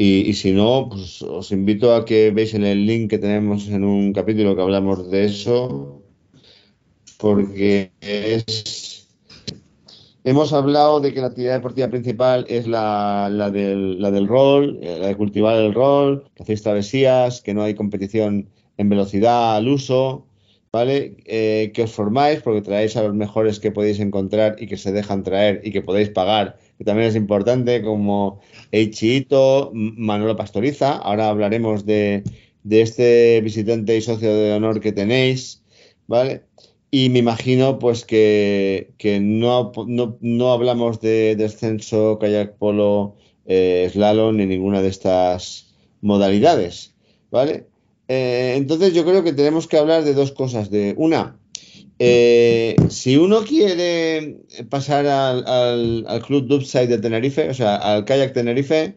Y, 0.00 0.32
si 0.34 0.52
no, 0.52 0.88
pues 0.88 1.22
os 1.22 1.50
invito 1.50 1.92
a 1.92 2.04
que 2.04 2.30
veáis 2.30 2.54
en 2.54 2.64
el 2.64 2.86
link 2.86 3.10
que 3.10 3.18
tenemos 3.18 3.66
en 3.68 3.82
un 3.82 4.12
capítulo 4.12 4.54
que 4.54 4.62
hablamos 4.62 5.10
de 5.10 5.24
eso, 5.24 6.02
porque 7.18 7.90
es... 8.00 9.08
Hemos 10.22 10.52
hablado 10.52 11.00
de 11.00 11.12
que 11.12 11.20
la 11.20 11.26
actividad 11.26 11.54
deportiva 11.54 11.88
principal 11.88 12.46
es 12.48 12.68
la, 12.68 13.28
del, 13.52 14.00
la 14.00 14.12
del 14.12 14.28
rol, 14.28 14.78
eh, 14.82 14.98
la 15.00 15.08
de 15.08 15.16
cultivar 15.16 15.56
el 15.56 15.74
rol, 15.74 16.30
que 16.36 16.44
hacéis 16.44 16.62
travesías, 16.62 17.42
que 17.42 17.54
no 17.54 17.62
hay 17.64 17.74
competición 17.74 18.50
en 18.76 18.88
velocidad 18.88 19.56
al 19.56 19.66
uso, 19.66 20.28
¿vale? 20.70 21.16
Eh, 21.24 21.72
que 21.74 21.82
os 21.82 21.90
formáis 21.90 22.40
porque 22.42 22.62
traéis 22.62 22.96
a 22.96 23.02
los 23.02 23.14
mejores 23.14 23.58
que 23.58 23.72
podéis 23.72 23.98
encontrar 23.98 24.56
y 24.60 24.68
que 24.68 24.76
se 24.76 24.92
dejan 24.92 25.24
traer 25.24 25.60
y 25.64 25.72
que 25.72 25.82
podéis 25.82 26.10
pagar 26.10 26.56
que 26.78 26.84
también 26.84 27.08
es 27.08 27.16
importante, 27.16 27.82
como 27.82 28.40
Eichito, 28.70 29.72
Manolo 29.74 30.36
Pastoriza. 30.36 30.96
Ahora 30.96 31.28
hablaremos 31.28 31.84
de, 31.84 32.22
este 32.70 33.40
visitante 33.42 33.96
y 33.96 34.00
socio 34.00 34.34
de 34.34 34.52
honor 34.52 34.80
que 34.80 34.92
tenéis, 34.92 35.62
¿vale? 36.06 36.42
Y 36.90 37.10
me 37.10 37.18
imagino 37.18 37.78
pues 37.78 38.04
que, 38.04 38.94
no, 39.20 39.72
no, 40.20 40.52
hablamos 40.52 41.00
de 41.00 41.34
descenso, 41.36 42.18
kayak 42.18 42.56
polo, 42.56 43.16
eh, 43.46 43.88
slalom 43.92 44.36
ni 44.36 44.46
ninguna 44.46 44.80
de 44.80 44.88
estas 44.88 45.74
modalidades, 46.00 46.94
¿vale? 47.30 47.66
Eh, 48.08 48.54
entonces 48.56 48.94
yo 48.94 49.04
creo 49.04 49.22
que 49.22 49.32
tenemos 49.34 49.66
que 49.66 49.76
hablar 49.78 50.04
de 50.04 50.14
dos 50.14 50.32
cosas. 50.32 50.70
De 50.70 50.94
una, 50.96 51.37
eh, 51.98 52.76
si 52.88 53.16
uno 53.16 53.42
quiere 53.42 54.38
pasar 54.68 55.06
al, 55.06 56.22
Club 56.26 56.46
Dubside 56.46 56.88
de 56.88 56.98
Tenerife, 56.98 57.48
o 57.50 57.54
sea, 57.54 57.76
al 57.76 58.04
Kayak 58.04 58.34
Tenerife, 58.34 58.94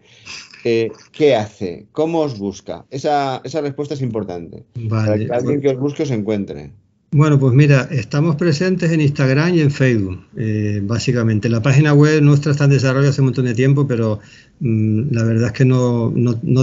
eh, 0.63 0.91
¿qué 1.11 1.35
hace? 1.35 1.87
¿Cómo 1.91 2.19
os 2.19 2.37
busca? 2.37 2.85
Esa, 2.89 3.41
respuesta 3.43 3.93
es 3.93 4.01
importante. 4.01 4.63
para 4.89 5.17
que 5.17 5.27
alguien 5.31 5.61
que 5.61 5.69
os 5.69 5.79
busque 5.79 6.03
os 6.03 6.11
encuentre. 6.11 6.71
Bueno, 7.13 7.37
pues 7.37 7.53
mira, 7.53 7.89
estamos 7.91 8.37
presentes 8.37 8.89
en 8.89 9.01
Instagram 9.01 9.55
y 9.55 9.59
en 9.59 9.69
Facebook, 9.69 10.27
eh, 10.37 10.79
básicamente. 10.81 11.49
La 11.49 11.61
página 11.61 11.93
web 11.93 12.21
nuestra 12.21 12.53
está 12.53 12.63
en 12.63 12.69
desarrollo 12.69 13.09
hace 13.09 13.19
un 13.19 13.25
montón 13.25 13.43
de 13.43 13.53
tiempo, 13.53 13.85
pero 13.85 14.21
mm, 14.61 15.11
la 15.11 15.25
verdad 15.25 15.47
es 15.47 15.51
que 15.51 15.65
no, 15.65 16.13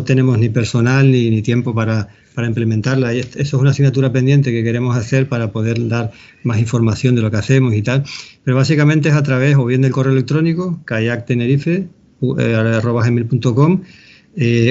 tenemos 0.07 0.39
ni 0.39 0.49
personal 0.49 1.13
ni, 1.13 1.43
tiempo 1.43 1.75
para, 1.75 2.09
implementarla. 2.35 3.15
Y 3.15 3.19
eso 3.19 3.37
es 3.37 3.53
una 3.53 3.73
asignatura 3.73 4.11
pendiente 4.11 4.51
que 4.51 4.65
queremos 4.65 4.97
hacer 4.97 5.29
para 5.29 5.53
poder 5.53 5.87
dar 5.87 6.13
más 6.45 6.59
información 6.59 7.15
de 7.15 7.21
lo 7.21 7.31
que 7.31 7.37
hacemos 7.37 7.75
y 7.75 7.83
tal. 7.83 8.05
Pero 8.43 8.57
básicamente 8.57 9.11
es 9.11 9.17
a 9.17 9.23
través 9.23 9.55
o 9.57 9.67
bien 9.67 9.83
del 9.83 9.93
correo 9.93 10.15
electrónico, 10.15 10.81
kayaktenerife.com 10.87 13.83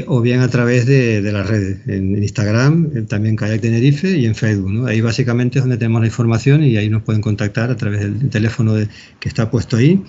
o 0.07 0.21
bien 0.21 0.39
a 0.39 0.47
través 0.47 0.85
de, 0.85 1.21
las 1.21 1.47
redes, 1.47 1.79
en 1.87 2.21
Instagram, 2.23 3.05
también 3.07 3.35
Kayak 3.35 3.61
Tenerife 3.61 4.17
y 4.17 4.25
en 4.25 4.33
Facebook. 4.33 4.87
Ahí 4.87 5.01
básicamente 5.01 5.59
es 5.59 5.63
donde 5.63 5.77
tenemos 5.77 6.01
la 6.01 6.07
información 6.07 6.63
y 6.63 6.77
ahí 6.77 6.89
nos 6.89 7.03
pueden 7.03 7.21
contactar 7.21 7.69
a 7.69 7.75
través 7.75 7.99
del 7.99 8.29
teléfono 8.29 8.75
que 9.19 9.27
está 9.27 9.51
puesto 9.51 9.75
ahí 9.75 10.01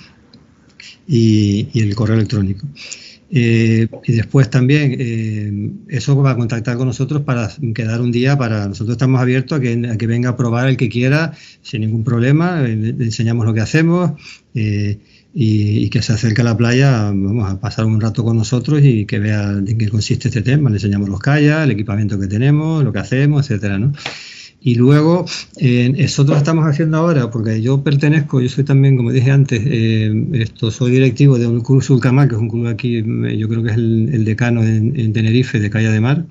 y, 1.09 1.69
el 1.75 1.95
correo 1.95 2.17
electrónico. 2.17 2.67
Eh, 3.31 3.89
y 4.05 4.13
después 4.13 4.49
también 4.49 4.97
eh, 4.99 5.71
eso 5.89 6.17
va 6.17 6.31
a 6.31 6.37
contactar 6.37 6.79
con 6.79 6.87
nosotros 6.87 7.23
para 7.23 7.51
quedar 7.75 8.01
un 8.01 8.11
día 8.11 8.39
para 8.39 8.67
nosotros 8.67 8.95
estamos 8.95 9.21
abiertos 9.21 9.59
a 9.59 9.61
que, 9.61 9.87
a 9.87 9.99
que 9.99 10.07
venga 10.07 10.31
a 10.31 10.37
probar 10.37 10.67
el 10.67 10.79
que 10.79 10.89
quiera 10.89 11.35
sin 11.61 11.83
ningún 11.83 12.05
problema 12.05 12.63
le 12.63 13.05
enseñamos 13.05 13.45
lo 13.45 13.53
que 13.53 13.61
hacemos 13.61 14.13
y, 15.41 15.89
que 15.91 16.03
se 16.03 16.13
acerque 16.13 16.41
a 16.41 16.45
la 16.45 16.57
playa, 16.57 17.13
vamos 17.15 17.49
a 17.49 17.61
pasar 17.61 17.85
un 17.85 18.01
rato 18.01 18.25
con 18.25 18.37
nosotros 18.37 18.81
y 18.83 19.07
que 19.07 19.21
vea 19.21 19.53
en 19.53 19.79
qué 19.79 19.89
consiste 19.89 20.27
este 20.29 20.43
tema. 20.43 20.69
Le 20.69 20.77
enseñamos 20.77 21.09
los 21.09 21.21
callas, 21.21 21.63
el 21.63 21.71
equipamiento 21.71 22.19
que 22.19 22.27
tenemos, 22.27 22.83
lo 22.83 22.93
que 22.93 22.99
hacemos, 22.99 23.49
etcétera, 23.49 23.79
¿no? 23.79 23.93
Y 24.61 24.75
luego, 24.75 25.27
eh, 25.59 25.95
nosotros 25.97 26.39
estamos 26.39 26.67
haciendo 26.67 26.97
ahora, 26.97 27.31
porque 27.31 27.63
yo 27.63 27.85
pertenezco, 27.85 28.41
yo 28.41 28.49
soy 28.49 28.65
también, 28.65 28.97
como 28.97 29.13
dije 29.13 29.31
antes, 29.31 29.63
eh, 29.65 30.27
esto, 30.33 30.73
soy 30.73 30.91
directivo 30.91 31.39
de 31.39 31.47
un 31.47 31.61
club 31.61 31.83
Sulcamar, 31.83 32.27
que 32.27 32.35
es 32.35 32.41
un 32.41 32.49
club 32.49 32.67
aquí, 32.67 32.97
yo 33.39 33.49
creo 33.49 33.63
que 33.63 33.71
es 33.71 33.77
el, 33.77 34.25
decano 34.25 34.65
en, 34.65 35.13
Tenerife 35.13 35.61
de 35.61 35.71
Calla 35.71 35.93
de 35.93 36.01
Mar. 36.01 36.27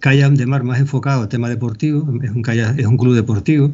Calla 0.00 0.28
de 0.30 0.46
Mar 0.46 0.64
más 0.64 0.80
enfocado 0.80 1.22
al 1.22 1.28
tema 1.28 1.48
deportivo, 1.48 2.00
es 2.24 2.30
un, 2.32 2.42
es 2.76 2.86
un 2.86 2.96
club 2.96 3.14
deportivo. 3.14 3.72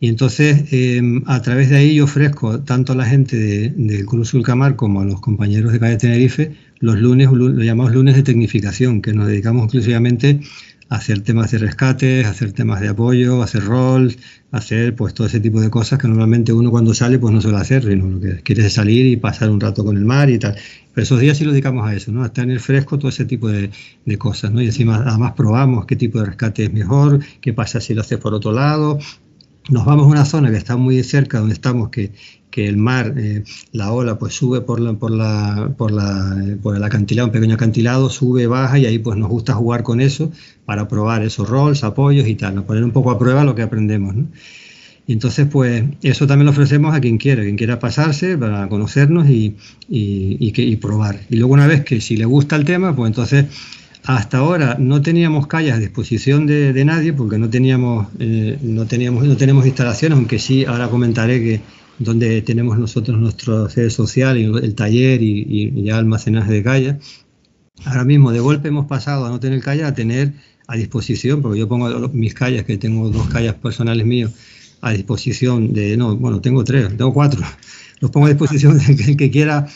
Y 0.00 0.08
entonces, 0.08 0.64
em, 0.72 1.22
a 1.26 1.42
través 1.42 1.68
de 1.68 1.76
ahí 1.76 1.94
yo 1.94 2.04
ofrezco 2.04 2.60
tanto 2.60 2.94
a 2.94 2.96
la 2.96 3.04
gente 3.04 3.36
del 3.36 4.06
Club 4.06 4.24
Sulcamar 4.24 4.74
como 4.74 5.02
a 5.02 5.04
los 5.04 5.20
compañeros 5.20 5.72
de 5.72 5.78
Calle 5.78 5.98
Tenerife 5.98 6.52
los 6.78 6.98
lunes, 6.98 7.30
lo 7.30 7.50
llamamos 7.62 7.92
lunes 7.92 8.16
de 8.16 8.22
tecnificación, 8.22 9.02
que 9.02 9.12
nos 9.12 9.26
dedicamos 9.28 9.64
exclusivamente 9.64 10.40
a 10.88 10.96
hacer 10.96 11.20
temas 11.20 11.50
de 11.50 11.58
rescate, 11.58 12.24
a 12.24 12.30
hacer 12.30 12.52
temas 12.52 12.80
de 12.80 12.88
apoyo, 12.88 13.42
hacer 13.42 13.62
rol, 13.64 14.16
a 14.50 14.56
hacer 14.56 14.96
pues 14.96 15.12
todo 15.12 15.26
ese 15.26 15.38
tipo 15.38 15.60
de 15.60 15.68
cosas 15.68 15.98
que 15.98 16.08
normalmente 16.08 16.52
uno 16.54 16.70
cuando 16.70 16.94
sale 16.94 17.18
pues 17.18 17.34
no 17.34 17.40
suele 17.42 17.58
hacer, 17.58 17.84
sino 17.84 18.08
lo 18.08 18.20
que 18.20 18.42
quiere 18.42 18.66
es 18.66 18.72
salir 18.72 19.04
y 19.04 19.16
pasar 19.16 19.50
un 19.50 19.60
rato 19.60 19.84
con 19.84 19.98
el 19.98 20.06
mar 20.06 20.30
y 20.30 20.38
tal. 20.38 20.56
Pero 20.94 21.02
esos 21.02 21.20
días 21.20 21.36
sí 21.36 21.44
lo 21.44 21.52
dedicamos 21.52 21.86
a 21.86 21.94
eso, 21.94 22.10
¿no? 22.10 22.24
A 22.24 22.32
tener 22.32 22.58
fresco 22.60 22.98
todo 22.98 23.10
ese 23.10 23.26
tipo 23.26 23.48
de, 23.48 23.70
de 24.06 24.18
cosas, 24.18 24.50
¿no? 24.50 24.62
Y 24.62 24.66
encima 24.66 24.96
además 24.96 25.34
probamos 25.36 25.84
qué 25.84 25.96
tipo 25.96 26.18
de 26.20 26.24
rescate 26.24 26.64
es 26.64 26.72
mejor, 26.72 27.20
qué 27.42 27.52
pasa 27.52 27.80
si 27.80 27.92
lo 27.92 28.00
haces 28.00 28.18
por 28.18 28.32
otro 28.32 28.50
lado, 28.52 28.98
nos 29.68 29.84
vamos 29.84 30.06
a 30.06 30.08
una 30.08 30.24
zona 30.24 30.50
que 30.50 30.56
está 30.56 30.76
muy 30.76 31.02
cerca 31.02 31.38
donde 31.38 31.54
estamos, 31.54 31.90
que, 31.90 32.12
que 32.50 32.66
el 32.66 32.76
mar, 32.76 33.14
eh, 33.16 33.44
la 33.72 33.92
ola, 33.92 34.18
pues 34.18 34.34
sube 34.34 34.60
por, 34.60 34.80
la, 34.80 34.94
por, 34.94 35.10
la, 35.10 35.72
por, 35.76 35.90
la, 35.92 36.56
por 36.62 36.76
el 36.76 36.82
acantilado, 36.82 37.28
un 37.28 37.32
pequeño 37.32 37.54
acantilado, 37.54 38.10
sube, 38.10 38.46
baja 38.46 38.78
y 38.78 38.86
ahí 38.86 38.98
pues 38.98 39.16
nos 39.18 39.28
gusta 39.28 39.54
jugar 39.54 39.82
con 39.82 40.00
eso 40.00 40.32
para 40.64 40.88
probar 40.88 41.22
esos 41.22 41.48
roles, 41.48 41.84
apoyos 41.84 42.26
y 42.26 42.34
tal, 42.34 42.64
poner 42.64 42.84
un 42.84 42.92
poco 42.92 43.10
a 43.10 43.18
prueba 43.18 43.44
lo 43.44 43.54
que 43.54 43.62
aprendemos. 43.62 44.14
Y 45.06 45.12
entonces, 45.14 45.48
pues 45.50 45.82
eso 46.02 46.26
también 46.28 46.46
lo 46.46 46.52
ofrecemos 46.52 46.94
a 46.94 47.00
quien 47.00 47.18
quiera, 47.18 47.42
quien 47.42 47.56
quiera 47.56 47.80
pasarse 47.80 48.38
para 48.38 48.68
conocernos 48.68 49.28
y, 49.28 49.56
y, 49.88 50.76
probar. 50.76 51.20
Y 51.28 51.36
luego 51.36 51.54
una 51.54 51.66
vez 51.66 51.84
que 51.84 52.00
si 52.00 52.16
le 52.16 52.26
gusta 52.26 52.54
el 52.54 52.64
tema, 52.64 52.94
pues 52.94 53.08
entonces 53.08 53.46
hasta 54.04 54.38
ahora 54.38 54.76
no 54.78 55.02
teníamos 55.02 55.46
calles 55.46 55.74
a 55.74 55.78
disposición 55.78 56.46
de, 56.46 56.84
nadie 56.84 57.12
porque 57.12 57.38
no 57.38 57.50
teníamos, 57.50 58.08
eh, 58.18 58.58
no 58.62 58.86
teníamos, 58.86 59.24
no 59.24 59.36
tenemos 59.36 59.66
instalaciones, 59.66 60.16
aunque 60.16 60.38
sí 60.38 60.64
ahora 60.64 60.88
comentaré 60.88 61.40
que 61.40 61.60
donde 61.98 62.40
tenemos 62.40 62.78
nosotros 62.78 63.18
nuestra 63.18 63.68
sede 63.68 63.90
social 63.90 64.38
y 64.38 64.44
el 64.44 64.74
taller 64.74 65.22
y, 65.22 65.82
ya 65.84 65.98
almacenaje 65.98 66.50
de 66.50 66.62
calles. 66.62 66.96
Ahora 67.84 68.04
mismo 68.04 68.32
de 68.32 68.40
golpe 68.40 68.68
hemos 68.68 68.86
pasado 68.86 69.26
a 69.26 69.28
no 69.28 69.38
tener 69.38 69.60
calles 69.60 69.84
a 69.84 69.94
tener 69.94 70.32
a 70.66 70.76
disposición, 70.76 71.42
porque 71.42 71.58
yo 71.58 71.68
pongo 71.68 72.08
mis 72.08 72.32
calles, 72.32 72.64
que 72.64 72.78
tengo 72.78 73.10
dos 73.10 73.28
calles 73.28 73.54
personales 73.54 74.06
míos, 74.06 74.32
a 74.80 74.92
disposición 74.92 75.74
de, 75.74 75.96
no, 75.96 76.16
bueno, 76.16 76.40
tengo 76.40 76.64
tres, 76.64 76.88
tengo 76.96 77.12
cuatro, 77.12 77.42
los 78.00 78.10
pongo 78.10 78.26
a 78.26 78.30
disposición 78.30 78.78
del 78.78 79.16
que 79.16 79.30
quiera 79.30 79.66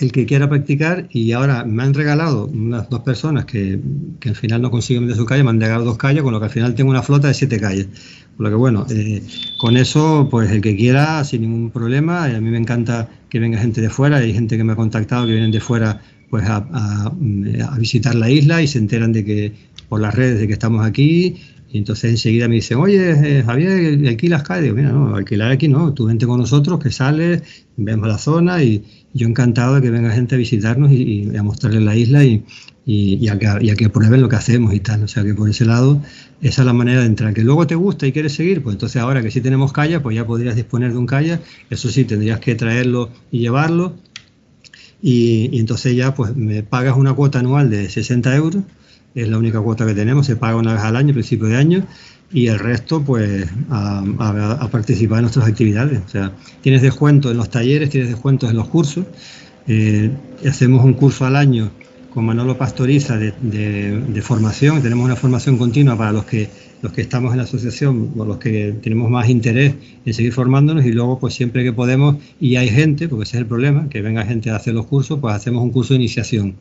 el 0.00 0.12
que 0.12 0.26
quiera 0.26 0.48
practicar 0.48 1.08
y 1.10 1.32
ahora 1.32 1.64
me 1.64 1.82
han 1.82 1.94
regalado 1.94 2.46
unas 2.46 2.88
dos 2.88 3.00
personas 3.00 3.44
que, 3.44 3.80
al 4.24 4.34
final 4.34 4.62
no 4.62 4.70
consiguen 4.70 5.06
de 5.06 5.14
su 5.14 5.24
calle, 5.26 5.44
me 5.44 5.50
han 5.50 5.60
regalado 5.60 5.84
dos 5.84 5.98
calles, 5.98 6.22
con 6.22 6.32
lo 6.32 6.40
que 6.40 6.46
al 6.46 6.50
final 6.50 6.74
tengo 6.74 6.90
una 6.90 7.02
flota 7.02 7.28
de 7.28 7.34
siete 7.34 7.60
calles. 7.60 7.88
Por 8.36 8.44
lo 8.44 8.50
que 8.50 8.56
bueno, 8.56 8.86
eh, 8.90 9.22
con 9.58 9.76
eso, 9.76 10.28
pues 10.30 10.50
el 10.50 10.60
que 10.60 10.74
quiera, 10.74 11.22
sin 11.24 11.42
ningún 11.42 11.70
problema, 11.70 12.28
y 12.28 12.34
a 12.34 12.40
mí 12.40 12.50
me 12.50 12.58
encanta 12.58 13.08
que 13.28 13.38
venga 13.38 13.58
gente 13.58 13.80
de 13.80 13.90
fuera, 13.90 14.16
hay 14.16 14.32
gente 14.32 14.56
que 14.56 14.64
me 14.64 14.72
ha 14.72 14.76
contactado 14.76 15.26
que 15.26 15.32
vienen 15.32 15.52
de 15.52 15.60
fuera 15.60 16.00
pues 16.30 16.44
a, 16.48 16.56
a 16.56 17.78
visitar 17.78 18.14
la 18.16 18.28
isla 18.28 18.60
y 18.60 18.66
se 18.66 18.78
enteran 18.78 19.12
de 19.12 19.24
que 19.24 19.52
por 19.88 20.00
las 20.00 20.14
redes 20.14 20.40
de 20.40 20.48
que 20.48 20.54
estamos 20.54 20.84
aquí 20.84 21.36
y 21.74 21.78
entonces 21.78 22.08
enseguida 22.08 22.46
me 22.46 22.54
dicen, 22.54 22.78
oye, 22.78 23.10
eh, 23.10 23.42
Javier, 23.42 23.98
alquilas 24.06 24.44
calles. 24.44 24.62
Digo, 24.62 24.76
mira, 24.76 24.92
no, 24.92 25.16
alquilar 25.16 25.50
aquí 25.50 25.66
no, 25.66 25.92
tú 25.92 26.06
vente 26.06 26.24
con 26.24 26.38
nosotros, 26.38 26.78
que 26.78 26.92
sales, 26.92 27.42
vemos 27.76 28.06
la 28.06 28.16
zona 28.16 28.62
y 28.62 28.84
yo 29.14 29.26
encantado 29.28 29.76
de 29.76 29.82
que 29.82 29.90
venga 29.90 30.10
gente 30.10 30.34
a 30.34 30.38
visitarnos 30.38 30.92
y, 30.92 31.34
a 31.36 31.42
mostrarles 31.42 31.82
la 31.82 31.96
isla 31.96 32.24
y, 32.24 32.44
y, 32.84 33.28
a 33.28 33.38
que, 33.38 33.88
prueben 33.88 34.20
lo 34.20 34.28
que 34.28 34.36
hacemos 34.36 34.74
y 34.74 34.80
tal. 34.80 35.04
O 35.04 35.08
sea 35.08 35.22
que 35.22 35.34
por 35.34 35.48
ese 35.48 35.64
lado, 35.64 36.02
esa 36.42 36.62
es 36.62 36.66
la 36.66 36.72
manera 36.72 37.00
de 37.00 37.06
entrar. 37.06 37.32
Que 37.32 37.44
luego 37.44 37.66
te 37.66 37.76
gusta 37.76 38.06
y 38.06 38.12
quieres 38.12 38.34
seguir, 38.34 38.62
pues 38.62 38.74
entonces 38.74 39.00
ahora 39.00 39.22
que 39.22 39.30
sí 39.30 39.40
tenemos 39.40 39.72
kayak, 39.72 40.02
pues 40.02 40.16
ya 40.16 40.26
podrías 40.26 40.56
disponer 40.56 40.92
de 40.92 40.98
un 40.98 41.06
kayak. 41.06 41.40
Eso 41.70 41.88
sí, 41.88 42.04
tendrías 42.04 42.40
que 42.40 42.54
traerlo 42.54 43.10
y 43.30 43.38
llevarlo. 43.38 43.94
Y, 45.00 45.48
y 45.52 45.60
entonces 45.60 45.96
ya 45.96 46.14
pues 46.14 46.34
me 46.36 46.62
pagas 46.62 46.96
una 46.96 47.14
cuota 47.14 47.38
anual 47.38 47.70
de 47.70 47.88
60 47.88 48.34
euros 48.36 48.64
es 49.14 49.28
la 49.28 49.38
única 49.38 49.60
cuota 49.60 49.86
que 49.86 49.94
tenemos, 49.94 50.26
se 50.26 50.36
paga 50.36 50.56
una 50.56 50.74
vez 50.74 50.82
al 50.82 50.96
año, 50.96 51.12
principio 51.12 51.46
de 51.46 51.56
año, 51.56 51.86
y 52.34 52.48
el 52.48 52.58
resto, 52.58 53.00
pues, 53.02 53.46
a, 53.70 54.68
participar 54.70 55.18
en 55.18 55.22
nuestras 55.22 55.46
actividades. 55.46 56.00
O 56.04 56.08
sea, 56.08 56.32
tienes 56.60 56.82
descuento 56.82 57.30
en 57.30 57.36
los 57.36 57.48
talleres, 57.48 57.90
tienes 57.90 58.10
descuentos 58.10 58.50
en 58.50 58.56
los 58.56 58.68
cursos. 58.68 59.06
Eh, 59.68 60.10
hacemos 60.46 60.84
un 60.84 60.94
curso 60.94 61.24
al 61.24 61.36
año 61.36 61.70
con 62.12 62.26
Manolo 62.26 62.58
Pastoriza 62.58 63.18
de, 63.18 64.22
formación, 64.22 64.82
tenemos 64.82 65.04
una 65.04 65.16
formación 65.16 65.58
continua 65.58 65.96
para 65.96 66.12
los 66.12 66.24
que 66.24 66.48
los 66.80 66.92
que 66.92 67.00
estamos 67.00 67.32
en 67.32 67.38
la 67.38 67.44
asociación 67.44 68.12
o 68.16 68.24
los 68.24 68.36
que 68.36 68.74
tenemos 68.82 69.10
más 69.10 69.28
interés 69.28 69.74
en 70.04 70.12
seguir 70.14 70.32
formándonos 70.32 70.84
y 70.84 70.92
luego 70.92 71.18
pues 71.18 71.34
siempre 71.34 71.64
que 71.64 71.72
podemos 71.72 72.16
y 72.38 72.56
hay 72.56 72.68
gente, 72.68 73.08
porque 73.08 73.24
ese 73.24 73.38
es 73.38 73.40
el 73.40 73.46
problema, 73.46 73.88
que 73.88 74.02
venga 74.02 74.24
gente 74.24 74.50
a 74.50 74.56
hacer 74.56 74.74
los 74.74 74.86
cursos, 74.86 75.18
pues 75.18 75.34
hacemos 75.34 75.62
un 75.62 75.70
curso 75.70 75.94
de 75.94 76.00
iniciación. 76.00 76.56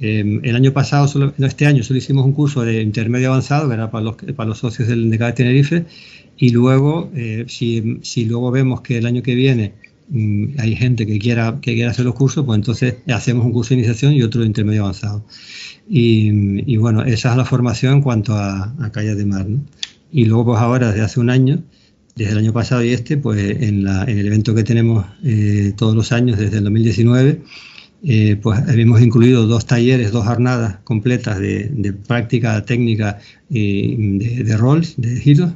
Em, 0.00 0.40
el 0.44 0.56
año 0.56 0.72
pasado, 0.72 1.06
solo, 1.06 1.32
este 1.38 1.66
año, 1.66 1.82
solo 1.82 1.98
hicimos 1.98 2.24
un 2.24 2.32
curso 2.32 2.62
de 2.62 2.82
intermedio 2.82 3.28
avanzado, 3.28 3.68
que 3.68 3.74
era 3.74 3.90
para 3.90 4.04
los, 4.04 4.16
para 4.16 4.48
los 4.48 4.58
socios 4.58 4.88
del 4.88 5.10
de 5.10 5.32
Tenerife, 5.32 5.86
y 6.36 6.50
luego, 6.50 7.10
eh, 7.14 7.44
si, 7.48 7.98
si, 8.02 8.24
luego 8.24 8.50
vemos 8.50 8.80
que 8.80 8.98
el 8.98 9.06
año 9.06 9.22
que 9.22 9.34
viene 9.34 9.74
mm, 10.08 10.58
hay 10.58 10.74
gente 10.76 11.06
que 11.06 11.18
quiera, 11.18 11.58
que 11.60 11.74
quiera 11.74 11.90
hacer 11.90 12.04
los 12.04 12.14
cursos, 12.14 12.44
pues 12.44 12.56
entonces 12.56 12.96
hacemos 13.08 13.46
un 13.46 13.52
curso 13.52 13.70
de 13.70 13.76
iniciación 13.76 14.12
y 14.14 14.22
otro 14.22 14.40
de 14.40 14.48
intermedio 14.48 14.82
avanzado. 14.82 15.24
Y, 15.88 16.76
bueno, 16.78 17.02
esa 17.02 17.30
es 17.32 17.36
la 17.36 17.44
formación 17.44 17.94
en 17.94 18.02
cuanto 18.02 18.34
a, 18.34 18.74
a 18.80 18.92
calle 18.92 19.14
de 19.14 19.26
mar. 19.26 19.46
Y 20.10 20.24
luego, 20.24 20.46
pues 20.46 20.60
ahora, 20.60 20.88
desde 20.88 21.02
hace 21.02 21.20
un 21.20 21.30
año, 21.30 21.62
desde 22.16 22.32
el 22.32 22.38
año 22.38 22.52
pasado 22.52 22.84
y 22.84 22.90
este, 22.90 23.16
pues 23.16 23.60
en, 23.60 23.84
la, 23.84 24.04
en 24.04 24.18
el 24.18 24.26
evento 24.26 24.54
que 24.54 24.62
tenemos 24.62 25.04
eh, 25.24 25.72
todos 25.76 25.94
los 25.94 26.12
años 26.12 26.38
desde 26.38 26.58
el 26.58 26.64
2019, 26.64 27.42
eh, 28.06 28.36
pues 28.36 28.60
hemos 28.68 29.00
incluido 29.00 29.46
dos 29.46 29.66
talleres, 29.66 30.12
dos 30.12 30.26
jornadas 30.26 30.78
completas 30.84 31.38
de, 31.38 31.94
práctica 32.06 32.64
técnica 32.64 33.18
y 33.48 34.18
de, 34.18 34.44
de 34.44 34.56
roles, 34.56 34.94
de 34.98 35.16
giros, 35.16 35.52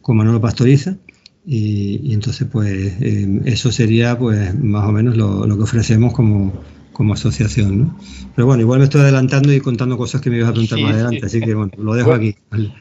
con 0.00 0.16
Manolo 0.16 0.40
Pastoriza. 0.40 0.96
Y, 1.46 2.14
entonces, 2.14 2.46
pues 2.50 2.72
eh, 3.02 3.40
eso 3.44 3.70
sería 3.70 4.18
pues 4.18 4.54
más 4.58 4.88
o 4.88 4.92
menos 4.92 5.16
lo, 5.16 5.56
que 5.56 5.62
ofrecemos 5.62 6.14
como, 6.14 6.52
como 6.92 7.12
asociación, 7.12 7.80
¿no? 7.80 7.98
Pero 8.34 8.46
bueno, 8.46 8.62
igual 8.62 8.78
me 8.78 8.84
estoy 8.84 9.02
adelantando 9.02 9.52
y 9.52 9.60
contando 9.60 9.98
cosas 9.98 10.22
que 10.22 10.30
me 10.30 10.38
ibas 10.38 10.50
a 10.50 10.52
preguntar 10.52 10.78
más 10.80 10.94
adelante, 10.94 11.26
así 11.26 11.40
que 11.40 11.54
bueno, 11.54 11.72
lo 11.76 11.94
dejo 11.94 12.12
aquí. 12.12 12.34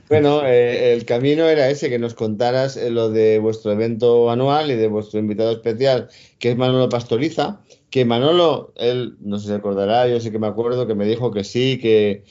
Bueno, 0.07 0.45
eh, 0.45 0.93
el 0.93 1.03
camino 1.03 1.49
era 1.49 1.69
ese, 1.69 1.89
que 1.89 1.99
nos 1.99 2.13
contaras 2.13 2.79
lo 2.89 3.09
de 3.09 3.39
vuestro 3.39 3.73
evento 3.73 4.31
anual 4.31 4.71
y 4.71 4.75
de 4.75 4.87
vuestro 4.87 5.19
invitado 5.19 5.51
especial, 5.51 6.07
que 6.39 6.51
es 6.51 6.57
Manolo 6.57 6.87
Pastoriza, 6.87 7.59
que 7.93 8.05
Manolo, 8.05 8.73
él 8.75 9.17
no 9.19 9.37
sé 9.37 9.43
si 9.43 9.47
se 9.49 9.53
acordará, 9.53 10.07
yo 10.07 10.19
sé 10.19 10.31
que 10.31 10.39
me 10.39 10.47
acuerdo 10.47 10.87
que 10.87 10.95
me 10.95 11.05
dijo 11.05 11.29
que 11.29 11.43
sí, 11.43 11.77
que, 11.77 12.23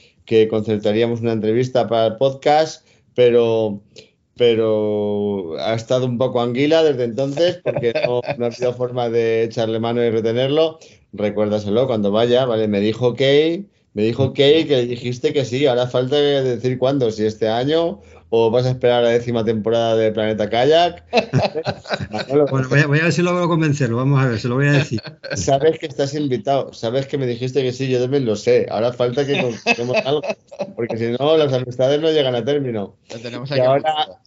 concertaríamos 0.49 1.21
una 1.21 1.31
entrevista 1.31 1.87
para 1.87 2.07
el 2.07 2.17
podcast, 2.17 2.85
pero, 3.15 3.81
pero 4.35 5.55
ha 5.59 5.73
estado 5.73 6.05
un 6.05 6.17
poco 6.17 6.41
anguila 6.41 6.83
desde 6.83 7.05
entonces 7.05 7.61
porque 7.63 7.93
no, 8.05 8.19
ha 8.25 8.47
habido 8.47 8.73
forma 8.73 9.09
de 9.09 9.43
echarle 9.43 9.79
mano 9.79 10.03
y 10.03 10.09
retenerlo. 10.09 10.79
Recuérdaselo 11.13 11.87
cuando 11.87 12.11
vaya, 12.11 12.43
¿vale? 12.43 12.67
Me 12.67 12.81
dijo 12.81 13.13
que 13.13 13.63
me 13.93 14.03
dijo 14.03 14.33
que, 14.33 14.67
que 14.67 14.81
dijiste 14.81 15.31
que 15.31 15.45
sí, 15.45 15.65
ahora 15.65 15.87
falta 15.87 16.17
decir 16.17 16.77
cuándo, 16.77 17.09
si 17.09 17.25
este 17.25 17.47
año 17.47 18.01
o 18.35 18.49
vas 18.49 18.65
a 18.65 18.71
esperar 18.71 19.01
a 19.01 19.01
la 19.03 19.09
décima 19.09 19.45
temporada 19.45 19.95
de 19.95 20.11
Planeta 20.11 20.49
Kayak. 20.49 21.03
bueno, 22.29 22.67
voy 22.67 22.99
a, 22.99 23.03
ver 23.03 23.13
si 23.13 23.21
logro 23.21 23.47
convencerlo, 23.47 23.97
vamos 23.97 24.23
a 24.23 24.27
ver, 24.27 24.39
se 24.39 24.47
lo 24.47 24.55
voy 24.55 24.69
a 24.69 24.71
decir. 24.71 24.99
Sabes 25.35 25.77
que 25.77 25.85
estás 25.85 26.15
invitado, 26.15 26.73
sabes 26.73 27.05
que 27.05 27.19
me 27.19 27.27
dijiste 27.27 27.61
que 27.61 27.71
sí, 27.71 27.87
yo 27.87 28.01
también 28.01 28.25
lo 28.25 28.35
sé. 28.35 28.65
Ahora 28.71 28.91
falta 28.91 29.23
que 29.27 29.39
conozcamos 29.39 29.97
algo, 30.03 30.21
porque 30.75 30.97
si 30.97 31.11
no, 31.11 31.37
las 31.37 31.53
amistades 31.53 32.01
no 32.01 32.09
llegan 32.09 32.33
a 32.33 32.43
término. 32.43 32.97
y 33.55 33.59
ahora 33.59 34.19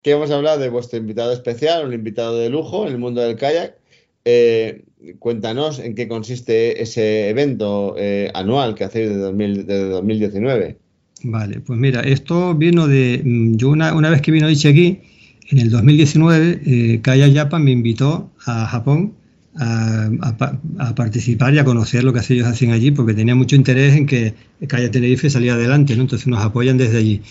que 0.00 0.12
hemos 0.12 0.30
hablado 0.30 0.58
de 0.58 0.70
vuestro 0.70 0.98
invitado 0.98 1.30
especial, 1.34 1.84
un 1.84 1.92
invitado 1.92 2.38
de 2.38 2.48
lujo 2.48 2.86
en 2.86 2.92
el 2.94 2.98
mundo 2.98 3.20
del 3.20 3.36
kayak, 3.36 3.76
eh, 4.24 4.84
cuéntanos 5.18 5.80
en 5.80 5.94
qué 5.94 6.08
consiste 6.08 6.80
ese 6.80 7.28
evento 7.28 7.94
eh, 7.98 8.30
anual 8.32 8.74
que 8.74 8.84
hacéis 8.84 9.10
desde 9.10 9.88
2019. 9.90 10.78
Vale, 11.24 11.60
pues 11.60 11.78
mira, 11.78 12.02
esto 12.02 12.54
vino 12.54 12.86
de. 12.86 13.22
Mm, 13.24 13.56
yo 13.56 13.70
una, 13.70 13.94
una 13.94 14.10
vez 14.10 14.20
que 14.20 14.30
vino 14.30 14.48
Ichi 14.50 14.68
aquí, 14.68 14.98
en 15.48 15.58
el 15.58 15.70
2019, 15.70 16.60
eh, 16.66 17.00
Kaya 17.02 17.32
Japan 17.32 17.64
me 17.64 17.70
invitó 17.70 18.30
a 18.44 18.66
Japón 18.66 19.14
a, 19.56 20.94
participar 20.96 21.54
y 21.54 21.58
a 21.58 21.64
conocer 21.64 22.04
lo 22.04 22.12
que 22.12 22.20
ellos 22.28 22.46
hacen 22.46 22.72
allí, 22.72 22.90
porque 22.90 23.14
tenía 23.14 23.34
mucho 23.34 23.56
interés 23.56 23.94
en 23.94 24.06
que 24.06 24.34
Kaya 24.66 24.90
Tenerife 24.90 25.30
saliera 25.30 25.54
adelante, 25.54 25.96
¿no? 25.96 26.02
Entonces 26.02 26.26
nos 26.26 26.40
apoyan 26.40 26.78
desde 26.78 26.98
allí. 26.98 27.22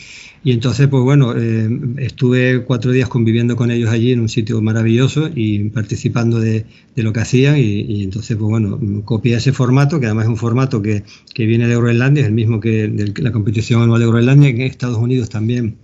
Y 0.45 0.51
entonces, 0.51 0.87
pues 0.89 1.03
bueno, 1.03 1.33
eh, 1.37 1.69
estuve 1.97 2.63
cuatro 2.63 2.91
días 2.91 3.07
conviviendo 3.07 3.55
con 3.55 3.71
ellos 3.71 3.89
allí 3.89 4.11
en 4.11 4.19
un 4.19 4.27
sitio 4.27 4.61
maravilloso 4.61 5.29
y 5.33 5.69
participando 5.69 6.39
de, 6.39 6.65
lo 6.95 7.13
que 7.13 7.21
hacían. 7.21 7.57
Y, 7.57 8.03
entonces, 8.03 8.35
pues 8.35 8.49
bueno, 8.49 8.79
copié 9.05 9.35
ese 9.37 9.53
formato, 9.53 9.99
que 9.99 10.07
además 10.07 10.25
es 10.25 10.29
un 10.29 10.37
formato 10.37 10.81
que, 10.81 11.03
que 11.33 11.45
viene 11.45 11.67
de 11.67 11.75
Groenlandia, 11.77 12.21
es 12.21 12.27
el 12.27 12.33
mismo 12.33 12.59
que 12.59 13.13
la 13.17 13.31
competición 13.31 13.81
anual 13.81 14.01
de 14.01 14.07
Groenlandia, 14.07 14.49
en 14.49 14.61
Estados 14.61 14.97
Unidos 14.97 15.29
también 15.29 15.77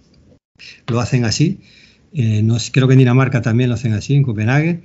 lo 0.87 0.99
hacen 0.99 1.23
así. 1.23 1.59
Eh, 2.13 2.45
creo 2.71 2.87
que 2.87 2.93
en 2.93 2.99
Dinamarca 2.99 3.41
también 3.41 3.69
lo 3.69 3.75
hacen 3.75 3.93
así, 3.93 4.15
en 4.15 4.23
Copenhague. 4.23 4.81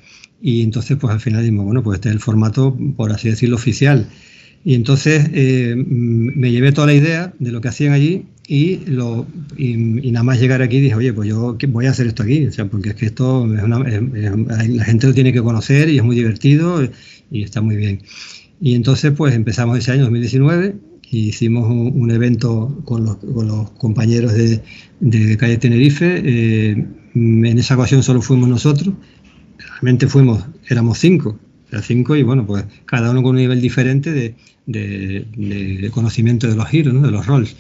Y 0.47 0.63
entonces, 0.63 0.99
pues 1.01 1.11
al 1.11 1.21
final 1.21 1.41
dijimos, 1.41 1.65
bueno, 1.65 1.83
pues 1.83 1.97
este 1.97 2.11
es 2.11 2.17
el 2.17 2.21
formato, 2.21 2.77
por 2.99 3.11
así 3.11 3.31
decirlo, 3.31 3.57
oficial. 3.57 4.07
Y 4.63 4.75
entonces 4.75 5.31
eh, 5.33 5.75
me 5.75 6.51
llevé 6.51 6.71
toda 6.71 6.87
la 6.87 6.93
idea 6.93 7.33
de 7.39 7.51
lo 7.51 7.63
que 7.63 7.69
hacían 7.69 7.95
allí 7.95 8.27
y, 8.47 8.77
lo, 8.85 9.27
y, 9.57 9.75
nada 9.77 10.23
más 10.23 10.39
llegar 10.39 10.61
aquí 10.61 10.81
dije, 10.81 10.97
oye, 10.97 11.15
pues 11.15 11.31
yo 11.31 11.57
voy 11.69 11.87
a 11.87 11.93
hacer 11.93 12.09
esto 12.09 12.25
aquí, 12.25 12.47
o 12.47 12.53
sea, 12.53 12.67
porque 12.67 12.91
es 12.91 12.95
que 12.95 13.07
esto 13.07 13.47
es 13.55 13.63
una, 13.63 13.79
la 13.79 14.85
gente 14.85 15.07
lo 15.07 15.15
tiene 15.15 15.33
que 15.33 15.41
conocer 15.41 15.89
y 15.89 15.97
es 15.97 16.05
muy 16.05 16.15
divertido 16.15 16.87
y 17.31 17.43
está 17.43 17.63
muy 17.63 17.77
bien. 17.77 18.03
Y 18.61 18.75
entonces 18.75 19.13
pues 19.17 19.35
empezamos 19.35 19.79
ese 19.79 19.93
año 19.93 20.03
2019 20.03 20.77
y 21.11 21.29
hicimos 21.29 21.71
un, 21.71 22.11
evento 22.11 22.83
con 22.85 23.07
los, 23.07 23.17
con 23.17 23.49
los, 23.49 23.71
compañeros 23.71 24.35
de, 24.35 24.61
de 25.01 25.39
Calle 25.39 25.57
Tenerife. 25.57 26.21
Eh, 26.23 26.87
en 27.15 27.59
esa 27.59 27.77
ocasión 27.77 28.03
solo 28.03 28.21
fuimos 28.21 28.49
nosotros, 28.49 28.95
realmente 29.85 30.09
fuimos, 30.09 30.43
éramos 30.71 30.97
cinco, 30.97 31.39
cinco 31.83 32.17
y 32.17 32.23
bueno, 32.23 32.47
pues 32.47 32.65
cada 32.87 33.11
uno 33.11 33.23
con 33.23 33.33
un 33.33 33.37
nivel 33.37 33.61
diferente 33.61 34.13
de, 34.13 34.35
de, 34.65 35.91
conocimiento 35.93 36.49
de 36.49 36.57
los 36.57 36.67
giros, 36.69 37.03
de 37.03 37.11
los 37.11 37.27
roles. 37.27 37.55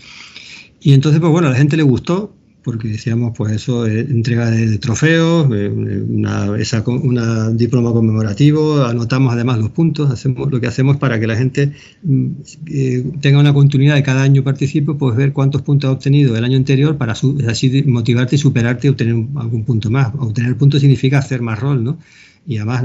Y 0.80 0.94
entonces, 0.94 1.20
pues 1.20 1.30
bueno, 1.30 1.48
a 1.48 1.50
la 1.50 1.58
gente 1.58 1.76
le 1.76 1.82
gustó, 1.82 2.34
porque 2.64 2.88
decíamos, 2.88 3.34
pues 3.36 3.52
eso, 3.52 3.86
eh, 3.86 4.00
entrega 4.00 4.50
de, 4.50 4.78
trofeos, 4.78 5.46
eh, 5.54 5.68
una, 5.68 6.56
esa, 6.58 6.82
una 6.86 7.50
diploma 7.50 7.92
conmemorativo, 7.92 8.82
anotamos 8.84 9.34
además 9.34 9.58
los 9.58 9.70
puntos, 9.70 10.10
hacemos 10.10 10.50
lo 10.50 10.60
que 10.60 10.66
hacemos 10.66 10.96
para 10.96 11.20
que 11.20 11.26
la 11.26 11.36
gente 11.36 11.72
mm, 12.02 12.26
eh, 12.66 13.04
tenga 13.20 13.38
una 13.38 13.52
continuidad 13.52 13.96
de 13.96 14.02
cada 14.02 14.22
año 14.22 14.42
participe, 14.42 14.94
pues 14.94 15.14
ver 15.14 15.34
cuántos 15.34 15.60
puntos 15.60 15.88
ha 15.88 15.92
obtenido 15.92 16.36
el 16.36 16.44
año 16.44 16.56
anterior 16.56 16.96
para 16.96 17.12
así 17.12 17.84
motivarte 17.86 18.36
y 18.36 18.38
superarte 18.38 18.86
y 18.86 18.90
obtener 18.90 19.14
algún 19.36 19.64
punto 19.64 19.90
más. 19.90 20.12
Obtener 20.18 20.56
puntos 20.56 20.80
significa 20.80 21.18
hacer 21.18 21.42
más 21.42 21.60
rol, 21.60 21.84
¿no? 21.84 21.98
Y 22.46 22.56
además 22.56 22.82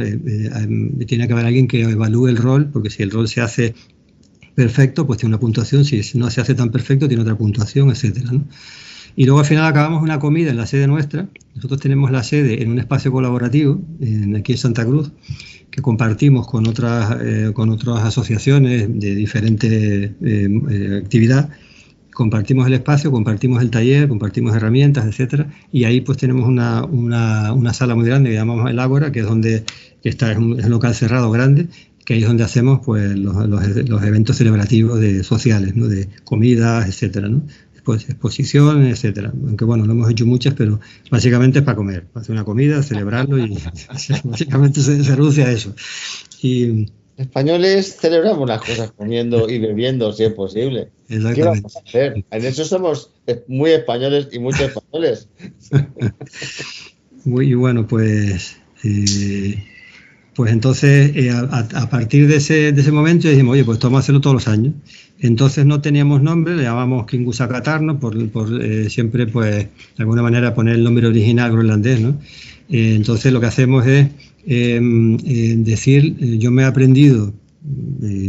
tiene 1.06 1.28
que 1.28 1.34
haber 1.34 1.46
alguien 1.46 1.68
que 1.68 1.82
evalúe 1.82 2.28
el 2.28 2.38
rol, 2.38 2.70
porque 2.72 2.90
si 2.90 3.04
el 3.04 3.12
rol 3.12 3.28
se 3.28 3.42
hace 3.42 3.76
perfecto, 4.56 5.08
pues 5.08 5.20
tiene 5.20 5.36
una 5.36 5.40
puntuación, 5.40 5.86
si 5.86 6.02
no 6.18 6.30
se 6.30 6.42
hace 6.42 6.54
tan 6.54 6.70
perfecto, 6.70 7.08
tiene 7.08 7.24
otra 7.24 7.38
puntuación, 7.38 7.90
etcétera, 7.90 8.32
¿no? 8.32 8.46
Y 9.16 9.26
luego 9.26 9.40
al 9.40 9.46
final 9.46 9.66
acabamos 9.66 10.02
una 10.02 10.20
comida 10.20 10.52
en 10.52 10.58
la 10.58 10.66
sede 10.66 10.88
nuestra. 10.88 11.28
Nosotros 11.56 11.80
tenemos 11.80 12.12
la 12.12 12.24
sede 12.24 12.64
en 12.64 12.72
un 12.72 12.80
espacio 12.80 13.12
colaborativo, 13.12 13.82
en, 14.00 14.36
aquí 14.36 14.54
en 14.54 14.58
Santa 14.58 14.86
Cruz, 14.86 15.12
que 15.70 15.82
compartimos 15.82 16.48
con 16.48 16.68
otras, 16.68 17.18
eh, 17.22 17.52
con 17.54 17.70
otras 17.70 18.04
asociaciones 18.04 18.88
de 19.00 19.16
diferentes 19.16 19.72
eh, 19.72 20.14
eh, 20.22 21.02
actividad. 21.04 21.50
Compartimos 22.14 22.68
el 22.68 22.74
espacio, 22.74 23.12
compartimos 23.12 23.62
el 23.62 23.70
taller, 23.70 24.08
compartimos 24.10 24.56
herramientas, 24.56 25.06
etcétera, 25.06 25.48
y 25.72 25.86
ahí 25.86 26.02
pues 26.02 26.18
tenemos 26.18 26.48
una, 26.48 26.84
una, 26.84 27.54
una 27.54 27.74
sala 27.74 27.96
muy 27.96 28.06
grande 28.06 28.32
que 28.32 28.36
llamamos 28.36 28.70
el 28.70 28.80
Ágora, 28.80 29.12
que 29.12 29.22
es 29.22 29.26
donde 29.26 29.64
está, 30.04 30.32
es 30.32 30.38
un, 30.38 30.58
local 30.70 30.94
cerrado 30.96 31.32
grande, 31.32 31.68
que 32.04 32.16
ahí 32.16 32.22
es 32.22 32.28
donde 32.28 32.44
hacemos 32.44 32.82
pues 32.84 33.18
los, 33.18 33.48
los, 33.48 33.64
los 33.88 34.04
eventos 34.04 34.36
celebrativos 34.36 35.00
de, 35.00 35.24
sociales, 35.24 35.76
¿no? 35.76 35.88
de 35.88 36.10
comidas, 36.26 36.88
etcétera, 36.88 37.30
¿no? 37.30 37.44
Pues, 37.84 38.10
exposiciones, 38.10 38.98
etcétera. 38.98 39.32
Aunque 39.34 39.66
bueno, 39.66 39.86
no 39.86 39.94
hemos 39.94 40.10
hecho 40.10 40.26
muchas, 40.26 40.54
pero 40.54 40.80
básicamente 41.10 41.60
es 41.60 41.66
para 41.66 41.76
comer, 41.76 42.06
para 42.06 42.22
hacer 42.22 42.34
una 42.34 42.44
comida, 42.44 42.84
celebrarlo 42.84 43.38
y 43.38 43.58
básicamente 44.24 44.82
se, 44.82 45.04
reduce 45.04 45.44
a 45.44 45.52
eso. 45.52 45.74
Y, 46.42 46.88
Españoles 47.18 47.98
celebramos 48.00 48.48
las 48.48 48.62
cosas 48.62 48.92
comiendo 48.92 49.50
y 49.50 49.60
bebiendo, 49.60 50.14
si 50.14 50.24
es 50.24 50.32
posible. 50.32 50.90
¿Qué 51.10 51.44
vamos 51.44 51.76
a 51.76 51.80
hacer? 51.80 52.24
En 52.32 52.46
eso 52.46 52.64
somos 52.64 53.12
muy 53.48 53.72
españoles 53.72 54.30
y 54.32 54.40
muchos 54.40 54.62
españoles. 54.62 55.28
Muy 57.26 57.54
bueno, 57.54 57.86
pues 57.86 58.56
eh, 58.84 59.62
pues 60.34 60.54
entonces 60.54 61.12
eh, 61.18 61.32
a, 61.32 61.90
partir 61.90 62.28
de 62.28 62.38
ese, 62.38 62.72
de 62.72 62.82
ese 62.82 62.94
momento 62.94 63.28
dijimos, 63.28 63.54
oye, 63.54 63.66
pues 63.66 63.78
vamos 63.80 63.98
a 63.98 64.00
hacerlo 64.00 64.22
todos 64.22 64.36
los 64.36 64.48
años. 64.48 64.74
Entonces 65.22 65.66
no 65.66 65.82
teníamos 65.82 66.22
nombre, 66.22 66.56
le 66.56 66.64
llamamos 66.64 67.06
Kingusakatarno, 67.06 68.00
por, 68.00 68.30
por 68.30 68.64
eh, 68.64 68.90
siempre, 68.90 69.28
pues, 69.28 69.56
de 69.56 69.70
alguna 69.98 70.22
manera 70.22 70.54
poner 70.54 70.76
el 70.76 70.84
nombre 70.84 71.08
original 71.08 71.52
groenlandés, 71.52 72.00
¿no? 72.00 72.18
Eh, 72.70 72.94
entonces 72.96 73.34
lo 73.34 73.42
que 73.42 73.48
hacemos 73.48 73.86
es 73.86 74.08
em, 74.46 75.18
eh, 75.26 75.56
decir, 75.58 76.16
yo 76.38 76.52
me 76.52 76.62
he 76.64 76.66
aprendido 76.66 77.34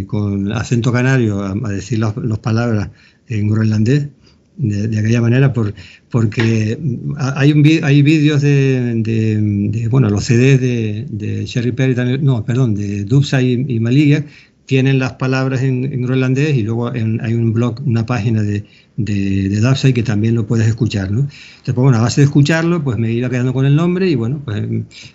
con 0.09 0.51
acento 0.53 0.93
canario 0.93 1.41
a, 1.41 1.55
decir 1.70 2.01
las, 2.01 2.14
palabras 2.41 2.91
en 3.28 3.49
groenlandés, 3.49 4.09
de, 4.57 4.99
aquella 4.99 5.20
manera, 5.22 5.53
por, 5.53 5.72
porque 6.11 6.78
hay, 7.16 7.53
un, 7.53 7.64
hay 7.82 8.03
vídeos 8.03 8.43
de, 8.43 9.88
bueno, 9.91 10.11
los 10.11 10.24
CDs 10.24 10.61
de, 10.61 11.07
de 11.09 11.47
Sherry 11.47 11.72
Perry, 11.72 12.18
no, 12.20 12.45
perdón, 12.45 12.74
de 12.74 13.05
Dubsa 13.05 13.41
y, 13.41 13.64
y 13.68 13.80
Maliga, 13.80 14.24
tienen 14.71 15.01
las 15.01 15.14
palabras 15.14 15.62
en, 15.64 16.01
groenlandés 16.01 16.57
y 16.57 16.62
luego 16.62 16.93
hay 16.93 17.35
un 17.35 17.53
blog, 17.53 17.81
una 17.85 18.07
página 18.07 18.41
de, 18.41 18.64
de, 18.97 19.49
de 19.49 19.93
que 19.93 20.05
también 20.05 20.37
lo 20.37 20.47
puedes 20.47 20.68
escuchar, 20.68 21.11
¿no? 21.11 21.23
Entonces, 21.23 21.75
pues 21.75 21.75
bueno, 21.75 21.99
a 21.99 22.03
base 22.03 22.21
de 22.21 22.27
escucharlo, 22.27 22.81
pues 22.85 22.97
me 22.97 23.11
iba 23.11 23.29
quedando 23.29 23.53
con 23.53 23.66
el 23.66 23.75
nombre 23.75 24.09
y 24.09 24.14
bueno, 24.14 24.41
pues 24.45 24.62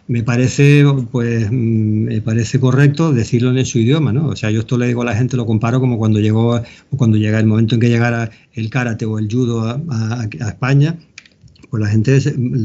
me 0.09 0.23
parece, 0.23 0.83
pues 1.09 1.49
me 1.53 2.19
parece 2.19 2.59
correcto 2.59 3.13
decirlo 3.13 3.57
en 3.57 3.65
su 3.65 3.79
idioma, 3.79 4.11
¿no? 4.11 4.27
O 4.27 4.35
sea, 4.35 4.51
yo 4.51 4.59
esto 4.59 4.77
le 4.77 4.87
digo 4.87 5.03
a 5.03 5.05
la 5.05 5.15
gente, 5.15 5.37
lo 5.37 5.45
comparo 5.45 5.79
como 5.79 5.97
cuando 5.97 6.19
llegó, 6.19 6.61
cuando 6.97 7.15
llega 7.15 7.39
el 7.39 7.45
momento 7.45 7.75
en 7.75 7.79
que 7.79 7.87
llegara 7.87 8.31
el 8.55 8.69
karate 8.69 9.05
o 9.05 9.19
el 9.19 9.31
judo 9.31 9.63
a 9.63 10.27
España, 10.49 10.97
pues 11.75 11.83
la 11.83 11.89
gente 11.89 12.17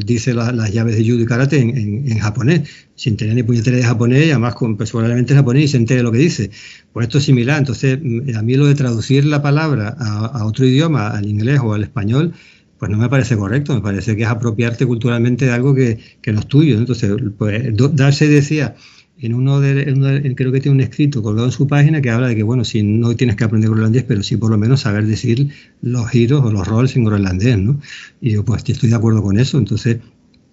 dice 0.05 0.35
las 0.35 0.73
llaves 0.73 0.97
de 0.97 1.05
judo 1.05 1.23
y 1.23 1.27
karate 1.27 1.59
en, 1.59 2.17
japonés, 2.21 2.69
sin 2.95 3.17
tener 3.17 3.35
ni 3.35 3.43
puñetera 3.43 3.77
de 3.77 3.83
japonés 3.83 4.27
y 4.27 4.31
además 4.31 4.55
con, 4.55 4.77
personalmente 4.77 5.33
en 5.33 5.39
japonés 5.41 5.65
y 5.65 5.69
se 5.69 5.79
entere 5.79 6.05
lo 6.05 6.13
que 6.13 6.19
dice. 6.19 6.53
Pues 6.93 7.09
esto 7.09 7.19
es 7.19 7.25
similar. 7.25 7.59
Entonces, 7.59 7.99
mm, 8.01 8.37
a 8.37 8.43
mí 8.43 8.55
lo 8.55 8.67
de 8.67 8.77
traducir 8.77 9.25
la 9.25 9.43
palabra 9.43 9.97
a, 9.99 10.45
otro 10.45 10.65
idioma, 10.65 11.09
al 11.09 11.27
inglés 11.27 11.59
o 11.61 11.75
al 11.75 11.83
español, 11.83 12.35
pues 12.79 12.89
no 12.89 12.99
me 12.99 13.09
parece 13.09 13.37
correcto. 13.37 13.75
Me 13.75 13.81
parece 13.81 14.15
que 14.15 14.23
es 14.23 14.29
apropiarte 14.29 14.87
culturalmente 14.87 15.47
de 15.47 15.51
algo 15.51 15.75
que, 15.75 15.99
que 16.23 16.33
no 16.33 16.39
es 16.39 16.47
tuyo. 16.47 16.79
Entonces, 16.79 17.11
pues 17.37 17.65
Darse 17.97 18.29
decía 18.29 18.77
en 19.23 19.35
uno 19.35 19.61
de, 19.61 20.35
creo 20.35 20.51
que 20.51 20.61
tiene 20.61 20.77
un 20.77 20.81
escrito 20.81 21.23
colgado 21.23 21.47
en 21.47 21.53
su 21.53 21.67
página 21.67 22.01
que 22.01 22.11
habla 22.11 22.29
de 22.29 22.37
que, 22.37 22.43
bueno, 22.43 22.65
si 22.65 22.83
no 22.83 23.15
tienes 23.17 23.37
que 23.37 23.45
aprender 23.45 23.69
groenlandés, 23.69 24.05
pero 24.05 24.23
sí 24.23 24.37
por 24.37 24.51
lo 24.51 24.57
menos 24.57 24.81
saber 24.81 25.07
decir 25.07 25.51
los 25.83 26.09
giros 26.09 26.43
o 26.45 26.51
los 26.51 26.67
roles 26.67 26.97
en 26.97 27.05
groenlandés, 27.05 27.59
¿no? 27.59 27.81
Y 28.21 28.31
yo, 28.31 28.45
pues, 28.45 28.65
estoy 28.67 28.89
de 28.89 28.95
acuerdo 28.95 29.23
con 29.23 29.39
eso. 29.39 29.59
Entonces, 29.59 29.99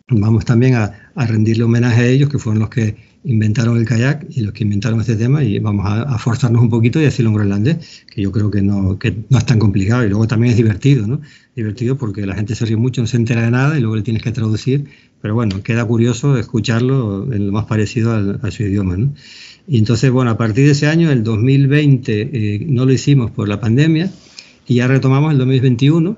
vamos 0.09 0.43
también 0.45 0.75
a, 0.75 1.11
rendirle 1.15 1.63
homenaje 1.63 2.01
a 2.01 2.07
ellos, 2.07 2.29
que 2.29 2.39
fueron 2.39 2.59
los 2.59 2.69
que 2.69 2.95
inventaron 3.23 3.77
el 3.77 3.85
kayak 3.85 4.25
y 4.29 4.41
los 4.41 4.53
que 4.53 4.63
inventaron 4.63 4.99
este 4.99 5.15
tema, 5.15 5.43
y 5.43 5.59
vamos 5.59 5.85
a, 5.87 6.17
forzarnos 6.17 6.61
un 6.61 6.69
poquito 6.69 6.99
y 6.99 7.03
decirlo 7.03 7.29
en 7.29 7.35
groenlandés, 7.35 8.03
que 8.13 8.21
yo 8.21 8.31
creo 8.33 8.51
que 8.51 8.61
no, 8.61 8.99
que 8.99 9.15
no 9.29 9.37
es 9.37 9.45
tan 9.45 9.59
complicado. 9.59 10.05
Y 10.05 10.09
luego 10.09 10.27
también 10.27 10.51
es 10.51 10.57
divertido, 10.57 11.07
¿no? 11.07 11.21
Divertido 11.55 11.97
porque 11.97 12.25
la 12.25 12.35
gente 12.35 12.53
se 12.53 12.65
ríe 12.65 12.75
mucho, 12.75 12.99
no 12.99 13.07
se 13.07 13.15
entera 13.15 13.43
de 13.43 13.51
nada 13.51 13.77
y 13.77 13.79
luego 13.79 13.95
le 13.95 14.01
tienes 14.01 14.23
que 14.23 14.31
traducir 14.31 14.85
pero 15.21 15.33
bueno, 15.33 15.61
queda 15.63 15.85
curioso 15.85 16.37
escucharlo 16.37 17.31
en 17.33 17.47
lo 17.47 17.51
más 17.51 17.65
parecido 17.65 18.13
a 18.41 18.51
su 18.51 18.63
idioma. 18.63 18.97
¿no? 18.97 19.13
Y 19.67 19.77
entonces, 19.77 20.11
bueno, 20.11 20.31
a 20.31 20.37
partir 20.37 20.65
de 20.65 20.71
ese 20.71 20.87
año, 20.87 21.11
el 21.11 21.23
2020, 21.23 22.21
eh, 22.21 22.65
no 22.67 22.85
lo 22.85 22.93
hicimos 22.93 23.31
por 23.31 23.49
la 23.49 23.59
pandemia 23.59 24.09
y 24.67 24.75
ya 24.75 24.87
retomamos 24.87 25.31
el 25.31 25.37
2021. 25.39 26.17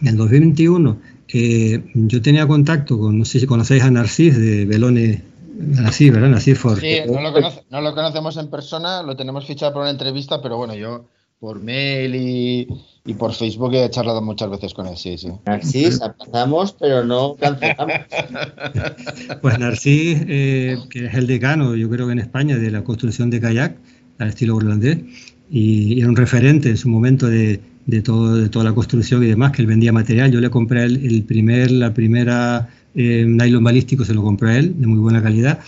En 0.00 0.08
el 0.08 0.16
2021 0.16 0.98
eh, 1.28 1.84
yo 1.94 2.22
tenía 2.22 2.46
contacto 2.46 2.98
con, 2.98 3.18
no 3.18 3.24
sé 3.24 3.40
si 3.40 3.46
conocéis 3.46 3.82
a 3.82 3.90
Narcís 3.90 4.38
de 4.38 4.64
Belone, 4.64 5.22
Narcís, 5.58 6.12
¿verdad? 6.12 6.38
Ford. 6.54 6.78
Sí, 6.80 7.00
no 7.06 7.20
lo, 7.20 7.32
no 7.70 7.80
lo 7.80 7.94
conocemos 7.94 8.36
en 8.38 8.48
persona, 8.48 9.02
lo 9.02 9.16
tenemos 9.16 9.46
fichado 9.46 9.72
por 9.72 9.82
una 9.82 9.90
entrevista, 9.90 10.40
pero 10.40 10.56
bueno, 10.56 10.74
yo 10.74 11.08
por 11.42 11.60
mail 11.60 12.14
y, 12.14 12.68
y 13.04 13.14
por 13.14 13.34
Facebook 13.34 13.74
he 13.74 13.90
charlado 13.90 14.22
muchas 14.22 14.48
veces 14.48 14.72
con 14.74 14.86
él, 14.86 14.96
sí, 14.96 15.18
sí. 15.18 15.26
Narcís, 15.44 16.00
avanzamos, 16.00 16.76
pero 16.78 17.04
no 17.04 17.34
cancelamos. 17.34 17.94
Pues 19.42 19.58
Narcís, 19.58 20.18
eh, 20.28 20.78
que 20.88 21.06
es 21.06 21.14
el 21.14 21.26
decano, 21.26 21.74
yo 21.74 21.90
creo 21.90 22.06
que 22.06 22.12
en 22.12 22.20
España, 22.20 22.56
de 22.56 22.70
la 22.70 22.84
construcción 22.84 23.28
de 23.28 23.40
kayak 23.40 23.76
al 24.20 24.28
estilo 24.28 24.54
holandés, 24.54 24.98
y, 25.50 25.98
era 25.98 26.08
un 26.08 26.14
referente 26.14 26.68
en 26.68 26.76
su 26.76 26.88
momento 26.88 27.26
de, 27.26 27.60
de, 27.86 28.02
todo, 28.02 28.36
de 28.36 28.48
toda 28.48 28.66
la 28.66 28.72
construcción 28.72 29.24
y 29.24 29.26
demás, 29.26 29.50
que 29.50 29.62
él 29.62 29.66
vendía 29.66 29.92
material. 29.92 30.30
Yo 30.30 30.40
le 30.40 30.48
compré 30.48 30.84
el, 30.84 31.04
el 31.04 31.24
primer, 31.24 31.72
la 31.72 31.92
primera 31.92 32.68
eh, 32.94 33.24
nylon 33.26 33.64
balístico, 33.64 34.04
se 34.04 34.14
lo 34.14 34.22
compré 34.22 34.50
a 34.50 34.58
él, 34.58 34.80
de 34.80 34.86
muy 34.86 35.00
buena 35.00 35.20
calidad, 35.20 35.58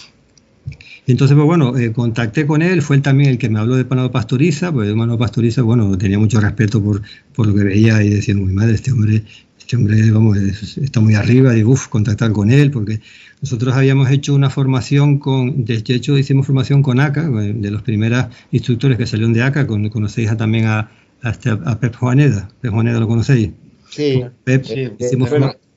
entonces, 1.06 1.34
pues 1.34 1.46
bueno, 1.46 1.76
eh, 1.76 1.92
contacté 1.92 2.46
con 2.46 2.62
él, 2.62 2.80
fue 2.80 2.96
él 2.96 3.02
también 3.02 3.30
el 3.30 3.38
que 3.38 3.50
me 3.50 3.58
habló 3.58 3.76
de 3.76 3.84
Manolo 3.84 4.10
Pastoriza, 4.10 4.72
pues 4.72 4.88
de 4.88 4.94
Manolo 4.94 5.18
Pastoriza, 5.18 5.62
bueno, 5.62 5.96
tenía 5.98 6.18
mucho 6.18 6.40
respeto 6.40 6.82
por, 6.82 7.02
por 7.34 7.46
lo 7.46 7.54
que 7.54 7.64
veía 7.64 8.02
y 8.02 8.08
decía, 8.08 8.34
muy 8.34 8.52
madre, 8.52 8.74
este 8.74 8.90
hombre, 8.90 9.22
este 9.58 9.76
hombre, 9.76 10.10
vamos, 10.10 10.38
está 10.38 11.00
muy 11.00 11.14
arriba, 11.14 11.56
y 11.56 11.62
uff, 11.62 11.88
contactar 11.88 12.32
con 12.32 12.50
él, 12.50 12.70
porque 12.70 13.00
nosotros 13.42 13.74
habíamos 13.74 14.10
hecho 14.10 14.34
una 14.34 14.48
formación 14.48 15.18
con, 15.18 15.66
de 15.66 15.82
hecho 15.88 16.16
hicimos 16.16 16.46
formación 16.46 16.82
con 16.82 17.00
ACA, 17.00 17.30
eh, 17.42 17.52
de 17.54 17.70
los 17.70 17.82
primeros 17.82 18.26
instructores 18.50 18.96
que 18.96 19.06
salieron 19.06 19.34
de 19.34 19.42
ACA, 19.42 19.66
con, 19.66 19.86
conocéis 19.90 20.34
también 20.38 20.66
a, 20.66 20.90
a, 21.20 21.30
este, 21.30 21.50
a 21.50 21.78
Pep 21.78 21.96
Juaneda, 21.96 22.48
Pep 22.62 22.72
Juaneda 22.72 22.98
lo 22.98 23.08
conocéis. 23.08 23.50
Sí, 23.90 24.24
Pep, 24.44 24.64
sí, 24.64 24.90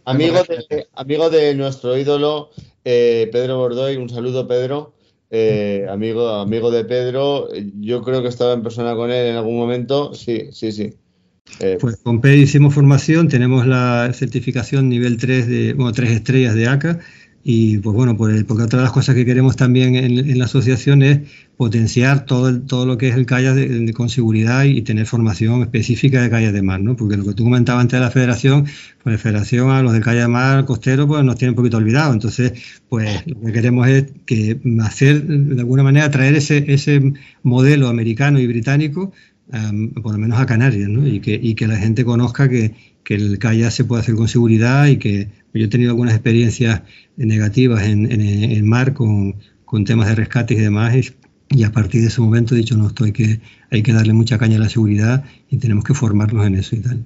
amigo, 0.05 0.37
de, 0.43 0.87
amigo 0.95 1.29
de 1.29 1.53
nuestro 1.53 1.97
ídolo 1.97 2.49
eh, 2.85 3.27
Pedro 3.33 3.57
Bordoy, 3.57 3.97
un 3.97 4.09
saludo 4.09 4.47
Pedro, 4.47 4.93
eh, 5.29 5.85
amigo, 5.89 6.27
amigo 6.29 6.71
de 6.71 6.85
Pedro, 6.85 7.49
yo 7.79 8.01
creo 8.01 8.21
que 8.21 8.29
estaba 8.29 8.53
en 8.53 8.63
persona 8.63 8.95
con 8.95 9.11
él 9.11 9.27
en 9.27 9.35
algún 9.35 9.57
momento, 9.57 10.13
sí, 10.13 10.49
sí, 10.51 10.71
sí. 10.71 10.93
Eh, 11.59 11.77
pues 11.79 11.97
con 11.97 12.19
Pedro 12.21 12.41
hicimos 12.41 12.73
formación, 12.73 13.29
tenemos 13.29 13.65
la 13.65 14.11
certificación 14.13 14.89
nivel 14.89 15.17
3 15.17 15.47
de, 15.47 15.73
bueno, 15.73 15.91
3 15.91 16.11
estrellas 16.11 16.55
de 16.55 16.67
ACA 16.67 16.99
y 17.49 17.77
pues 17.77 17.95
bueno, 17.95 18.17
porque 18.17 18.43
otra 18.43 18.79
de 18.79 18.83
las 18.83 18.91
cosas 18.91 19.15
que 19.15 19.23
queremos 19.23 19.55
también 19.55 19.95
en, 19.95 20.37
la 20.37 20.43
asociación 20.43 21.01
es 21.01 21.21
potenciar 21.55 22.25
todo, 22.25 22.59
todo 22.59 22.85
lo 22.85 22.97
que 22.97 23.07
es 23.07 23.15
el 23.15 23.25
kayak 23.25 23.93
con 23.93 24.09
seguridad 24.09 24.65
y 24.65 24.81
tener 24.81 25.05
formación 25.05 25.61
específica 25.61 26.21
de 26.21 26.29
kayak 26.29 26.51
de 26.51 26.61
mar, 26.61 26.81
¿no? 26.81 26.97
Porque 26.97 27.15
lo 27.15 27.23
que 27.23 27.33
tú 27.33 27.45
comentabas 27.45 27.83
antes 27.83 28.01
de 28.01 28.05
la 28.05 28.11
federación, 28.11 28.65
pues 29.01 29.13
la 29.13 29.17
federación 29.17 29.69
a 29.69 29.81
los 29.81 29.93
del 29.93 30.03
kayak 30.03 30.23
de 30.23 30.27
mar 30.27 30.65
costero 30.65 31.07
pues 31.07 31.23
nos 31.23 31.37
tiene 31.37 31.51
un 31.51 31.55
poquito 31.55 31.77
olvidado. 31.77 32.11
Entonces, 32.11 32.51
pues 32.89 33.25
lo 33.25 33.39
que 33.39 33.53
queremos 33.53 33.87
es 33.87 34.07
que 34.25 34.59
hacer, 34.81 35.23
de 35.23 35.61
alguna 35.61 35.83
manera, 35.83 36.11
traer 36.11 36.35
ese, 36.35 36.65
ese 36.67 37.13
modelo 37.43 37.87
americano 37.87 38.41
y 38.41 38.47
británico 38.47 39.13
por 40.03 40.11
lo 40.11 40.17
menos 40.17 40.37
a 40.37 40.45
Canarias, 40.45 40.89
¿no? 40.89 41.07
y, 41.07 41.21
que, 41.21 41.39
y 41.41 41.55
que 41.55 41.67
la 41.67 41.77
gente 41.77 42.03
conozca 42.03 42.49
que, 42.49 42.73
que 43.05 43.15
el 43.15 43.39
kayak 43.39 43.71
se 43.71 43.85
puede 43.85 44.01
hacer 44.01 44.15
con 44.15 44.27
seguridad 44.27 44.87
y 44.87 44.97
que 44.97 45.29
yo 45.57 45.65
he 45.65 45.69
tenido 45.69 45.91
algunas 45.91 46.13
experiencias 46.13 46.81
negativas 47.17 47.83
en, 47.83 48.11
en, 48.11 48.67
mar 48.67 48.93
con, 48.93 49.35
con, 49.65 49.85
temas 49.85 50.07
de 50.07 50.15
rescate 50.15 50.53
y 50.53 50.57
demás 50.57 50.95
y, 51.49 51.63
a 51.63 51.71
partir 51.71 52.01
de 52.01 52.07
ese 52.07 52.21
momento 52.21 52.55
he 52.55 52.57
dicho 52.57 52.75
no 52.75 52.87
estoy 52.87 53.13
que 53.13 53.39
hay 53.71 53.81
que 53.81 53.93
darle 53.93 54.13
mucha 54.13 54.37
caña 54.37 54.57
a 54.57 54.59
la 54.59 54.69
seguridad 54.69 55.23
y 55.49 55.57
tenemos 55.57 55.83
que 55.83 55.93
formarnos 55.93 56.45
en 56.45 56.55
eso 56.55 56.75
y 56.75 56.79
tal. 56.79 57.05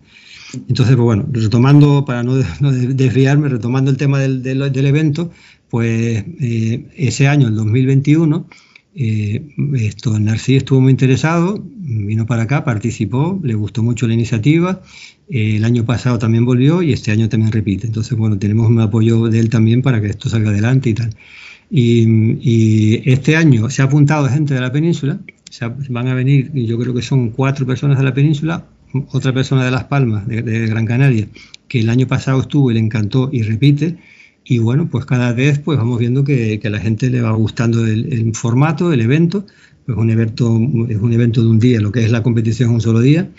Entonces, 0.68 0.96
pues 0.96 1.06
bueno, 1.06 1.26
retomando, 1.32 2.04
para 2.06 2.24
no, 2.24 2.36
desviarme, 2.36 3.48
retomando 3.48 3.90
el 3.90 3.98
tema 3.98 4.20
del, 4.20 4.44
del, 4.44 4.86
evento, 4.86 5.32
pues 5.70 6.26
eh, 6.42 6.88
ese 6.98 7.28
año, 7.28 7.48
el 7.48 7.56
2021, 7.56 8.48
eh, 8.94 9.54
esto, 9.76 10.20
Narcís 10.20 10.58
estuvo 10.58 10.82
muy 10.82 10.92
interesado, 10.92 11.64
vino 11.64 12.26
para 12.26 12.44
acá, 12.44 12.64
participó, 12.64 13.40
le 13.44 13.54
gustó 13.56 13.84
mucho 13.84 14.08
la 14.08 14.14
iniciativa. 14.14 14.82
Eh, 15.30 15.58
el 15.58 15.66
año 15.66 15.86
pasado 15.86 16.20
también 16.20 16.46
volvió 16.46 16.82
y 16.82 16.92
este 16.92 17.12
año 17.12 17.30
también 17.30 17.52
repite. 17.52 17.88
Entonces, 17.88 18.18
bueno, 18.18 18.38
tenemos 18.38 18.70
un 18.70 18.80
apoyo 18.82 19.28
de 19.28 19.40
él 19.40 19.50
también 19.50 19.82
para 19.82 20.02
que 20.02 20.08
esto 20.08 20.30
salga 20.30 20.50
adelante 20.50 20.90
y 20.90 20.94
tal. 20.94 21.16
Y, 21.70 23.10
este 23.10 23.38
año 23.38 23.70
se 23.70 23.82
ha 23.82 23.86
apuntado 23.86 24.28
gente 24.28 24.54
de 24.54 24.60
la 24.60 24.72
península, 24.74 25.20
van 25.90 26.08
a 26.10 26.14
venir, 26.14 26.52
yo 26.54 26.78
creo 26.78 26.94
que 26.94 27.02
son 27.02 27.30
cuatro 27.30 27.66
personas 27.66 27.98
de 27.98 28.04
la 28.04 28.14
península, 28.14 28.66
otra 29.12 29.34
persona 29.34 29.64
de 29.64 29.72
Las 29.72 29.86
Palmas, 29.86 30.28
de, 30.28 30.68
Gran 30.68 30.86
Canaria, 30.86 31.28
que 31.70 31.80
el 31.80 31.90
año 31.90 32.08
pasado 32.08 32.42
estuvo 32.42 32.72
y 32.72 32.74
le 32.74 32.82
encantó 32.82 33.30
y 33.32 33.44
repite. 33.44 33.98
Y 34.44 34.60
bueno, 34.60 34.90
pues 34.90 35.06
cada 35.06 35.34
vez 35.34 35.60
pues 35.60 35.78
vamos 35.78 36.00
viendo 36.00 36.24
que, 36.24 36.60
a 36.64 36.70
la 36.70 36.80
gente 36.80 37.10
le 37.10 37.22
va 37.22 37.32
gustando 37.32 37.86
el, 37.86 38.32
formato, 38.34 38.92
el 38.92 39.02
evento. 39.02 39.46
Pues 39.86 39.98
un 39.98 40.10
evento, 40.10 40.60
es 40.90 40.98
un 40.98 41.14
evento 41.14 41.42
de 41.42 41.48
un 41.48 41.60
día, 41.60 41.82
lo 41.82 41.92
que 41.92 42.04
es 42.04 42.12
la 42.12 42.24
competición 42.24 42.70
es 42.70 42.76
un 42.76 42.82
solo 42.82 43.00
día. 43.00 43.30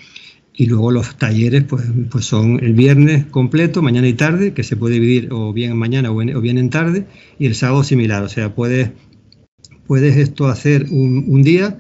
Y 0.55 0.67
luego 0.67 0.91
los 0.91 1.17
talleres 1.17 1.65
pues, 1.65 1.85
pues 2.11 2.27
son 2.27 2.61
el 2.63 2.75
viernes 2.75 3.27
completo, 3.27 3.81
mañana 3.83 4.07
y 4.07 4.13
tarde, 4.13 4.53
que 4.53 4.63
se 4.63 4.77
puede 4.77 4.95
dividir 4.95 5.29
o 5.33 5.53
bien 5.53 5.73
en 5.73 5.79
mañana 5.79 6.11
o, 6.11 6.17
bien 6.17 6.59
en 6.59 6.71
tarde, 6.71 7.07
y 7.39 7.47
el 7.47 7.55
sábado 7.55 7.85
similar. 7.85 8.23
O 8.23 8.29
sea, 8.29 8.55
puedes, 8.55 8.91
puedes 9.87 10.17
esto 10.17 10.49
hacer 10.49 10.87
un 10.91 11.43
día 11.43 11.79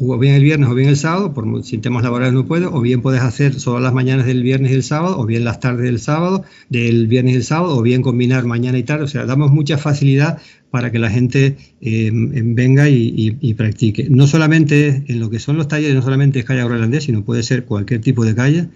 o 0.00 0.18
bien 0.18 0.34
el 0.34 0.42
viernes 0.42 0.68
o 0.68 0.74
bien 0.74 0.88
el 0.88 0.96
sábado, 0.96 1.32
por 1.34 1.64
si 1.64 1.78
temas 1.78 2.02
laborales 2.02 2.34
no 2.34 2.46
puedo, 2.46 2.72
o 2.72 2.80
bien 2.80 3.02
puedes 3.02 3.20
hacer 3.20 3.58
solo 3.58 3.80
las 3.80 3.92
mañanas 3.92 4.26
del 4.26 4.42
viernes 4.42 4.72
y 4.72 4.74
el 4.74 4.82
sábado, 4.82 5.18
o 5.18 5.26
bien 5.26 5.44
las 5.44 5.60
tardes 5.60 5.84
del 5.84 6.00
sábado, 6.00 6.44
del 6.68 7.06
viernes 7.06 7.34
y 7.34 7.36
el 7.36 7.44
sábado, 7.44 7.76
o 7.76 7.82
bien 7.82 8.02
combinar 8.02 8.44
mañana 8.44 8.78
y 8.78 8.82
tarde. 8.82 9.04
O 9.04 9.08
sea, 9.08 9.26
damos 9.26 9.50
mucha 9.50 9.78
facilidad 9.78 10.38
para 10.70 10.92
que 10.92 10.98
la 10.98 11.10
gente 11.10 11.56
eh, 11.80 12.10
venga 12.12 12.88
y, 12.88 13.54
practique. 13.54 14.08
No 14.10 14.26
solamente 14.26 15.04
en 15.06 15.20
lo 15.20 15.30
que 15.30 15.38
son 15.38 15.56
los 15.56 15.68
talleres, 15.68 15.94
no 15.94 16.02
solamente 16.02 16.40
es 16.40 16.44
kayak 16.44 16.66
groenlandés, 16.66 17.04
sino 17.04 17.24
puede 17.24 17.42
ser 17.42 17.64
cualquier 17.64 18.00
tipo 18.00 18.24
de 18.24 18.34
kayak. 18.34 18.68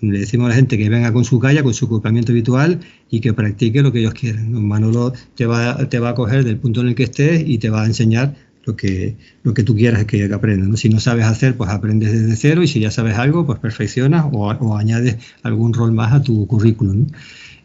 Le 0.00 0.20
decimos 0.20 0.46
a 0.46 0.50
la 0.50 0.54
gente 0.54 0.78
que 0.78 0.88
venga 0.88 1.12
con 1.12 1.24
su 1.24 1.40
kayak, 1.40 1.64
con 1.64 1.74
su 1.74 1.86
equipamiento 1.86 2.30
habitual 2.30 2.80
y 3.10 3.20
que 3.20 3.32
practique 3.32 3.82
lo 3.82 3.90
que 3.90 3.98
ellos 3.98 4.14
quieran. 4.14 4.52
Manolo 4.52 5.12
te 5.34 5.46
va, 5.46 5.88
te 5.88 5.98
va 5.98 6.10
a 6.10 6.14
coger 6.14 6.44
del 6.44 6.58
punto 6.58 6.82
en 6.82 6.88
el 6.88 6.94
que 6.94 7.04
estés 7.04 7.42
y 7.44 7.58
te 7.58 7.68
va 7.68 7.82
a 7.82 7.86
enseñar 7.86 8.36
lo 8.68 8.76
que, 8.76 9.16
lo 9.42 9.54
que 9.54 9.62
tú 9.62 9.74
quieras 9.74 10.04
que 10.04 10.32
aprendan. 10.32 10.76
Si 10.76 10.88
no 10.88 11.00
sabes 11.00 11.24
hacer, 11.24 11.56
pues 11.56 11.70
aprendes 11.70 12.12
desde 12.12 12.36
cero 12.36 12.62
y 12.62 12.68
si 12.68 12.80
ya 12.80 12.90
sabes 12.90 13.16
algo, 13.16 13.46
pues 13.46 13.58
perfeccionas 13.58 14.26
o, 14.30 14.76
añades 14.76 15.16
algún 15.42 15.72
rol 15.72 15.92
más 15.92 16.12
a 16.12 16.22
tu 16.22 16.46
currículum. 16.46 17.06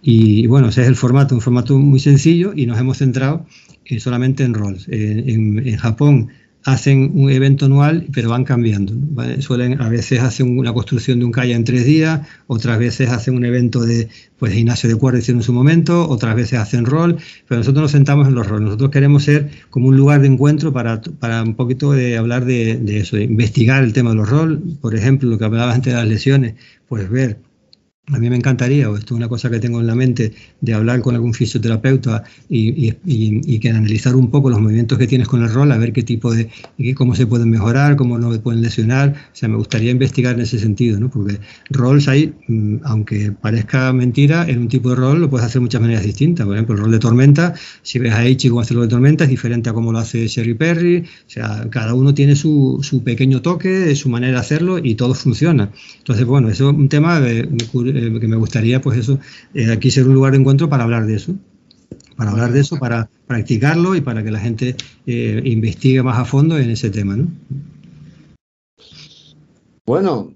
Y, 0.02 0.48
bueno, 0.48 0.70
ese 0.70 0.82
es 0.82 0.88
el 0.88 0.96
formato, 0.96 1.36
un 1.36 1.42
formato 1.42 1.78
muy 1.78 2.00
sencillo 2.00 2.54
y 2.56 2.66
nos 2.66 2.80
hemos 2.80 2.98
centrado 2.98 3.46
eh, 3.86 4.00
solamente 4.00 4.44
en 4.44 4.54
roles. 4.54 4.88
en 4.90 5.78
Japón 5.78 6.30
hacen 6.66 7.12
un 7.14 7.30
evento 7.30 7.66
anual, 7.66 8.08
pero 8.14 8.30
van 8.30 8.46
cambiando. 8.46 8.94
Suelen, 9.40 9.82
a 9.82 9.90
veces 9.90 10.22
hacen 10.22 10.58
una 10.58 10.74
construcción 10.74 11.20
de 11.20 11.26
un 11.26 11.32
calle 11.32 11.54
en 11.54 11.64
tres 11.64 11.86
días, 11.86 12.22
otras 12.48 12.80
veces 12.80 13.10
hacen 13.10 13.36
un 13.36 13.46
evento 13.46 13.82
de 13.82 14.08
pues, 14.38 14.54
gimnasio 14.54 14.90
de 14.90 14.96
cuerda 14.96 15.20
en 15.28 15.42
su 15.42 15.54
momento, 15.54 16.08
otras 16.10 16.36
veces 16.36 16.60
hacen 16.60 16.86
rol, 16.86 17.18
pero 17.48 17.60
nosotros 17.60 17.84
nos 17.84 17.92
sentamos 17.92 18.28
en 18.28 18.36
los 18.36 18.48
roles. 18.48 18.66
Nosotros 18.66 18.92
queremos 18.92 19.24
ser 19.24 19.50
como 19.70 19.90
un 19.90 19.98
lugar 19.98 20.22
de 20.22 20.28
encuentro 20.28 20.72
para, 20.72 21.02
para 21.02 21.44
un 21.44 21.56
poquito 21.56 21.92
de 21.92 22.18
hablar 22.18 22.46
de, 22.46 22.82
eso, 23.00 23.18
investigar 23.18 23.84
el 23.84 23.94
tema 23.94 24.12
de 24.12 24.18
los 24.18 24.30
roles. 24.30 24.60
Por 24.82 24.96
ejemplo, 24.96 25.30
lo 25.30 25.38
que 25.38 25.46
hablabas 25.46 25.76
antes 25.76 25.94
de 25.94 26.00
las 26.00 26.08
lesiones, 26.08 26.56
pues 26.88 27.10
ver 27.10 27.40
a 28.12 28.20
mí 28.20 28.30
me 28.30 28.36
encantaría, 28.36 28.90
o 28.90 28.98
esto 28.98 29.14
es 29.14 29.18
una 29.18 29.30
cosa 29.30 29.50
que 29.50 29.60
tengo 29.60 29.80
en 29.80 29.88
la 29.88 29.96
mente, 29.96 30.34
de 30.60 30.74
hablar 30.74 31.00
con 31.02 31.16
algún 31.16 31.34
fisioterapeuta 31.34 32.24
y, 32.50 32.92
que 33.60 33.70
analizar 33.70 34.18
un 34.18 34.30
poco 34.30 34.50
los 34.50 34.60
movimientos 34.60 34.98
que 34.98 35.08
tienes 35.08 35.30
con 35.30 35.42
el 35.42 35.50
rol, 35.50 35.72
a 35.72 35.78
ver 35.78 35.94
qué 35.94 36.04
tipo 36.04 36.34
de, 36.34 36.50
cómo 36.96 37.16
se 37.16 37.28
pueden 37.28 37.50
mejorar, 37.50 37.96
cómo 37.96 38.20
no 38.20 38.34
se 38.34 38.40
pueden 38.40 38.62
lesionar. 38.62 39.14
O 39.32 39.36
sea, 39.36 39.48
me 39.48 39.56
gustaría 39.56 39.90
investigar 39.90 40.36
en 40.36 40.42
ese 40.42 40.60
sentido, 40.60 41.00
¿no? 41.00 41.10
Porque 41.10 41.40
roles 41.70 42.10
hay, 42.10 42.34
mm, 42.50 42.80
aunque 42.84 43.32
parezca 43.32 43.94
mentira, 43.94 44.50
en 44.50 44.60
un 44.60 44.68
tipo 44.68 44.90
de 44.90 44.96
rol 44.96 45.22
lo 45.22 45.30
puedes 45.30 45.46
hacer 45.46 45.62
de 45.62 45.62
muchas 45.62 45.80
maneras 45.80 46.04
distintas. 46.04 46.46
Por 46.46 46.56
ejemplo, 46.56 46.76
el 46.76 46.82
rol 46.82 46.92
de 46.92 47.00
tormenta, 47.00 47.54
si 47.84 48.00
ves 48.00 48.14
a 48.14 48.28
Ichi 48.28 48.50
cómo 48.50 48.60
hace 48.60 48.74
el 48.74 48.80
rol 48.80 48.88
de 48.88 48.92
tormenta, 48.92 49.24
es 49.24 49.30
diferente 49.30 49.70
a 49.70 49.74
cómo 49.74 49.94
lo 49.94 50.00
hace 50.00 50.28
Sherry 50.28 50.56
Perry. 50.56 50.98
O 51.00 51.30
sea, 51.30 51.70
cada 51.70 51.94
uno 51.94 52.14
tiene 52.14 52.36
su, 52.36 52.80
su 52.82 53.02
pequeño 53.02 53.42
toque, 53.42 53.96
su 53.96 54.10
manera 54.10 54.34
de 54.34 54.40
hacerlo 54.40 54.78
y 54.78 54.96
todo 54.96 55.14
funciona. 55.14 55.72
Entonces, 56.00 56.26
bueno, 56.26 56.50
eso 56.50 56.70
es 56.70 56.76
un 56.76 56.90
tema 56.90 57.22
de, 57.22 57.48
eh, 57.94 58.20
que 58.20 58.28
me 58.28 58.36
gustaría, 58.38 58.82
pues 58.82 58.98
eso, 58.98 59.20
eh, 59.54 59.72
aquí 59.72 59.92
ser 59.92 60.08
un 60.08 60.16
lugar 60.16 60.34
de 60.34 60.40
encuentro 60.40 60.70
para 60.70 60.84
hablar 60.84 61.06
de 61.06 61.16
eso, 61.16 61.36
para 62.18 62.32
hablar 62.32 62.52
de 62.52 62.62
eso, 62.62 62.78
para 62.78 63.10
practicarlo 63.28 63.96
y 63.96 64.02
para 64.02 64.24
que 64.24 64.32
la 64.32 64.40
gente 64.40 64.76
eh, 65.06 65.42
investigue 65.46 66.02
más 66.02 66.18
a 66.18 66.26
fondo 66.26 66.58
en 66.58 66.70
ese 66.70 66.90
tema, 66.90 67.16
¿no? 67.16 67.28
Bueno, 69.86 70.34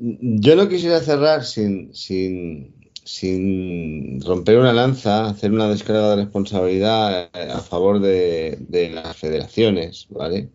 yo 0.00 0.56
no 0.56 0.68
quisiera 0.68 1.00
cerrar 1.00 1.44
sin, 1.44 1.94
sin, 1.94 2.74
sin 3.04 4.20
romper 4.20 4.58
una 4.58 4.72
lanza, 4.72 5.28
hacer 5.28 5.52
una 5.52 5.68
descarga 5.68 6.10
de 6.10 6.24
responsabilidad 6.24 7.30
a 7.32 7.60
favor 7.60 8.00
de, 8.00 8.58
de 8.68 8.90
las 8.90 9.16
federaciones, 9.16 10.08
¿vale? 10.10 10.48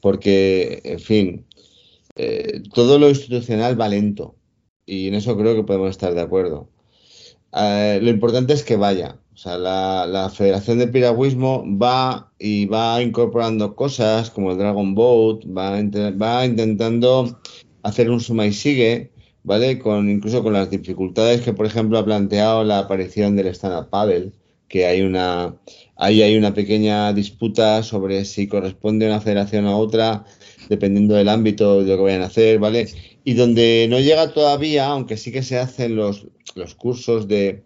Porque, 0.00 0.80
en 0.82 0.98
fin, 0.98 1.46
todo 2.74 2.98
lo 2.98 3.08
institucional 3.08 3.80
va 3.80 3.88
lento 3.88 4.34
y 4.86 5.08
en 5.08 5.14
eso 5.14 5.36
creo 5.36 5.54
que 5.54 5.64
podemos 5.64 5.90
estar 5.90 6.14
de 6.14 6.20
acuerdo. 6.20 6.68
Eh, 7.52 8.00
lo 8.02 8.10
importante 8.10 8.52
es 8.52 8.64
que 8.64 8.76
vaya. 8.76 9.18
O 9.34 9.36
sea, 9.36 9.58
la, 9.58 10.30
Federación 10.30 10.78
de 10.78 10.88
Piragüismo 10.88 11.64
va 11.66 12.32
y 12.38 12.66
va 12.66 13.02
incorporando 13.02 13.74
cosas 13.74 14.30
como 14.30 14.52
el 14.52 14.58
Dragon 14.58 14.94
Boat, 14.94 15.44
va, 15.46 15.72
va 16.12 16.46
intentando 16.46 17.40
hacer 17.82 18.10
un 18.10 18.20
suma 18.20 18.46
y 18.46 18.52
sigue, 18.52 19.12
¿vale? 19.42 19.78
Con, 19.78 20.08
incluso 20.10 20.42
con 20.42 20.52
las 20.52 20.70
dificultades 20.70 21.40
que, 21.42 21.52
por 21.52 21.66
ejemplo, 21.66 21.98
ha 21.98 22.04
planteado 22.04 22.64
la 22.64 22.80
aparición 22.80 23.36
del 23.36 23.48
stand-up 23.48 23.90
paddle, 23.90 24.32
que 24.68 24.86
hay 24.86 25.02
una, 25.02 25.56
ahí 25.96 26.22
hay 26.22 26.36
una 26.36 26.54
pequeña 26.54 27.12
disputa 27.12 27.82
sobre 27.82 28.24
si 28.24 28.46
corresponde 28.48 29.06
una 29.06 29.20
federación 29.20 29.66
a 29.66 29.76
otra, 29.76 30.24
dependiendo 30.68 31.14
del 31.14 31.28
ámbito 31.28 31.82
de 31.82 31.90
lo 31.90 31.96
que 31.96 32.02
vayan 32.04 32.22
a 32.22 32.26
hacer, 32.26 32.58
¿vale? 32.58 32.86
Y 33.24 33.34
donde 33.34 33.86
no 33.88 33.98
llega 34.00 34.32
todavía, 34.32 34.86
aunque 34.86 35.16
sí 35.16 35.32
que 35.32 35.42
se 35.42 35.58
hacen 35.58 35.96
los, 35.96 36.26
los 36.54 36.74
cursos 36.74 37.26
de... 37.26 37.62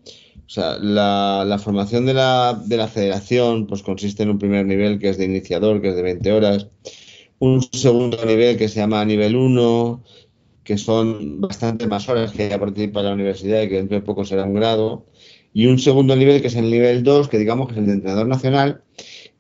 O 0.47 0.51
sea, 0.51 0.79
la, 0.79 1.61
formación 1.63 2.07
de 2.07 2.15
la, 2.15 2.59
de 2.65 2.79
la 2.79 2.89
federación 2.89 3.67
pues 3.67 3.83
consiste 3.83 4.23
en 4.23 4.31
un 4.31 4.39
primer 4.39 4.65
nivel 4.65 4.99
que 4.99 5.11
es 5.11 5.19
de 5.19 5.27
iniciador, 5.27 5.83
que 5.83 5.91
es 5.91 5.97
de 5.97 6.01
20 6.01 6.33
horas, 6.33 6.69
un 7.39 7.63
segundo 7.63 8.25
nivel 8.25 8.57
que 8.57 8.69
se 8.69 8.81
llama 8.81 9.05
nivel 9.05 9.37
1, 9.37 10.03
que 10.65 10.79
son 10.79 11.43
bastante 11.43 11.87
más 11.87 12.09
horas 12.09 12.33
que 12.33 12.49
ya 12.49 12.59
participa 12.59 13.03
la 13.03 13.13
universidad 13.13 13.61
y 13.61 13.69
que 13.69 13.75
dentro 13.75 13.99
de 13.99 14.07
poco 14.07 14.25
será 14.25 14.45
un 14.45 14.55
grado, 14.55 15.05
y 15.53 15.67
un 15.67 15.79
segundo 15.79 16.17
nivel 16.17 16.41
que 16.41 16.47
es 16.47 16.57
el 16.57 16.71
nivel 16.71 17.03
2, 17.03 17.29
que 17.29 17.37
digamos 17.39 17.67
que 17.67 17.75
es 17.75 17.79
el 17.81 17.87
de 17.87 17.93
entrenador 17.93 18.27
nacional. 18.27 18.83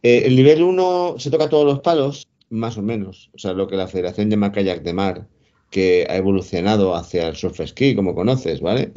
Eh, 0.02 0.24
el 0.26 0.36
nivel 0.36 0.62
1 0.62 1.14
se 1.16 1.30
toca 1.30 1.48
todos 1.48 1.64
los 1.64 1.80
palos, 1.80 2.28
más 2.50 2.76
o 2.76 2.82
menos, 2.82 3.30
o 3.34 3.38
sea, 3.38 3.54
lo 3.54 3.66
que 3.66 3.76
la 3.76 3.88
federación 3.88 4.28
llama 4.28 4.52
kayak 4.52 4.82
de 4.82 4.92
mar 4.92 5.26
que 5.70 6.06
ha 6.08 6.16
evolucionado 6.16 6.94
hacia 6.94 7.28
el 7.28 7.36
surf 7.36 7.60
ski, 7.66 7.94
como 7.94 8.14
conoces, 8.14 8.60
¿vale? 8.60 8.92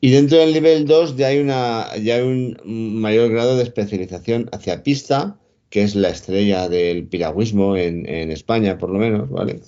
Y 0.00 0.10
dentro 0.10 0.38
del 0.38 0.52
nivel 0.52 0.86
2 0.86 1.16
ya 1.16 1.28
hay, 1.28 1.38
una, 1.38 1.88
ya 2.02 2.16
hay 2.16 2.22
un 2.22 3.00
mayor 3.00 3.30
grado 3.30 3.56
de 3.56 3.62
especialización 3.62 4.48
hacia 4.52 4.82
pista, 4.82 5.38
que 5.70 5.82
es 5.82 5.94
la 5.94 6.10
estrella 6.10 6.68
del 6.68 7.06
piragüismo 7.06 7.76
en, 7.76 8.08
en 8.08 8.30
España, 8.30 8.78
por 8.78 8.90
lo 8.90 8.98
menos, 8.98 9.28
¿vale? 9.30 9.60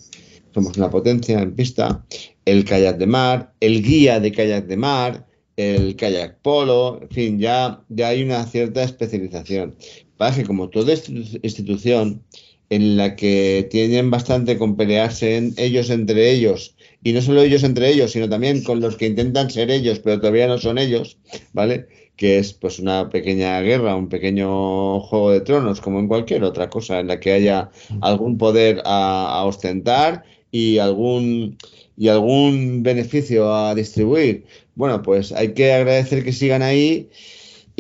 Somos 0.55 0.77
una 0.77 0.91
potencia 0.91 1.41
en 1.41 1.55
pista. 1.55 2.05
El 2.45 2.65
kayak 2.65 2.99
de 2.99 3.07
mar, 3.07 3.53
el 3.61 3.83
guía 3.83 4.21
de 4.21 4.33
kayak 4.33 4.67
de 4.67 4.77
mar, 4.77 5.27
el 5.57 5.97
kayak 5.97 6.39
polo, 6.41 7.01
en 7.03 7.11
fin, 7.11 7.39
ya, 7.39 7.83
ya 7.89 8.09
hay 8.09 8.23
una 8.23 8.45
cierta 8.47 8.83
especialización. 8.83 9.77
Para 10.17 10.35
que 10.35 10.45
como 10.45 10.69
toda 10.69 10.95
institución 11.43 12.23
en 12.71 12.97
la 12.97 13.17
que 13.17 13.67
tienen 13.71 14.11
bastante 14.11 14.59
con 14.59 14.77
pelearse 14.77 15.53
ellos 15.57 15.91
entre 15.91 16.31
ellos, 16.31 16.75
y 17.03 17.13
no 17.13 17.23
solo 17.23 17.43
ellos 17.43 17.65
entre 17.65 17.91
ellos, 17.91 18.13
sino 18.13 18.29
también 18.29 18.63
con 18.63 18.81
los 18.81 18.97
que 18.97 19.07
intentan 19.07 19.51
ser 19.51 19.71
ellos, 19.71 20.01
pero 20.01 20.21
todavía 20.21 20.47
no 20.47 20.59
son 20.59 20.79
ellos, 20.79 21.19
¿vale? 21.53 21.87
Que 22.17 22.39
es 22.39 22.53
pues 22.53 22.79
una 22.79 23.09
pequeña 23.09 23.61
guerra, 23.61 23.95
un 23.95 24.09
pequeño 24.09 25.01
juego 25.01 25.31
de 25.31 25.41
tronos, 25.41 25.81
como 25.81 26.01
en 26.01 26.09
cualquier 26.09 26.45
otra 26.45 26.69
cosa 26.69 27.01
en 27.01 27.07
la 27.07 27.21
que 27.21 27.33
haya 27.33 27.71
algún 28.01 28.37
poder 28.37 28.83
a, 28.85 29.45
ostentar 29.47 30.25
y 30.51 30.79
algún, 30.79 31.57
y 31.97 32.09
algún 32.09 32.83
beneficio 32.83 33.55
a 33.55 33.75
distribuir, 33.75 34.45
bueno, 34.75 35.03
pues 35.03 35.33
hay 35.33 35.55
que 35.55 35.73
agradecer 35.73 36.25
que 36.25 36.33
sigan 36.33 36.63
ahí 36.63 37.09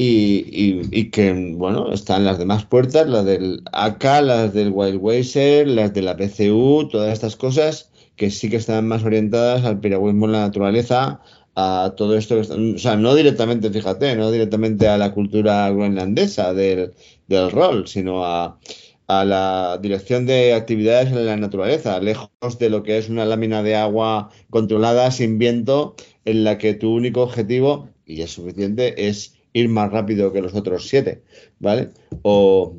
y, 0.00 1.10
que, 1.10 1.32
bueno, 1.56 1.92
están 1.92 2.24
las 2.24 2.38
demás 2.38 2.64
puertas, 2.64 3.08
las 3.08 3.24
del 3.24 3.62
AK, 3.72 4.04
las 4.22 4.54
del 4.54 4.70
Wild 4.70 5.00
Wazer, 5.02 5.66
las 5.66 5.92
de 5.92 6.02
la 6.02 6.16
PCU, 6.16 6.88
todas 6.88 7.12
estas 7.12 7.34
cosas 7.34 7.90
que 8.14 8.30
sí 8.30 8.48
que 8.48 8.56
están 8.56 8.86
más 8.86 9.02
orientadas 9.02 9.64
al 9.64 9.80
piragüismo 9.80 10.26
en 10.26 10.32
la 10.32 10.40
naturaleza, 10.40 11.20
a 11.56 11.94
todo 11.96 12.16
esto, 12.16 12.38
o 12.38 12.78
sea, 12.78 12.96
no 12.96 13.14
directamente, 13.16 13.70
fíjate, 13.70 14.14
no 14.14 14.30
directamente 14.30 14.86
a 14.86 14.98
la 14.98 15.12
cultura 15.12 15.68
groenlandesa 15.70 16.54
del, 16.54 16.92
del 17.26 17.50
rol, 17.50 17.88
sino 17.88 18.24
a, 18.24 18.60
a 19.08 19.24
la 19.24 19.80
dirección 19.82 20.26
de 20.26 20.54
actividades 20.54 21.08
en 21.08 21.26
la 21.26 21.36
naturaleza, 21.36 21.98
lejos 21.98 22.58
de 22.60 22.70
lo 22.70 22.84
que 22.84 22.98
es 22.98 23.08
una 23.08 23.24
lámina 23.24 23.64
de 23.64 23.74
agua 23.74 24.30
controlada 24.50 25.10
sin 25.10 25.38
viento, 25.38 25.96
en 26.24 26.44
la 26.44 26.56
que 26.56 26.74
tu 26.74 26.94
único 26.94 27.22
objetivo, 27.22 27.88
y 28.06 28.22
es 28.22 28.30
suficiente, 28.30 29.08
es 29.08 29.37
ir 29.58 29.68
más 29.68 29.90
rápido 29.90 30.32
que 30.32 30.42
los 30.42 30.54
otros 30.54 30.88
siete, 30.88 31.22
¿vale? 31.58 31.90
O, 32.22 32.76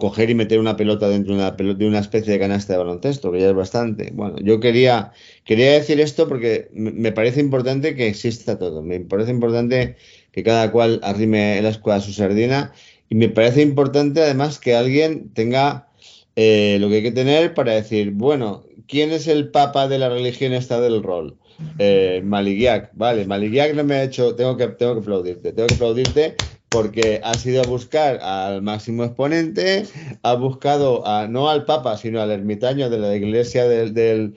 coger 0.00 0.28
y 0.28 0.34
meter 0.34 0.58
una 0.58 0.76
pelota 0.76 1.08
dentro 1.08 1.34
de 1.34 1.40
una, 1.40 1.50
de 1.52 1.86
una 1.86 1.98
especie 2.00 2.34
de 2.34 2.38
canasta 2.38 2.74
de 2.74 2.78
baloncesto, 2.78 3.32
que 3.32 3.40
ya 3.40 3.48
es 3.48 3.54
bastante. 3.54 4.10
Bueno, 4.12 4.36
yo 4.42 4.60
quería, 4.60 5.12
quería 5.44 5.72
decir 5.72 5.98
esto 6.00 6.28
porque 6.28 6.68
me 6.72 7.10
parece 7.10 7.40
importante 7.40 7.94
que 7.94 8.06
exista 8.06 8.58
todo. 8.58 8.82
Me 8.82 9.00
parece 9.00 9.30
importante 9.30 9.96
que 10.30 10.42
cada 10.42 10.70
cual 10.72 11.00
arrime 11.02 11.62
la 11.62 11.70
escuadra 11.70 12.02
a 12.02 12.04
su 12.04 12.12
sardina 12.12 12.72
y 13.08 13.14
me 13.14 13.30
parece 13.30 13.62
importante 13.62 14.20
además 14.22 14.58
que 14.58 14.74
alguien 14.74 15.30
tenga 15.32 15.88
eh, 16.36 16.76
lo 16.80 16.88
que 16.88 16.96
hay 16.96 17.02
que 17.02 17.12
tener 17.12 17.54
para 17.54 17.72
decir, 17.72 18.12
bueno, 18.12 18.64
¿quién 18.86 19.10
es 19.10 19.26
el 19.26 19.50
papa 19.50 19.88
de 19.88 19.98
la 19.98 20.08
religión 20.08 20.52
esta 20.52 20.80
del 20.80 21.02
rol? 21.02 21.36
Eh, 21.78 22.22
Maligiak, 22.24 22.90
vale, 22.94 23.24
Maligiak 23.24 23.74
no 23.74 23.84
me 23.84 23.96
ha 23.96 24.04
hecho, 24.04 24.34
tengo 24.34 24.56
que, 24.56 24.68
tengo 24.68 24.94
que 24.94 25.00
aplaudirte, 25.00 25.52
tengo 25.52 25.66
que 25.66 25.74
aplaudirte 25.74 26.36
porque 26.68 27.20
ha 27.24 27.32
ido 27.48 27.62
a 27.62 27.66
buscar 27.66 28.18
al 28.20 28.62
máximo 28.62 29.04
exponente, 29.04 29.86
ha 30.22 30.34
buscado 30.34 31.06
a, 31.06 31.26
no 31.26 31.48
al 31.48 31.64
Papa, 31.64 31.96
sino 31.96 32.20
al 32.20 32.30
ermitaño 32.30 32.90
de 32.90 32.98
la 32.98 33.16
iglesia 33.16 33.66
del, 33.66 33.94
del, 33.94 34.34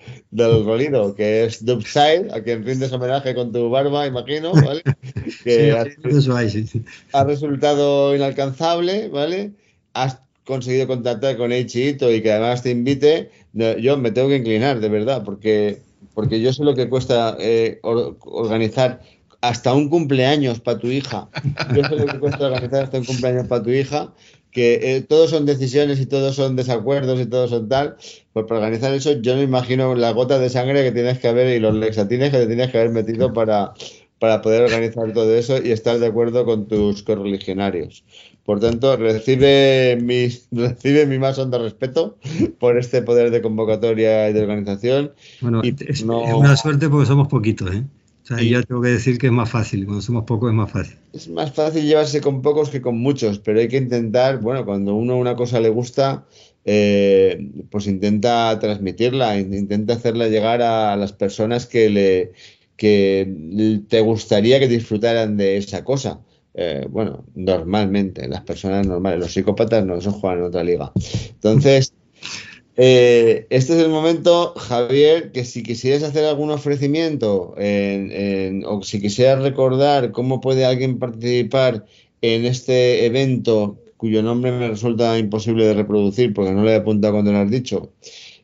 Rolido, 0.65 1.13
que 1.13 1.43
es 1.43 1.65
Dubside, 1.65 2.33
a 2.33 2.41
quien 2.41 2.65
rindes 2.65 2.93
homenaje 2.93 3.35
con 3.35 3.51
tu 3.51 3.69
barba, 3.69 4.07
imagino, 4.07 4.53
¿vale? 4.53 4.81
Que 5.43 5.71
ha, 5.71 7.23
resultado 7.23 8.15
inalcanzable, 8.15 9.09
¿vale? 9.09 9.51
Has 9.93 10.19
conseguido 10.45 10.87
contactar 10.87 11.35
con 11.35 11.51
Eichito 11.51 12.11
y 12.11 12.21
que 12.21 12.31
además 12.31 12.63
te 12.63 12.69
invite, 12.69 13.29
yo 13.53 13.97
me 13.97 14.11
tengo 14.11 14.29
que 14.29 14.37
inclinar, 14.37 14.79
de 14.79 14.89
verdad, 14.89 15.23
porque 15.25 15.79
porque 16.13 16.41
yo 16.41 16.53
sé 16.53 16.63
lo 16.63 16.75
que 16.75 16.89
cuesta 16.89 17.35
eh, 17.39 17.79
organizar 17.83 19.01
hasta 19.41 19.73
un 19.73 19.89
cumpleaños 19.89 20.59
para 20.59 20.79
tu 20.79 20.87
hija. 20.87 21.29
Yo 21.75 21.83
sé 21.83 21.95
lo 21.95 22.05
que 22.05 22.19
cuesta 22.19 22.45
organizar 22.45 22.83
hasta 22.83 22.99
un 22.99 23.05
cumpleaños 23.05 23.47
para 23.47 23.63
tu 23.63 23.71
hija, 23.71 24.13
que 24.51 24.95
eh, 24.95 25.01
todos 25.01 25.31
son 25.31 25.45
decisiones 25.45 25.99
y 25.99 26.05
todos 26.05 26.35
son 26.35 26.55
desacuerdos 26.55 27.19
y 27.19 27.25
todos 27.25 27.49
son 27.49 27.67
tal. 27.67 27.97
Pues 28.33 28.45
para 28.45 28.59
organizar 28.59 28.93
eso, 28.93 29.13
yo 29.13 29.35
me 29.35 29.43
imagino 29.43 29.95
la 29.95 30.11
gota 30.11 30.37
de 30.37 30.49
sangre 30.49 30.83
que 30.83 30.91
tienes 30.91 31.19
que 31.19 31.27
haber 31.27 31.55
y 31.55 31.59
los 31.59 31.75
lexatines 31.75 32.29
que 32.31 32.37
te 32.37 32.47
tienes 32.47 32.69
que 32.69 32.77
haber 32.77 32.91
metido 32.91 33.33
para, 33.33 33.73
para 34.19 34.41
poder 34.41 34.63
organizar 34.63 35.11
todo 35.13 35.33
eso 35.35 35.57
y 35.61 35.71
estar 35.71 35.97
de 35.97 36.07
acuerdo 36.07 36.45
con 36.45 36.67
tus 36.67 37.01
correligionarios. 37.01 38.03
Por 38.51 38.59
tanto, 38.59 38.97
recibe 38.97 39.97
mi, 40.01 40.27
recibe 40.51 41.05
mi 41.05 41.17
más 41.17 41.39
hondo 41.39 41.57
respeto 41.57 42.17
por 42.59 42.77
este 42.77 43.01
poder 43.01 43.31
de 43.31 43.41
convocatoria 43.41 44.29
y 44.29 44.33
de 44.33 44.41
organización. 44.41 45.13
Bueno, 45.39 45.61
es, 45.63 46.01
una 46.01 46.57
suerte 46.57 46.89
porque 46.89 47.05
somos 47.05 47.29
poquitos, 47.29 47.73
¿eh? 47.73 47.85
O 48.23 48.27
sea, 48.27 48.41
yo 48.41 48.61
tengo 48.63 48.81
que 48.81 48.89
decir 48.89 49.17
que 49.19 49.27
es 49.27 49.31
más 49.31 49.49
fácil, 49.49 49.85
cuando 49.85 50.01
somos 50.01 50.25
pocos 50.25 50.49
es 50.49 50.55
más 50.57 50.69
fácil. 50.69 50.97
Es 51.13 51.29
más 51.29 51.53
fácil 51.53 51.85
llevarse 51.85 52.19
con 52.19 52.41
pocos 52.41 52.69
que 52.69 52.81
con 52.81 52.97
muchos, 52.97 53.39
pero 53.39 53.61
hay 53.61 53.69
que 53.69 53.77
intentar, 53.77 54.41
bueno, 54.41 54.65
cuando 54.65 54.95
uno 54.95 55.15
una 55.15 55.37
cosa 55.37 55.61
le 55.61 55.69
gusta, 55.69 56.25
eh, 56.65 57.51
pues 57.69 57.87
intenta 57.87 58.59
transmitirla, 58.59 59.39
intenta 59.39 59.93
hacerla 59.93 60.27
llegar 60.27 60.61
a 60.61 60.97
las 60.97 61.13
personas 61.13 61.67
que 61.67 61.89
le 61.89 62.33
que 62.75 63.81
te 63.87 64.01
gustaría 64.01 64.59
que 64.59 64.67
disfrutaran 64.67 65.37
de 65.37 65.55
esa 65.55 65.85
cosa. 65.85 66.19
Eh, 66.53 66.85
bueno, 66.89 67.25
normalmente, 67.33 68.27
las 68.27 68.41
personas 68.41 68.85
normales, 68.85 69.19
los 69.19 69.33
psicópatas 69.33 69.85
no, 69.85 69.95
esos 69.95 70.15
juegan 70.15 70.39
en 70.39 70.45
otra 70.45 70.63
liga. 70.63 70.91
Entonces, 71.29 71.93
eh, 72.77 73.47
este 73.49 73.73
es 73.77 73.83
el 73.83 73.89
momento, 73.89 74.53
Javier, 74.55 75.31
que 75.31 75.45
si 75.45 75.63
quisieras 75.63 76.03
hacer 76.03 76.25
algún 76.25 76.51
ofrecimiento 76.51 77.55
o 77.55 78.83
si 78.83 79.01
quisieras 79.01 79.41
recordar 79.43 80.11
cómo 80.11 80.41
puede 80.41 80.65
alguien 80.65 80.99
participar 80.99 81.85
en 82.21 82.45
este 82.45 83.05
evento 83.05 83.77
cuyo 84.01 84.23
nombre 84.23 84.51
me 84.51 84.67
resulta 84.67 85.19
imposible 85.19 85.63
de 85.63 85.75
reproducir 85.75 86.33
porque 86.33 86.53
no 86.53 86.63
lo 86.63 86.71
he 86.71 86.75
apuntado 86.75 87.13
cuando 87.13 87.31
lo 87.31 87.37
has 87.37 87.51
dicho, 87.51 87.91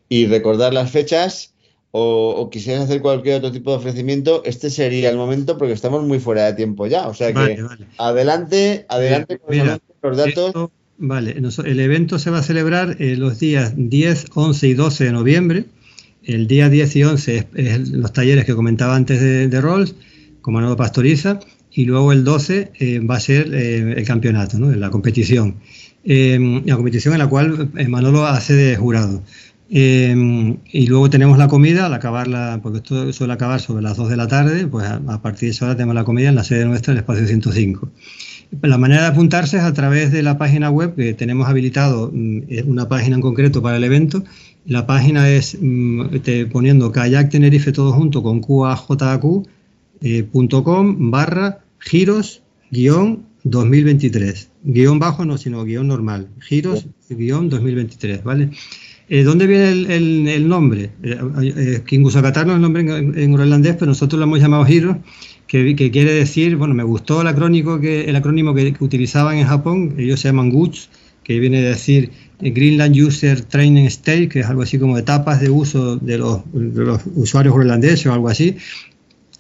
y 0.07 0.27
recordar 0.27 0.71
las 0.71 0.91
fechas, 0.91 1.55
o, 1.99 2.49
quisieras 2.49 2.83
hacer 2.83 3.01
cualquier 3.01 3.37
otro 3.37 3.51
tipo 3.51 3.71
de 3.71 3.77
ofrecimiento, 3.77 4.43
este 4.45 4.69
sería 4.69 5.09
el 5.09 5.17
momento 5.17 5.57
porque 5.57 5.73
estamos 5.73 6.03
muy 6.05 6.19
fuera 6.19 6.45
de 6.45 6.53
tiempo 6.53 6.87
ya. 6.87 7.07
O 7.07 7.13
sea 7.13 7.33
que 7.33 7.57
adelante, 7.97 8.85
adelante 8.89 9.39
con 9.39 9.57
los 9.57 10.17
datos. 10.17 10.69
vale, 10.97 11.35
el 11.65 11.79
evento 11.79 12.19
se 12.19 12.29
va 12.29 12.39
a 12.39 12.43
celebrar 12.43 12.97
los 12.99 13.39
días 13.39 13.73
10, 13.75 14.25
11 14.33 14.67
y 14.67 14.73
12 14.73 15.03
de 15.05 15.11
noviembre. 15.11 15.65
El 16.23 16.47
día 16.47 16.69
10 16.69 16.95
y 16.97 17.03
11 17.03 17.47
es, 17.55 17.89
los 17.89 18.13
talleres 18.13 18.45
que 18.45 18.53
comentaba 18.53 18.95
antes 18.95 19.21
de, 19.21 19.47
de 19.47 19.61
Rolls, 19.61 19.95
con 20.41 20.53
Manolo 20.53 20.75
Pastoriza, 20.75 21.39
y 21.71 21.85
luego 21.85 22.11
el 22.11 22.23
12 22.23 22.71
eh, 22.79 22.99
va 22.99 23.17
a 23.17 23.19
ser 23.19 23.53
eh, 23.53 23.93
el 23.97 24.05
campeonato, 24.05 24.57
¿no? 24.57 24.71
la 24.75 24.89
competición. 24.89 25.55
Eh, 26.03 26.61
la 26.65 26.75
competición 26.75 27.13
en 27.13 27.19
la 27.19 27.27
cual 27.27 27.69
Manolo 27.87 28.25
hace 28.25 28.53
de 28.53 28.75
jurado. 28.75 29.21
Em, 29.69 30.59
y 30.71 30.87
luego 30.87 31.09
tenemos 31.09 31.37
la 31.37 31.49
comida, 31.49 31.87
al 31.87 31.93
acabarla, 31.93 32.59
porque 32.63 32.77
esto 32.77 33.11
suele 33.11 33.33
acabar 33.33 33.59
sobre 33.59 33.83
las 33.83 33.97
2 33.97 34.09
de 34.09 34.17
la 34.17 34.27
tarde, 34.27 34.65
pues 34.67 34.87
a, 34.87 35.21
partir 35.21 35.49
de 35.49 35.51
esa 35.51 35.65
hora 35.65 35.75
tenemos 35.75 35.95
la 35.95 36.05
comida 36.05 36.29
en 36.29 36.35
la 36.35 36.43
sede 36.43 36.65
nuestra, 36.65 36.93
el 36.93 36.99
espacio 36.99 37.27
105. 37.27 37.89
La 38.61 38.77
manera 38.77 39.01
de 39.01 39.07
apuntarse 39.07 39.57
es 39.57 39.63
a 39.63 39.73
través 39.73 40.13
de 40.13 40.23
la 40.23 40.37
página 40.37 40.69
web, 40.69 40.95
que 40.95 41.13
tenemos 41.13 41.49
habilitado 41.49 42.11
mm, 42.13 42.43
una 42.65 42.87
página 42.87 43.15
en 43.15 43.21
concreto 43.21 43.61
para 43.61 43.75
el 43.77 43.83
evento. 43.83 44.23
La 44.65 44.85
página 44.85 45.29
es 45.29 45.57
mm, 45.59 46.05
poniendo 46.51 46.91
kayak 46.91 47.29
Tenerife 47.29 47.73
todo 47.73 47.91
junto 47.91 48.23
con 48.23 48.41
qajq.com 48.41 49.45
eh, 50.01 50.29
barra 50.99 51.59
giros 51.79 52.41
guion 52.71 53.25
2023. 53.43 54.49
Guión 54.63 54.99
bajo 54.99 55.25
no, 55.25 55.37
sino 55.37 55.63
guion 55.65 55.87
normal. 55.87 56.29
Giros 56.39 56.85
guion 57.09 57.49
2023, 57.49 58.23
¿vale? 58.23 58.51
Eh, 59.09 59.23
¿Dónde 59.23 59.47
viene 59.47 59.69
el, 59.71 60.47
nombre? 60.49 60.91
Eh, 61.01 61.17
eh, 61.41 61.81
Kingusakatar 61.85 62.45
no 62.45 62.53
es 62.53 62.55
el 62.57 62.61
nombre 62.61 62.81
en, 62.81 63.17
en, 63.17 63.61
pero 63.61 63.85
nosotros 63.85 64.19
lo 64.19 64.25
hemos 64.25 64.39
llamado 64.39 64.67
Hiro, 64.67 65.01
que, 65.47 65.75
quiere 65.75 66.11
decir, 66.11 66.57
bueno, 66.57 66.73
me 66.73 66.83
gustó 66.83 67.21
el 67.21 67.27
acrónimo 67.27 67.79
que, 67.79 68.05
el 68.05 68.15
acrónimo 68.17 68.53
que, 68.53 68.75
utilizaban 68.81 69.37
en 69.37 69.47
Japón, 69.47 69.95
ellos 69.97 70.19
se 70.19 70.27
llaman 70.27 70.49
GUTS, 70.49 70.89
que 71.23 71.39
viene 71.39 71.59
a 71.59 71.69
decir 71.69 72.11
Greenland 72.41 72.97
User 72.97 73.41
Training 73.41 73.85
State, 73.85 74.27
que 74.27 74.41
es 74.41 74.45
algo 74.45 74.63
así 74.63 74.77
como 74.77 74.97
etapas 74.97 75.39
de 75.39 75.49
uso 75.49 75.95
de 75.95 76.17
los, 76.17 76.41
de 76.53 76.83
los 76.83 77.01
usuarios 77.15 77.53
groenlandeses 77.53 78.07
o 78.07 78.13
algo 78.13 78.27
así, 78.27 78.57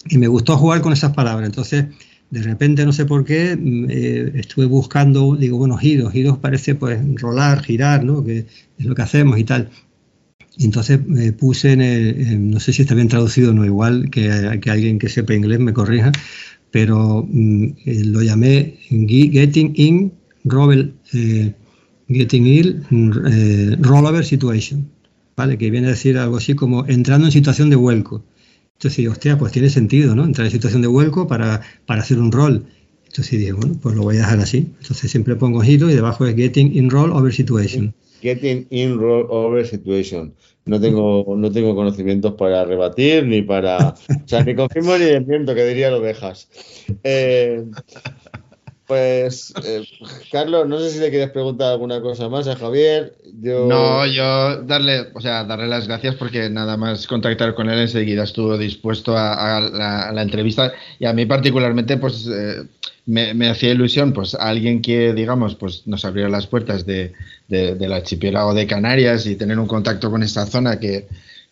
y 0.09 0.17
me 0.17 0.27
gustó 0.27 0.55
jugar 0.55 0.79
con 0.79 0.93
esas 0.93 1.13
palabras. 1.13 1.45
Entonces, 1.45 1.85
de 2.29 2.43
repente, 2.43 2.85
no 2.85 2.91
sé 2.91 3.05
por 3.05 3.23
qué, 3.23 3.55
mm, 3.55 3.85
eh, 3.89 4.31
estuve 4.35 4.65
buscando, 4.65 5.35
digo, 5.35 5.57
bueno, 5.57 5.77
giros, 5.77 6.11
giros 6.11 6.37
parece 6.37 6.75
pues 6.75 6.99
rolar, 7.15 7.63
girar, 7.63 8.03
¿no? 8.03 8.23
Que 8.23 8.45
es 8.77 8.85
lo 8.85 8.95
que 8.95 9.01
hacemos 9.01 9.39
y 9.39 9.43
tal. 9.43 9.69
Entonces 10.59 11.05
me 11.05 11.31
puse 11.33 11.73
en 11.73 11.81
el, 11.81 12.49
no 12.51 12.59
sé 12.59 12.73
si 12.73 12.81
está 12.81 12.95
bien 12.95 13.07
traducido 13.07 13.51
o 13.51 13.53
no, 13.53 13.65
igual 13.65 14.09
que, 14.09 14.29
alguien 14.29 14.99
que 14.99 15.09
sepa 15.09 15.35
inglés 15.35 15.59
me 15.59 15.73
corrija, 15.73 16.11
pero 16.71 17.25
mm, 17.29 17.63
eh, 17.85 18.03
lo 18.05 18.21
llamé 18.21 18.77
Getting 18.89 19.73
in 19.75 20.13
Roll, 20.43 20.93
eh, 21.13 21.53
Getting 22.09 22.47
in 22.47 22.83
mm, 22.89 23.83
Rollover 23.83 24.25
Situation, 24.25 24.89
¿vale? 25.35 25.57
Que 25.57 25.69
viene 25.71 25.87
a 25.87 25.91
decir 25.91 26.17
algo 26.17 26.37
así 26.37 26.55
como 26.55 26.85
entrando 26.87 27.27
en 27.27 27.31
situación 27.31 27.69
de 27.69 27.75
vuelco. 27.75 28.23
Entonces, 28.77 29.07
hostia, 29.07 29.39
pues 29.39 29.51
tiene 29.51 29.69
sentido, 29.69 30.15
¿no? 30.15 30.23
Entrar 30.23 30.45
en 30.45 30.51
situación 30.51 30.83
de 30.83 30.87
vuelco 30.87 31.27
para, 31.27 31.61
para 31.87 32.01
hacer 32.01 32.19
un 32.19 32.31
rol. 32.31 32.65
Entonces 33.07 33.39
dije, 33.39 33.53
bueno, 33.53 33.75
pues 33.81 33.95
lo 33.95 34.03
voy 34.03 34.17
a 34.17 34.19
dejar 34.19 34.39
así. 34.39 34.67
Entonces 34.79 35.09
siempre 35.09 35.35
pongo 35.35 35.61
giro 35.61 35.89
y 35.89 35.95
debajo 35.95 36.25
es 36.27 36.35
Getting 36.35 36.75
in 36.75 36.89
Roll 36.91 37.11
Over 37.11 37.33
Situation. 37.33 37.95
Getting 38.21 38.67
in 38.69 38.99
Roll 38.99 39.25
Over 39.29 39.65
Situation. 39.65 40.33
No 40.65 40.79
tengo, 40.79 41.35
no 41.35 41.51
tengo 41.51 41.73
conocimientos 41.75 42.33
para 42.33 42.65
rebatir 42.65 43.25
ni 43.25 43.41
para. 43.41 43.89
O 43.89 44.27
sea, 44.27 44.43
ni 44.43 44.53
confirmo 44.53 44.97
ni 44.97 45.05
desmiento, 45.05 45.55
que 45.55 45.65
diría 45.65 45.89
lo 45.89 46.01
dejas. 46.01 46.49
Eh, 47.03 47.63
Pues, 48.87 49.53
eh, 49.65 49.85
Carlos, 50.31 50.65
no 50.65 50.79
sé 50.79 50.91
si 50.91 50.99
le 50.99 51.09
quieres 51.09 51.29
preguntar 51.31 51.73
alguna 51.73 51.99
cosa 51.99 52.29
más 52.29 52.47
a 52.47 52.55
Javier. 52.55 53.17
No, 53.33 54.05
yo 54.05 54.63
darle, 54.63 55.07
o 55.13 55.19
sea, 55.19 55.43
darle 55.43 55.67
las 55.67 55.87
gracias 55.87 56.15
porque 56.15 56.49
nada 56.49 56.77
más 56.77 57.05
contactar 57.05 57.53
con 57.53 57.69
él 57.69 57.79
enseguida 57.79 58.23
estuvo 58.23 58.57
dispuesto 58.57 59.13
a, 59.17 59.59
la, 59.59 60.21
entrevista 60.21 60.71
y 60.99 61.05
a 61.05 61.11
mí 61.11 61.25
particularmente, 61.25 61.97
pues 61.97 62.29
eh, 62.31 62.63
me, 63.05 63.49
hacía 63.49 63.71
ilusión, 63.71 64.13
pues 64.13 64.35
alguien 64.35 64.81
que, 64.81 65.13
digamos, 65.13 65.55
pues 65.55 65.85
nos 65.85 66.05
abriera 66.05 66.29
las 66.29 66.47
puertas 66.47 66.85
de, 66.85 67.11
de, 67.49 67.75
del 67.75 67.91
archipiélago 67.91 68.53
de 68.53 68.67
Canarias 68.67 69.25
y 69.25 69.35
tener 69.35 69.59
un 69.59 69.67
contacto 69.67 70.09
con 70.09 70.23
esta 70.23 70.45
zona 70.45 70.79
que, 70.79 71.07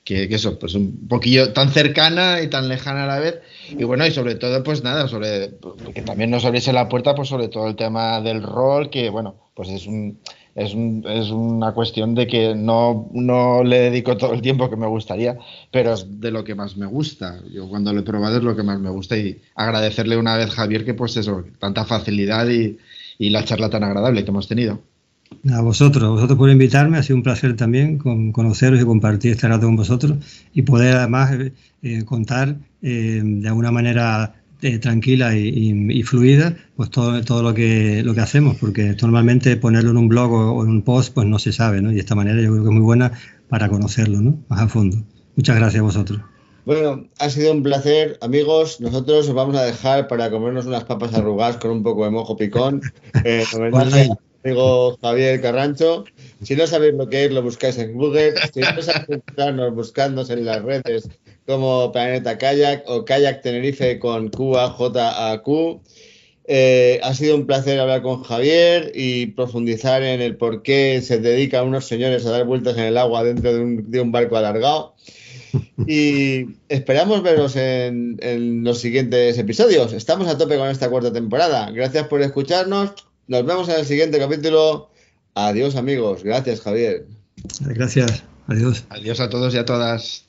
que, 0.05 0.23
eso, 0.25 0.57
pues 0.59 0.75
un 0.75 1.07
poquillo 1.07 1.51
tan 1.51 1.71
cercana 1.71 2.41
y 2.41 2.47
tan 2.47 2.69
lejana 2.69 3.03
a 3.03 3.07
la 3.07 3.19
vez. 3.19 3.41
Y 3.71 3.83
bueno, 3.83 4.05
y 4.05 4.11
sobre 4.11 4.35
todo, 4.35 4.63
pues 4.63 4.83
nada, 4.83 5.07
sobre 5.07 5.55
que 5.93 6.03
también 6.03 6.29
nos 6.29 6.45
abriese 6.45 6.71
la 6.71 6.87
puerta, 6.87 7.15
pues 7.15 7.27
sobre 7.27 7.49
todo 7.49 7.67
el 7.67 7.75
tema 7.75 8.21
del 8.21 8.43
rol, 8.43 8.91
que 8.91 9.09
bueno, 9.09 9.35
pues 9.55 9.69
es 9.69 9.87
un, 9.87 10.19
es, 10.53 10.75
un, 10.75 11.03
es 11.09 11.31
una 11.31 11.73
cuestión 11.73 12.13
de 12.13 12.27
que 12.27 12.53
no, 12.53 13.09
no 13.13 13.63
le 13.63 13.79
dedico 13.79 14.15
todo 14.15 14.33
el 14.33 14.43
tiempo 14.43 14.69
que 14.69 14.75
me 14.75 14.87
gustaría, 14.87 15.39
pero 15.71 15.93
es 15.95 16.21
de 16.21 16.29
lo 16.29 16.43
que 16.43 16.53
más 16.53 16.77
me 16.77 16.85
gusta. 16.85 17.41
Yo 17.51 17.67
cuando 17.67 17.91
lo 17.91 18.01
he 18.01 18.03
probado 18.03 18.37
es 18.37 18.43
lo 18.43 18.55
que 18.55 18.63
más 18.63 18.79
me 18.79 18.91
gusta 18.91 19.17
y 19.17 19.41
agradecerle 19.55 20.17
una 20.17 20.37
vez, 20.37 20.51
Javier, 20.51 20.85
que 20.85 20.93
pues 20.93 21.17
eso, 21.17 21.43
tanta 21.57 21.83
facilidad 21.83 22.47
y, 22.47 22.77
y 23.17 23.31
la 23.31 23.43
charla 23.43 23.71
tan 23.71 23.83
agradable 23.83 24.23
que 24.23 24.29
hemos 24.29 24.47
tenido. 24.47 24.81
A 25.51 25.61
vosotros, 25.61 26.09
vosotros 26.09 26.37
por 26.37 26.49
invitarme, 26.49 26.97
ha 26.97 27.03
sido 27.03 27.17
un 27.17 27.23
placer 27.23 27.55
también 27.55 27.97
con, 27.97 28.31
conoceros 28.31 28.81
y 28.81 28.85
compartir 28.85 29.31
este 29.31 29.47
rato 29.47 29.65
con 29.65 29.75
vosotros 29.75 30.17
y 30.53 30.61
poder 30.63 30.95
además 30.95 31.33
eh, 31.33 31.53
eh, 31.83 32.03
contar 32.05 32.55
eh, 32.81 33.21
de 33.23 33.47
alguna 33.47 33.71
manera 33.71 34.35
tranquila 34.81 35.35
y, 35.35 36.01
fluida 36.01 36.55
pues 36.75 36.89
todo, 36.89 37.21
todo 37.23 37.43
lo 37.43 37.53
que 37.53 38.01
lo 38.03 38.15
que 38.15 38.21
hacemos, 38.21 38.57
porque 38.57 38.95
normalmente 38.99 39.57
ponerlo 39.57 39.91
en 39.91 39.97
un 39.97 40.07
blog 40.07 40.31
o, 40.31 40.63
en 40.63 40.69
un 40.71 40.81
post 40.81 41.13
pues 41.13 41.27
no 41.27 41.37
se 41.37 41.51
sabe, 41.51 41.81
¿no? 41.81 41.91
Y 41.91 41.95
de 41.95 41.99
esta 41.99 42.15
manera 42.15 42.41
yo 42.41 42.49
creo 42.49 42.63
que 42.63 42.69
es 42.69 42.73
muy 42.73 42.81
buena 42.81 43.11
para 43.47 43.69
conocerlo, 43.69 44.21
¿no? 44.21 44.39
Más 44.47 44.61
a 44.61 44.67
fondo. 44.67 44.97
Muchas 45.35 45.57
gracias 45.57 45.81
a 45.81 45.83
vosotros. 45.83 46.21
Bueno, 46.65 47.05
ha 47.19 47.29
sido 47.29 47.51
un 47.51 47.61
placer, 47.61 48.17
amigos. 48.21 48.81
Nosotros 48.81 49.27
os 49.27 49.35
vamos 49.35 49.55
a 49.55 49.63
dejar 49.63 50.07
para 50.07 50.31
comernos 50.31 50.65
unas 50.65 50.83
papas 50.85 51.13
arrugadas 51.13 51.57
con 51.57 51.69
un 51.69 51.83
poco 51.83 52.05
de 52.05 52.09
mojo 52.09 52.35
picón. 52.35 52.81
amigo 54.45 54.97
Javier 55.01 55.41
Carrancho. 55.41 56.05
Si 56.43 56.55
no 56.55 56.67
sabéis 56.67 56.93
lo 56.93 57.09
que 57.09 57.25
es, 57.25 57.31
lo 57.31 57.41
buscáis 57.41 57.77
en 57.79 57.93
Google. 57.93 58.35
Si 58.53 58.59
no 58.59 58.81
sabéis 58.81 59.09
encontrarnos 59.09 59.73
buscándonos 59.73 60.29
en 60.29 60.45
las 60.45 60.61
redes 60.61 61.09
como 61.47 61.91
Planeta 61.91 62.37
Kayak 62.37 62.83
o 62.87 63.05
Kayak 63.05 63.41
Tenerife 63.41 63.99
con 63.99 64.29
QAJAQ. 64.29 65.81
Eh, 66.47 66.99
ha 67.01 67.13
sido 67.15 67.35
un 67.35 67.47
placer 67.47 67.79
hablar 67.79 68.03
con 68.03 68.21
Javier 68.21 68.91
y 68.93 69.27
profundizar 69.27 70.03
en 70.03 70.21
el 70.21 70.37
por 70.37 70.61
qué 70.61 71.01
se 71.01 71.17
dedican 71.17 71.67
unos 71.67 71.87
señores 71.87 72.23
a 72.27 72.29
dar 72.29 72.45
vueltas 72.45 72.77
en 72.77 72.83
el 72.83 72.97
agua 72.99 73.23
dentro 73.23 73.51
de 73.51 73.99
un, 73.99 74.11
barco 74.11 74.37
alargado. 74.37 74.93
Y 75.87 76.45
esperamos 76.69 77.23
veros 77.23 77.55
en, 77.55 78.63
los 78.63 78.79
siguientes 78.79 79.39
episodios. 79.39 79.93
Estamos 79.93 80.27
a 80.27 80.37
tope 80.37 80.57
con 80.57 80.69
esta 80.69 80.89
cuarta 80.89 81.11
temporada. 81.11 81.71
Gracias 81.71 82.07
por 82.07 82.21
escucharnos. 82.21 82.93
Nos 83.27 83.45
vemos 83.45 83.69
en 83.69 83.79
el 83.79 83.85
siguiente 83.85 84.19
capítulo. 84.19 84.89
Adiós 85.33 85.75
amigos. 85.75 86.23
Gracias 86.23 86.61
Javier. 86.61 87.05
Gracias. 87.61 88.23
Adiós. 88.47 88.85
Adiós 88.89 89.19
a 89.19 89.29
todos 89.29 89.53
y 89.53 89.57
a 89.57 89.65
todas. 89.65 90.25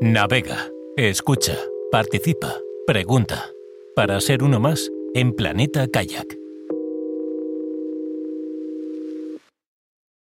Navega, 0.00 0.70
escucha, 0.96 1.56
participa, 1.90 2.56
pregunta. 2.86 3.50
Para 3.96 4.20
ser 4.20 4.42
uno 4.42 4.60
más 4.60 4.90
en 5.14 5.32
Planeta 5.32 5.86
Kayak. 5.88 6.43